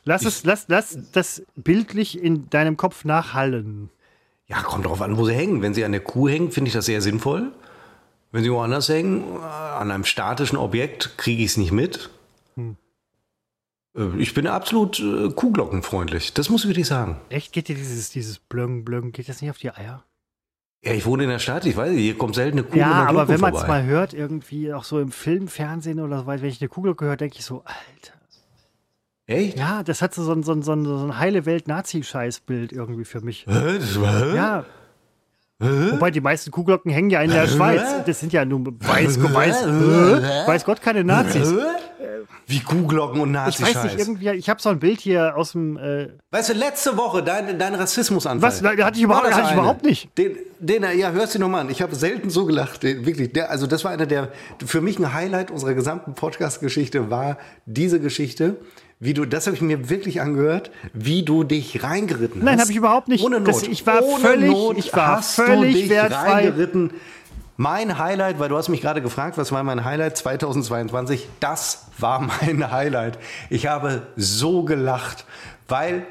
[0.03, 3.90] Lass, es, lass, lass das bildlich in deinem Kopf nachhallen.
[4.48, 5.64] Ja, kommt darauf an, wo sie hängen.
[5.64, 7.52] Wenn sie an der Kuh hängen, finde ich das sehr sinnvoll.
[8.32, 12.11] Wenn sie woanders hängen, äh, an einem statischen Objekt, kriege ich es nicht mit.
[12.56, 12.77] Hm.
[13.96, 16.34] Äh, ich bin absolut äh, kuhglockenfreundlich.
[16.34, 17.18] Das muss ich wirklich sagen.
[17.30, 17.54] Echt?
[17.54, 20.04] Geht dir dieses, dieses Blöng, Blöng, geht das nicht auf die Eier?
[20.84, 22.78] Ja, ich wohne in der Stadt, ich weiß, hier kommt selten eine Kuh.
[22.78, 26.28] Ja, aber wenn man es mal hört, irgendwie auch so im Film, Fernsehen oder so,
[26.28, 28.14] wenn ich eine Kuhglocke höre, denke ich so, Alter.
[29.26, 29.58] Echt?
[29.58, 33.48] Ja, das hat so, so, so, so, so ein heile Welt-Nazi-Scheißbild irgendwie für mich.
[33.48, 33.80] Hä?
[33.80, 34.36] Das war, hä?
[34.36, 34.66] Ja.
[35.60, 35.92] Hä?
[35.94, 37.82] Wobei die meisten Kuhglocken hängen ja in der Schweiz.
[38.06, 39.64] Das sind ja nun weiß, weiß,
[40.48, 41.52] weiß Gott keine Nazis.
[42.47, 43.68] Wie Kuhglocken und Nazis.
[43.68, 45.77] Ich weiß nicht, irgendwie, ich habe so ein Bild hier aus dem.
[45.77, 48.47] Äh weißt du, letzte Woche dein, dein Rassismusanfall.
[48.47, 48.60] Was?
[48.61, 50.10] Den hatte ich überhaupt, hatte ich überhaupt nicht.
[50.18, 51.69] Den, den, ja, hörst du nochmal an.
[51.69, 52.84] Ich habe selten so gelacht.
[52.84, 53.34] Den, wirklich.
[53.34, 54.31] Der, also, das war einer der,
[54.65, 58.57] für mich ein Highlight unserer gesamten Podcast-Geschichte, war diese Geschichte
[58.99, 62.45] wie du, das habe ich mir wirklich angehört, wie du dich reingeritten hast.
[62.45, 63.23] Nein, habe ich überhaupt nicht.
[63.23, 63.49] Ohne Not.
[63.49, 66.31] Das, ich war Ohne völlig, Not ich war völlig wertfrei.
[66.31, 66.91] Reingeritten.
[67.57, 71.30] Mein Highlight, weil du hast mich gerade gefragt, was war mein Highlight 2022?
[71.40, 73.18] Das war mein Highlight.
[73.49, 75.26] Ich habe so gelacht,
[75.69, 76.06] weil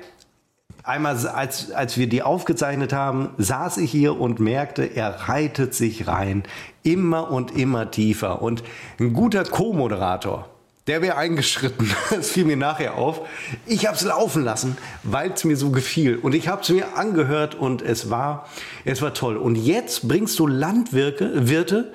[0.85, 6.07] einmal, als, als wir die aufgezeichnet haben, saß ich hier und merkte, er reitet sich
[6.07, 6.45] rein.
[6.83, 8.41] Immer und immer tiefer.
[8.41, 8.65] Und
[8.99, 10.49] ein guter Co-Moderator,
[10.87, 11.91] der wäre eingeschritten.
[12.11, 13.27] Das fiel mir nachher auf.
[13.67, 16.17] Ich habe es laufen lassen, weil es mir so gefiel.
[16.17, 18.49] Und ich habe es mir angehört und es war,
[18.85, 19.37] es war toll.
[19.37, 21.93] Und jetzt bringst du Landwirte Wirte,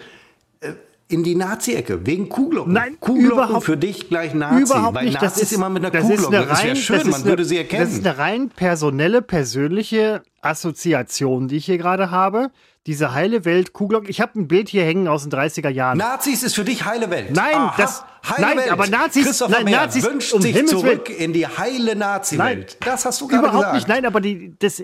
[0.61, 0.73] äh,
[1.07, 2.73] in die Nazi-Ecke wegen Kuhglocken.
[2.73, 4.63] Nein, Kuhglocken überhaupt, für dich gleich Nazi.
[4.63, 5.21] Überhaupt weil nicht.
[5.21, 6.35] Nazi das ist immer mit einer das Kuhglocke.
[6.35, 7.83] Ist eine rein, das wäre schön, das man eine, würde sie erkennen.
[7.83, 12.51] Das ist eine rein personelle, persönliche Assoziation, die ich hier gerade habe
[12.89, 14.09] diese heile Welt Kuhglocken.
[14.09, 15.99] Ich habe ein Bild hier hängen aus den 30er Jahren.
[15.99, 17.35] Nazis ist für dich heile Welt.
[17.35, 18.71] Nein, Aha, das heile nein, Welt.
[18.71, 22.77] aber Nazis, Christopher nein, Nazis wünscht um sich Himmels zurück in die heile Nazi-Welt.
[22.83, 23.75] Das hast du gerade Überhaupt gesagt.
[23.75, 23.87] nicht.
[23.87, 24.81] Nein, aber die, das,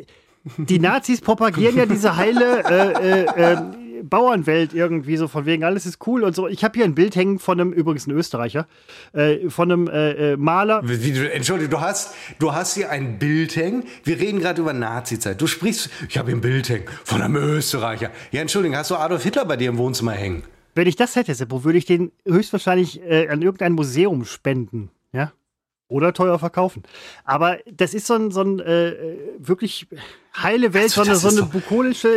[0.58, 3.58] die Nazis propagieren ja diese heile äh, äh, äh,
[4.10, 6.48] Bauernwelt irgendwie so von wegen alles ist cool und so.
[6.48, 8.68] Ich habe hier ein Bild hängen von einem übrigens ein Österreicher,
[9.14, 10.84] äh, von einem äh, äh, Maler.
[10.84, 13.84] Entschuldigung, du hast du hast hier ein Bild hängen.
[14.04, 15.42] Wir reden gerade über Nazizeit.
[15.42, 18.12] Du sprichst, ich habe hier ein Bild hängen von einem Österreicher.
[18.32, 20.44] Ja, Entschuldigung, hast du Adolf Hitler bei dir im Wohnzimmer hängen?
[20.76, 25.32] Wenn ich das hätte, Seppo, würde ich den höchstwahrscheinlich äh, an irgendein Museum spenden, ja?
[25.88, 26.84] Oder teuer verkaufen.
[27.24, 28.94] Aber das ist so ein, so ein äh,
[29.38, 29.88] wirklich
[30.36, 32.10] heile Welt, also, so eine, so eine bukolische.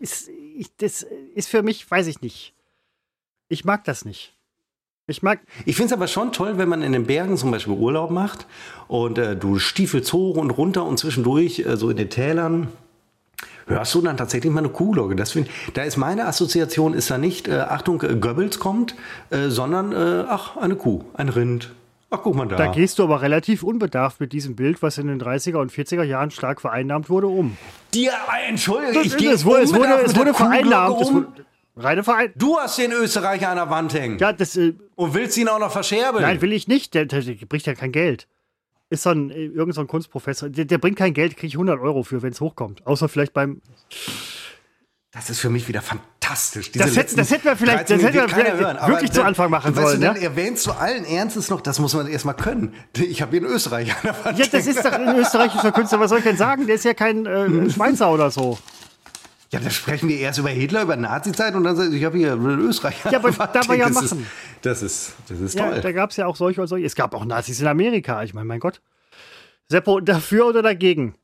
[0.00, 2.54] Ist, ich, das ist für mich, weiß ich nicht.
[3.48, 4.32] Ich mag das nicht.
[5.08, 5.38] Ich mag.
[5.64, 8.46] Ich finde es aber schon toll, wenn man in den Bergen zum Beispiel Urlaub macht
[8.88, 12.68] und äh, du stiefelst hoch und runter und zwischendurch äh, so in den Tälern
[13.68, 15.14] hörst du dann tatsächlich mal eine Kuhglocke.
[15.14, 18.96] Das find, da ist meine Assoziation ist da nicht, äh, Achtung, äh, Goebbels kommt,
[19.30, 21.72] äh, sondern, äh, ach, eine Kuh, ein Rind,
[22.10, 22.56] Ach, guck mal da.
[22.56, 26.04] Da gehst du aber relativ unbedarft mit diesem Bild, was in den 30er und 40er
[26.04, 27.56] Jahren stark vereinnahmt wurde, um.
[27.92, 28.12] Dir,
[28.48, 30.96] Entschuldigung, ich Das- gehe es wurde, es wurde, es wurde vereinnahmt.
[31.04, 31.14] Um.
[31.14, 31.46] wurde,
[31.76, 32.32] reine Verein.
[32.36, 34.56] Du hast den Österreicher an der Wand hängen Ja, das.
[34.56, 36.22] Äh, und willst ihn auch noch verscherbeln.
[36.22, 36.94] nein, will ich nicht.
[36.94, 38.28] Der, der, der bringt ja kein Geld.
[38.88, 40.48] Ist so ein, äh, irgend so ein Kunstprofessor.
[40.48, 42.86] Der, der bringt kein Geld, kriege ich 100 Euro für, wenn es hochkommt.
[42.86, 43.60] Außer vielleicht beim.
[45.10, 46.12] Das ist für mich wieder fantastisch.
[46.28, 49.12] Diese Das hätten- letzten das hätten wir vielleicht- 13 das hätten wir vielleicht hören, wirklich
[49.12, 50.22] zu Anfang machen weißt sollen, Du, dann ne?
[50.22, 52.74] erwähnst du allen Ernstes noch, das muss man erstmal können.
[52.96, 53.94] Ich habe hier einen Österreicher
[54.36, 56.00] Ja, das ist doch ein österreichischer Künstler.
[56.00, 56.66] Was soll ich denn sagen?
[56.66, 58.58] Der ist ja kein äh, Schweizer oder so.
[59.50, 62.32] Ja, dann sprechen wir erst über Hitler, über Nazi-Zeit und dann ich, ich habe hier
[62.32, 63.12] einen Österreicher.
[63.12, 64.04] Ja, aber darf man ja machen.
[64.04, 64.16] Ist,
[64.62, 65.80] das ist, das ist Ja, toll.
[65.80, 66.84] da gab es ja auch solche und solche.
[66.84, 68.22] Es gab auch Nazis in Amerika.
[68.24, 68.80] Ich meine, mein Gott.
[69.68, 71.14] Seppo, dafür oder dagegen?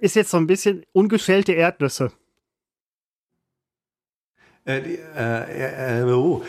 [0.00, 2.12] Ist jetzt so ein bisschen ungeschälte Erdnüsse.
[4.66, 6.42] Äh, die, äh, äh, oh.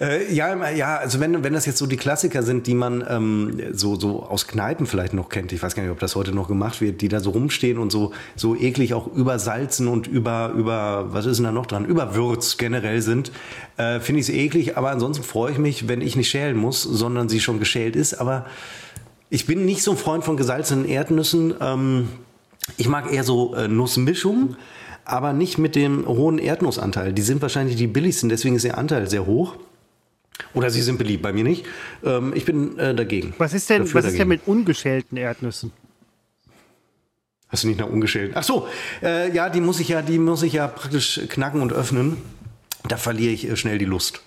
[0.00, 3.60] Äh, ja, ja, also wenn, wenn das jetzt so die Klassiker sind, die man ähm,
[3.72, 6.48] so, so aus Kneipen vielleicht noch kennt, ich weiß gar nicht, ob das heute noch
[6.48, 11.12] gemacht wird, die da so rumstehen und so, so eklig auch übersalzen und über, über,
[11.12, 13.30] was ist denn da noch dran, überwürzt generell sind,
[13.76, 16.82] äh, finde ich es eklig, aber ansonsten freue ich mich, wenn ich nicht schälen muss,
[16.82, 18.46] sondern sie schon geschält ist, aber
[19.28, 21.54] ich bin nicht so ein Freund von gesalzenen Erdnüssen.
[21.60, 22.08] Ähm,
[22.76, 24.56] ich mag eher so äh, Nussmischung,
[25.04, 27.12] aber nicht mit dem hohen Erdnussanteil.
[27.12, 29.56] Die sind wahrscheinlich die billigsten, deswegen ist der Anteil sehr hoch.
[30.54, 31.66] Oder sie sind beliebt, bei mir nicht.
[32.04, 33.34] Ähm, ich bin äh, dagegen.
[33.38, 35.72] Was ist denn, Dafür was ist denn mit ungeschälten Erdnüssen?
[37.48, 38.32] Hast du nicht nach ungeschält?
[38.34, 38.66] Ach so,
[39.02, 42.16] äh, ja, die muss ich ja, die muss ich ja praktisch knacken und öffnen.
[42.88, 44.22] Da verliere ich äh, schnell die Lust.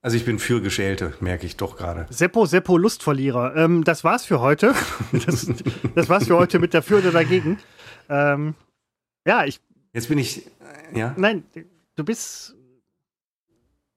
[0.00, 2.06] Also ich bin für Geschälte, merke ich doch gerade.
[2.10, 3.56] Seppo, Seppo, Lustverlierer.
[3.56, 4.74] Ähm, das war's für heute.
[5.26, 5.46] Das,
[5.94, 7.58] das war's für heute mit dafür oder dagegen.
[8.08, 8.54] Ähm,
[9.26, 9.60] ja, ich,
[9.92, 10.46] Jetzt bin ich,
[10.92, 11.14] äh, ja.
[11.16, 11.44] nein,
[11.96, 12.54] du bist,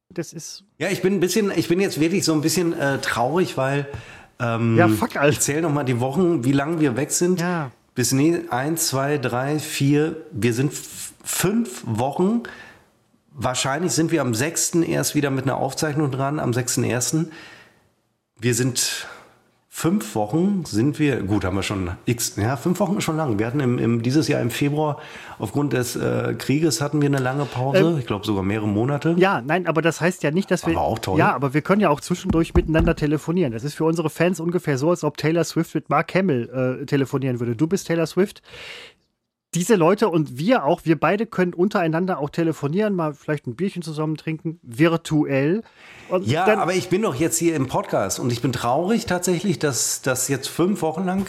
[0.10, 3.00] das ist, Ja, ich bin ein bisschen, ich bin jetzt wirklich so ein bisschen äh,
[3.00, 3.88] traurig, weil
[4.40, 5.30] ähm, Ja, fuck, Alter.
[5.30, 7.40] ich zähle noch mal die Wochen, wie lange wir weg sind.
[7.42, 7.72] Ja.
[7.96, 10.18] Bis ne, eins, zwei, drei, vier.
[10.32, 12.44] Wir sind fünf Wochen.
[13.32, 14.76] Wahrscheinlich sind wir am 6.
[14.76, 17.26] erst wieder mit einer Aufzeichnung dran, am 6.1.
[18.40, 19.08] Wir sind
[19.78, 23.38] fünf Wochen, sind wir, gut, haben wir schon x, ja, fünf Wochen ist schon lang.
[23.38, 24.98] Wir hatten im, im, dieses Jahr im Februar,
[25.38, 27.96] aufgrund des äh, Krieges hatten wir eine lange Pause.
[28.00, 29.14] ich glaube sogar mehrere Monate.
[29.20, 31.20] ja, nein, aber das heißt ja nicht, dass wir, Aber auch toll.
[31.20, 33.54] ja, aber wir können ja auch zwischendurch miteinander telefonieren.
[33.54, 36.86] Das ist für unsere Fans ungefähr so, als ob Taylor Swift mit Mark Hamill äh,
[36.88, 37.56] telefonieren würde.
[37.56, 38.42] Du bist Taylor Swift.
[39.56, 43.82] Diese Leute und wir auch, wir beide können untereinander auch telefonieren, mal vielleicht ein Bierchen
[43.82, 45.64] zusammen trinken, virtuell.
[46.10, 49.06] Und Ja, dann, aber ich bin doch jetzt hier im Podcast und ich bin traurig
[49.06, 51.26] tatsächlich, dass das jetzt fünf Wochen lang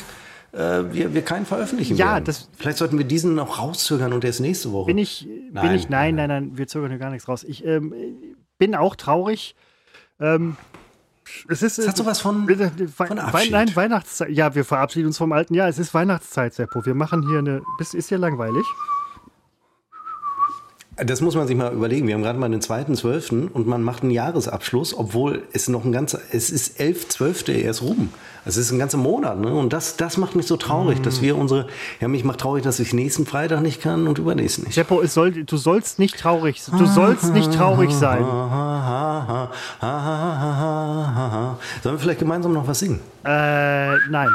[0.52, 2.24] äh, wir, wir keinen veröffentlichen Ja, werden.
[2.24, 4.86] das- Vielleicht sollten wir diesen noch rauszögern und erst nächste Woche.
[4.86, 7.44] bin ich, bin Nein, ich, nein, nein, nein, wir zögern hier gar nichts raus.
[7.44, 7.94] Ich ähm,
[8.58, 9.54] bin auch traurig.
[10.20, 10.56] Ähm,
[11.48, 12.48] es ist, Es hat sowas von,
[12.94, 13.52] von Abschied.
[13.52, 14.30] Nein, Weihnachtszeit.
[14.30, 15.68] Ja, wir verabschieden uns vom alten Jahr.
[15.68, 16.84] Es ist Weihnachtszeit, Seppo.
[16.84, 17.62] Wir machen hier eine.
[17.78, 18.66] Ist hier langweilig?
[21.04, 22.08] Das muss man sich mal überlegen.
[22.08, 23.52] Wir haben gerade mal den 2.12.
[23.52, 27.52] und man macht einen Jahresabschluss, obwohl es noch ein ganzer, es ist 11.12.
[27.52, 28.08] erst rum.
[28.44, 29.38] Es ist ein ganzer Monat.
[29.38, 29.52] Ne?
[29.52, 31.66] Und das, das macht mich so traurig, dass wir unsere,
[32.00, 34.74] ja, mich macht traurig, dass ich nächsten Freitag nicht kann und übernächsten nicht.
[34.74, 38.24] Seppo, es soll, du sollst nicht traurig Du sollst nicht traurig sein.
[41.82, 43.00] Sollen wir vielleicht gemeinsam noch was singen?
[43.24, 44.30] Äh, nein.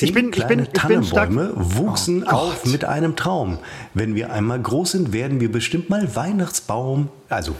[0.00, 3.58] Zehn Ich bin- ich kleine bin- ich bin Tannenbäume wuchsen Oh auf mit einem Traum.
[3.94, 7.10] Wenn wir einmal groß sind, werden wir bestimmt mal Weihnachtsbaum.
[7.28, 7.54] Also,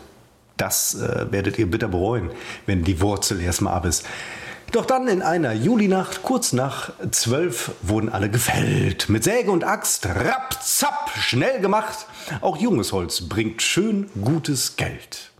[0.57, 2.31] das äh, werdet ihr bitter bereuen,
[2.67, 4.05] wenn die Wurzel erstmal ab ist.
[4.73, 9.09] Doch dann in einer Julinacht, kurz nach zwölf, wurden alle gefällt.
[9.11, 12.07] Mit Säge und Axt, rapp, zapp, schnell gemacht.
[12.41, 15.31] Auch junges Holz bringt schön gutes Geld.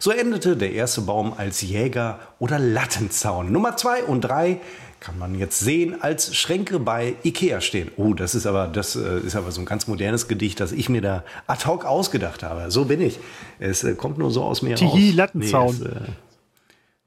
[0.00, 3.52] So endete der erste Baum als Jäger oder Lattenzaun.
[3.52, 4.60] Nummer zwei und drei
[5.00, 7.90] kann man jetzt sehen, als Schränke bei Ikea stehen.
[7.96, 10.88] Oh, das ist aber, das äh, ist aber so ein ganz modernes Gedicht, das ich
[10.88, 12.70] mir da ad hoc ausgedacht habe.
[12.70, 13.18] So bin ich.
[13.58, 15.16] Es äh, kommt nur so aus mir Tihi, raus.
[15.16, 16.12] Lattenzaun.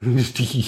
[0.01, 0.65] Nee, es, äh, Tihi.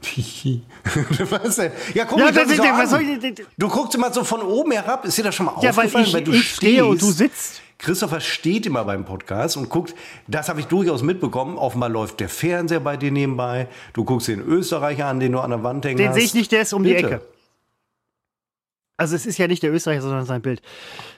[0.00, 0.62] Tihi.
[1.30, 1.72] Was denn?
[1.94, 5.04] Ja, guck Ja, das so was soll ich- Du guckst immer so von oben herab.
[5.04, 6.06] Ist dir das schon mal Ja, weil aufgefallen?
[6.18, 7.60] ich- du ich stehe und du sitzt.
[7.78, 9.94] Christopher steht immer beim Podcast und guckt,
[10.26, 11.56] das habe ich durchaus mitbekommen.
[11.56, 13.68] Offenbar läuft der Fernseher bei dir nebenbei.
[13.92, 16.50] Du guckst den Österreicher an, den du an der Wand hängen Den sehe ich nicht,
[16.50, 17.06] der ist um die Bitte.
[17.06, 17.22] Ecke.
[18.96, 20.60] Also es ist ja nicht der Österreicher, sondern sein Bild.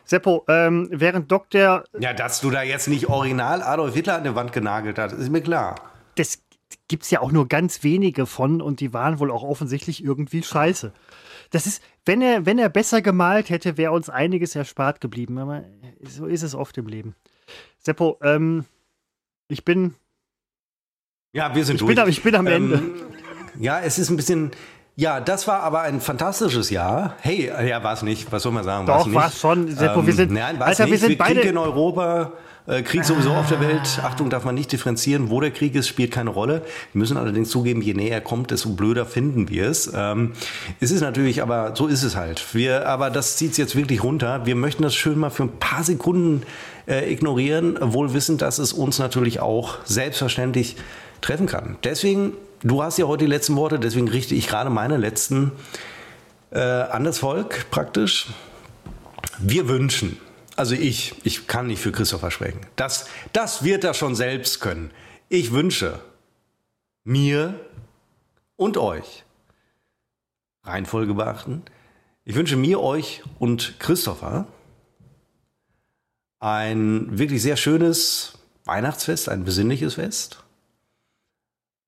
[0.04, 1.84] Seppo, ähm, während Dr.
[1.98, 5.30] Ja, dass du da jetzt nicht original Adolf Hitler an der Wand genagelt hast, ist
[5.30, 5.76] mir klar.
[6.14, 6.40] das
[6.88, 10.42] gibt es ja auch nur ganz wenige von und die waren wohl auch offensichtlich irgendwie
[10.42, 10.92] scheiße.
[11.50, 15.34] Das ist, wenn er, wenn er besser gemalt hätte, wäre uns einiges erspart geblieben.
[16.02, 17.14] So ist es oft im Leben.
[17.78, 18.64] Seppo, ähm,
[19.48, 19.94] ich bin
[21.32, 21.94] Ja, wir sind ich durch.
[21.94, 22.76] Bin, ich bin am Ende.
[22.76, 22.94] Ähm,
[23.58, 24.50] ja, es ist ein bisschen.
[24.96, 27.16] Ja, das war aber ein fantastisches Jahr.
[27.20, 28.30] Hey, ja, war es nicht.
[28.32, 28.86] Was soll man sagen?
[28.86, 29.68] Doch, war es schon.
[29.68, 30.92] Seppo, ähm, wir sind, nein, Alter, nicht.
[30.92, 31.40] wir sind beide.
[31.40, 32.32] Krieg in Europa.
[32.70, 33.98] Äh, Krieg sowieso auf der Welt.
[34.04, 35.28] Achtung, darf man nicht differenzieren.
[35.28, 36.62] Wo der Krieg ist, spielt keine Rolle.
[36.92, 39.90] Wir müssen allerdings zugeben, je näher er kommt, desto blöder finden wir es.
[39.92, 40.34] Ähm,
[40.78, 42.54] es ist natürlich, aber so ist es halt.
[42.54, 44.46] Wir, aber das zieht es jetzt wirklich runter.
[44.46, 46.42] Wir möchten das schön mal für ein paar Sekunden
[46.86, 50.76] äh, ignorieren, wohl wissend, dass es uns natürlich auch selbstverständlich
[51.22, 51.76] treffen kann.
[51.82, 55.50] Deswegen, du hast ja heute die letzten Worte, deswegen richte ich gerade meine letzten
[56.52, 58.28] äh, an das Volk praktisch.
[59.40, 60.18] Wir wünschen,
[60.60, 64.90] also ich, ich kann nicht für Christopher sprechen, das, das wird er schon selbst können.
[65.30, 66.00] Ich wünsche
[67.02, 67.58] mir
[68.56, 69.24] und euch,
[70.62, 71.62] Reihenfolge beachten,
[72.26, 74.46] ich wünsche mir, euch und Christopher
[76.40, 78.34] ein wirklich sehr schönes
[78.66, 80.44] Weihnachtsfest, ein besinnliches Fest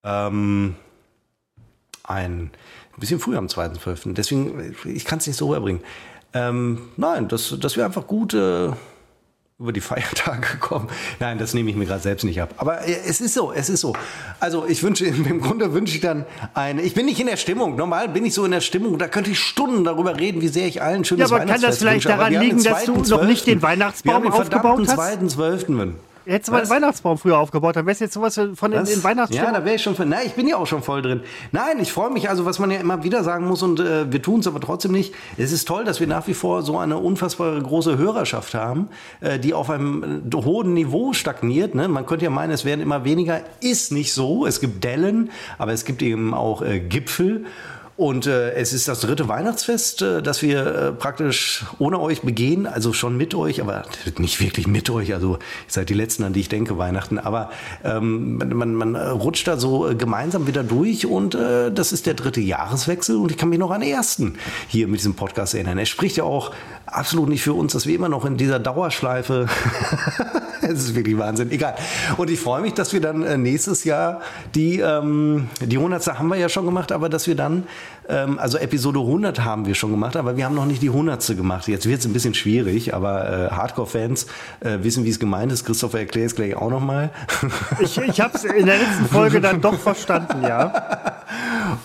[0.03, 0.77] ähm,
[2.05, 2.51] ein
[2.97, 4.15] bisschen früher am 2.12.
[4.15, 5.82] Deswegen, ich kann es nicht so rüberbringen.
[6.34, 8.70] Ähm, nein, dass, dass wir einfach gut äh,
[9.59, 10.88] über die Feiertage kommen.
[11.20, 12.54] Nein, das nehme ich mir gerade selbst nicht ab.
[12.56, 13.94] Aber äh, es ist so, es ist so.
[14.40, 17.76] Also ich wünsche, im Grunde wünsche ich dann eine, ich bin nicht in der Stimmung.
[17.76, 20.66] Normal bin ich so in der Stimmung, da könnte ich Stunden darüber reden, wie sehr
[20.66, 22.09] ich allen schönes ja, aber kann das vielleicht wünsche.
[22.09, 24.96] daran liegen, dass du noch nicht den Weihnachtsbaum aufgebaut hast?
[24.96, 25.92] Wir haben den 2.12.
[26.24, 29.05] Hättest du mal einen Weihnachtsbaum früher aufgebaut, dann wärst du jetzt sowas von den, den
[29.05, 29.53] Weihnachtsstimmung.
[29.53, 30.09] Ja, da wäre ich schon von.
[30.09, 31.20] Nein, ich bin ja auch schon voll drin.
[31.51, 34.23] Nein, ich freue mich, also was man ja immer wieder sagen muss und äh, wir
[34.23, 35.15] tun es aber trotzdem nicht.
[35.36, 38.89] Es ist toll, dass wir nach wie vor so eine unfassbare große Hörerschaft haben,
[39.20, 41.74] äh, die auf einem äh, hohen Niveau stagniert.
[41.74, 41.89] Ne?
[41.89, 43.40] Man könnte ja meinen, es werden immer weniger.
[43.61, 44.47] Ist nicht so.
[44.47, 47.47] Es gibt Dellen, aber es gibt eben auch äh, Gipfel.
[47.97, 52.66] Und äh, es ist das dritte Weihnachtsfest, äh, das wir äh, praktisch ohne euch begehen,
[52.66, 53.82] also schon mit euch, aber
[54.19, 55.12] nicht wirklich mit euch.
[55.12, 55.39] Also ihr
[55.69, 57.19] seid die Letzten, an die ich denke, Weihnachten.
[57.19, 57.51] Aber
[57.85, 62.14] ähm, man, man rutscht da so äh, gemeinsam wieder durch und äh, das ist der
[62.14, 64.39] dritte Jahreswechsel und ich kann mich noch an den ersten
[64.69, 65.77] hier mit diesem Podcast erinnern.
[65.77, 66.52] Er spricht ja auch
[66.86, 69.48] absolut nicht für uns, dass wir immer noch in dieser Dauerschleife.
[70.62, 71.51] es ist wirklich Wahnsinn.
[71.51, 71.74] Egal.
[72.16, 74.20] Und ich freue mich, dass wir dann äh, nächstes Jahr
[74.55, 76.19] die, ähm, die 100.
[76.19, 77.64] haben wir ja schon gemacht, aber dass wir dann,
[78.09, 81.37] ähm, also Episode 100 haben wir schon gemacht, aber wir haben noch nicht die 100.
[81.37, 81.69] gemacht.
[81.69, 84.27] Jetzt wird es ein bisschen schwierig, aber äh, Hardcore-Fans
[84.61, 85.65] äh, wissen, wie es gemeint ist.
[85.65, 87.11] Christopher erklärt es gleich auch nochmal.
[87.81, 90.73] ich ich habe es in der letzten Folge dann doch verstanden, ja.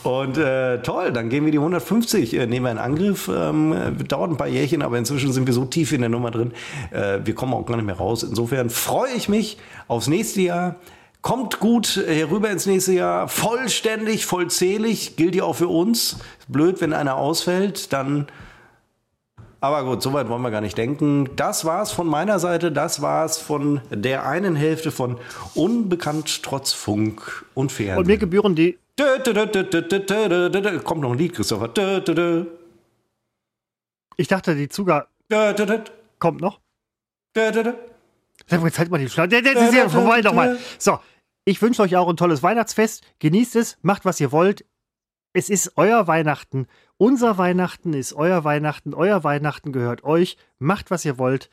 [0.03, 3.29] Und äh, toll, dann gehen wir die 150, äh, nehmen wir in Angriff.
[3.33, 6.51] Ähm, dauert ein paar Jährchen, aber inzwischen sind wir so tief in der Nummer drin,
[6.91, 8.23] äh, wir kommen auch gar nicht mehr raus.
[8.23, 9.57] Insofern freue ich mich
[9.87, 10.75] aufs nächste Jahr.
[11.21, 16.19] Kommt gut herüber ins nächste Jahr, vollständig, vollzählig, gilt ja auch für uns.
[16.47, 18.27] Blöd, wenn einer ausfällt, dann
[19.59, 21.29] aber gut, so weit wollen wir gar nicht denken.
[21.35, 22.71] Das war's von meiner Seite.
[22.71, 25.17] Das war's von der einen Hälfte von
[25.55, 27.97] Unbekannt trotz Funk und Fernsehen.
[27.97, 28.77] Und mir gebühren die
[30.83, 31.69] Kommt noch ein Lied, Christopher.
[34.15, 35.07] Ich dachte, die Zugabe
[36.19, 36.59] kommt noch.
[38.49, 39.41] Jetzt halt mal die Schlange.
[39.41, 40.57] Das ist ja vorbei nochmal.
[40.77, 40.99] So,
[41.45, 43.03] ich wünsche euch auch ein tolles Weihnachtsfest.
[43.19, 44.65] Genießt es, macht was ihr wollt.
[45.33, 46.67] Es ist euer Weihnachten.
[46.97, 48.93] Unser Weihnachten ist euer Weihnachten.
[48.93, 50.37] Euer Weihnachten gehört euch.
[50.59, 51.49] Macht was ihr wollt.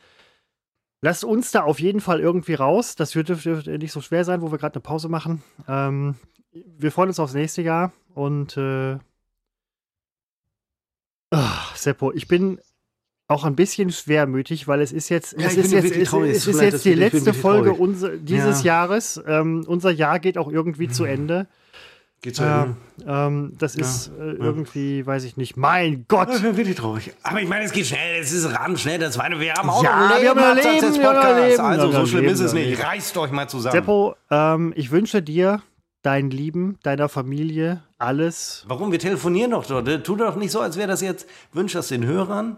[1.01, 2.95] Lasst uns da auf jeden Fall irgendwie raus.
[2.95, 5.43] Das wird, dürfte nicht so schwer sein, wo wir gerade eine Pause machen.
[5.67, 6.15] Ähm,
[6.51, 8.97] wir freuen uns aufs nächste Jahr und äh,
[11.31, 12.59] oh, Seppo, ich bin
[13.27, 16.61] auch ein bisschen schwermütig, weil es ist jetzt, ja, es ist jetzt, es, es ist
[16.61, 18.73] jetzt die letzte Folge unser, dieses ja.
[18.81, 19.21] Jahres.
[19.25, 20.91] Ähm, unser Jahr geht auch irgendwie mhm.
[20.91, 21.47] zu Ende.
[22.21, 22.75] Geht zu Ende.
[23.07, 23.81] Ähm, das ja.
[23.81, 25.57] ist äh, irgendwie, weiß ich nicht.
[25.57, 26.29] Mein Gott!
[26.35, 27.13] Ich bin wirklich traurig.
[27.23, 28.99] Aber ich meine, es geht schnell, es ist ran schnell.
[28.99, 31.59] Das war, wir haben auch ja, noch ein Leben, wir haben Leben, Podcast.
[31.59, 32.83] Also so schlimm ist es nicht.
[32.83, 33.73] Reißt euch mal zusammen.
[33.73, 35.63] Seppo, ähm, ich wünsche dir
[36.03, 38.65] deinen Lieben, deiner Familie, alles.
[38.67, 38.91] Warum?
[38.91, 39.87] Wir telefonieren doch dort.
[40.03, 42.57] Tu doch nicht so, als wäre das jetzt, wünsch das den Hörern.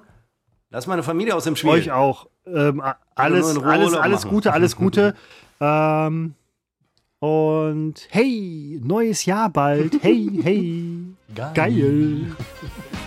[0.70, 1.70] Lass meine Familie aus dem Spiel.
[1.72, 2.28] Euch auch.
[2.46, 2.82] Ähm,
[3.16, 5.16] alles, alles, alles Gute, alles Gute.
[5.60, 6.34] ähm,
[7.20, 10.02] und hey, neues Jahr bald.
[10.04, 10.94] Hey, hey.
[11.34, 11.52] Geil.
[11.54, 12.36] Geil.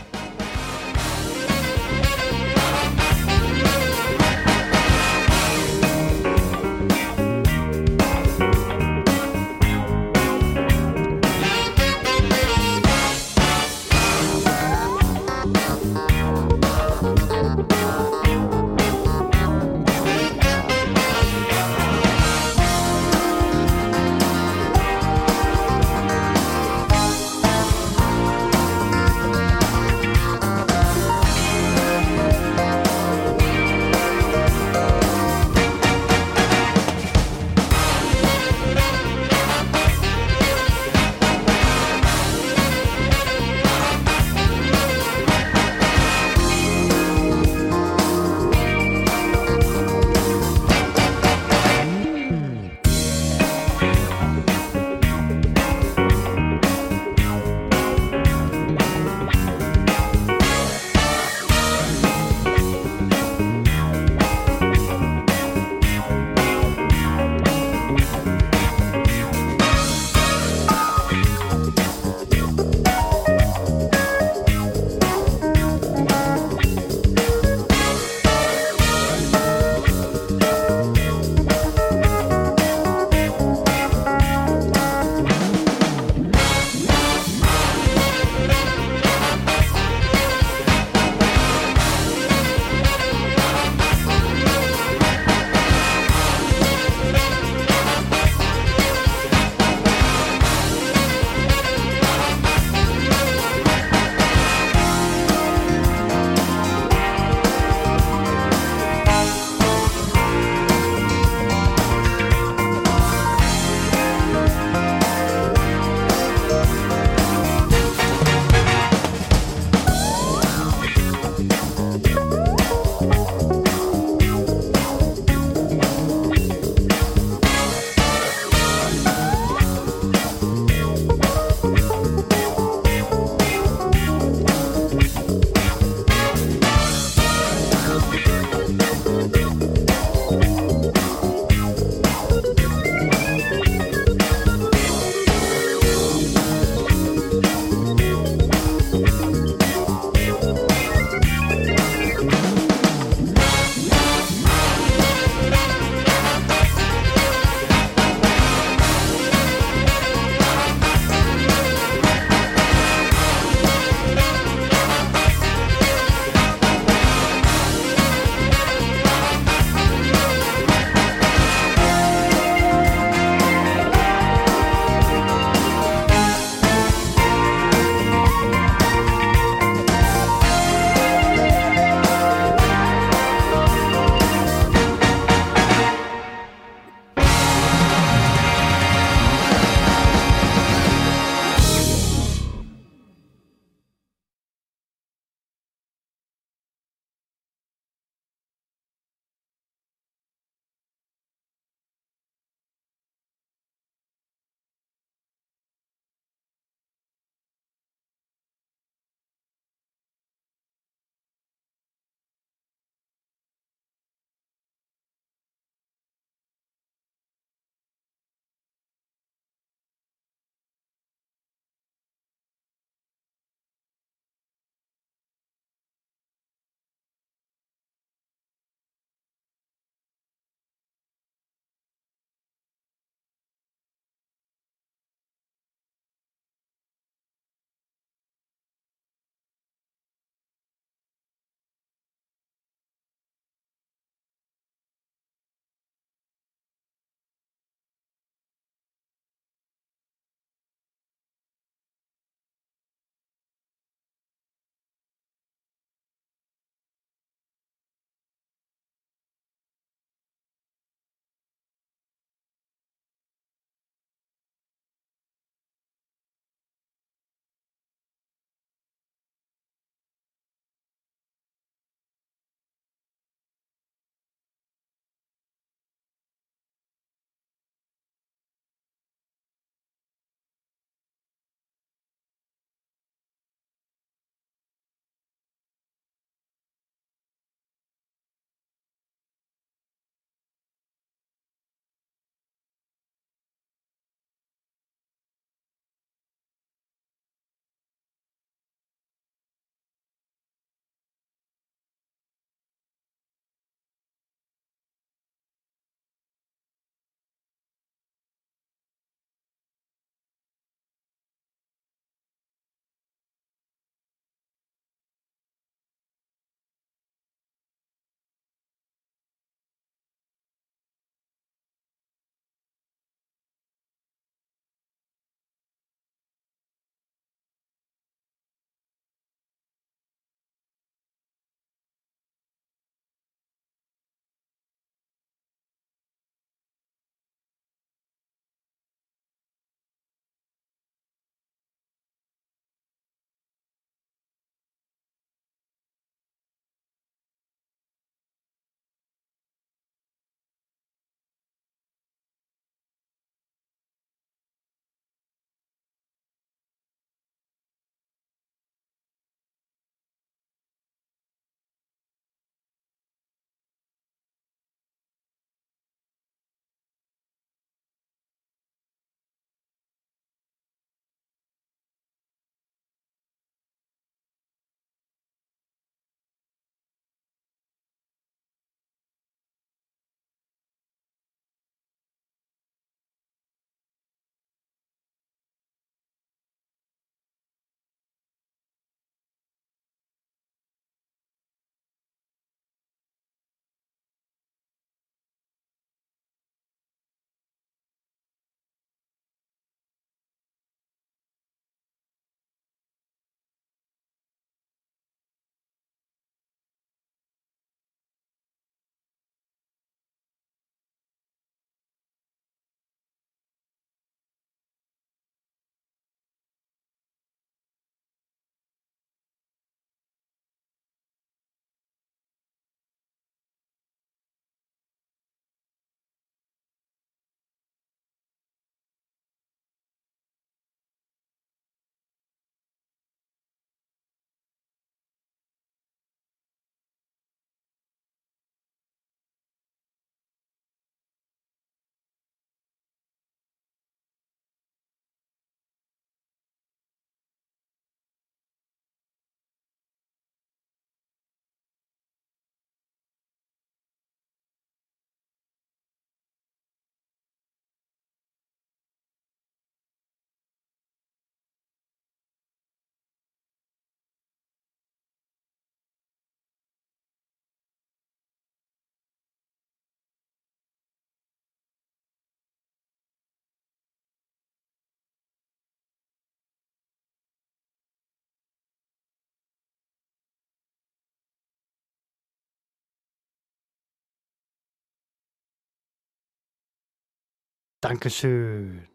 [487.81, 488.90] Dankeschön.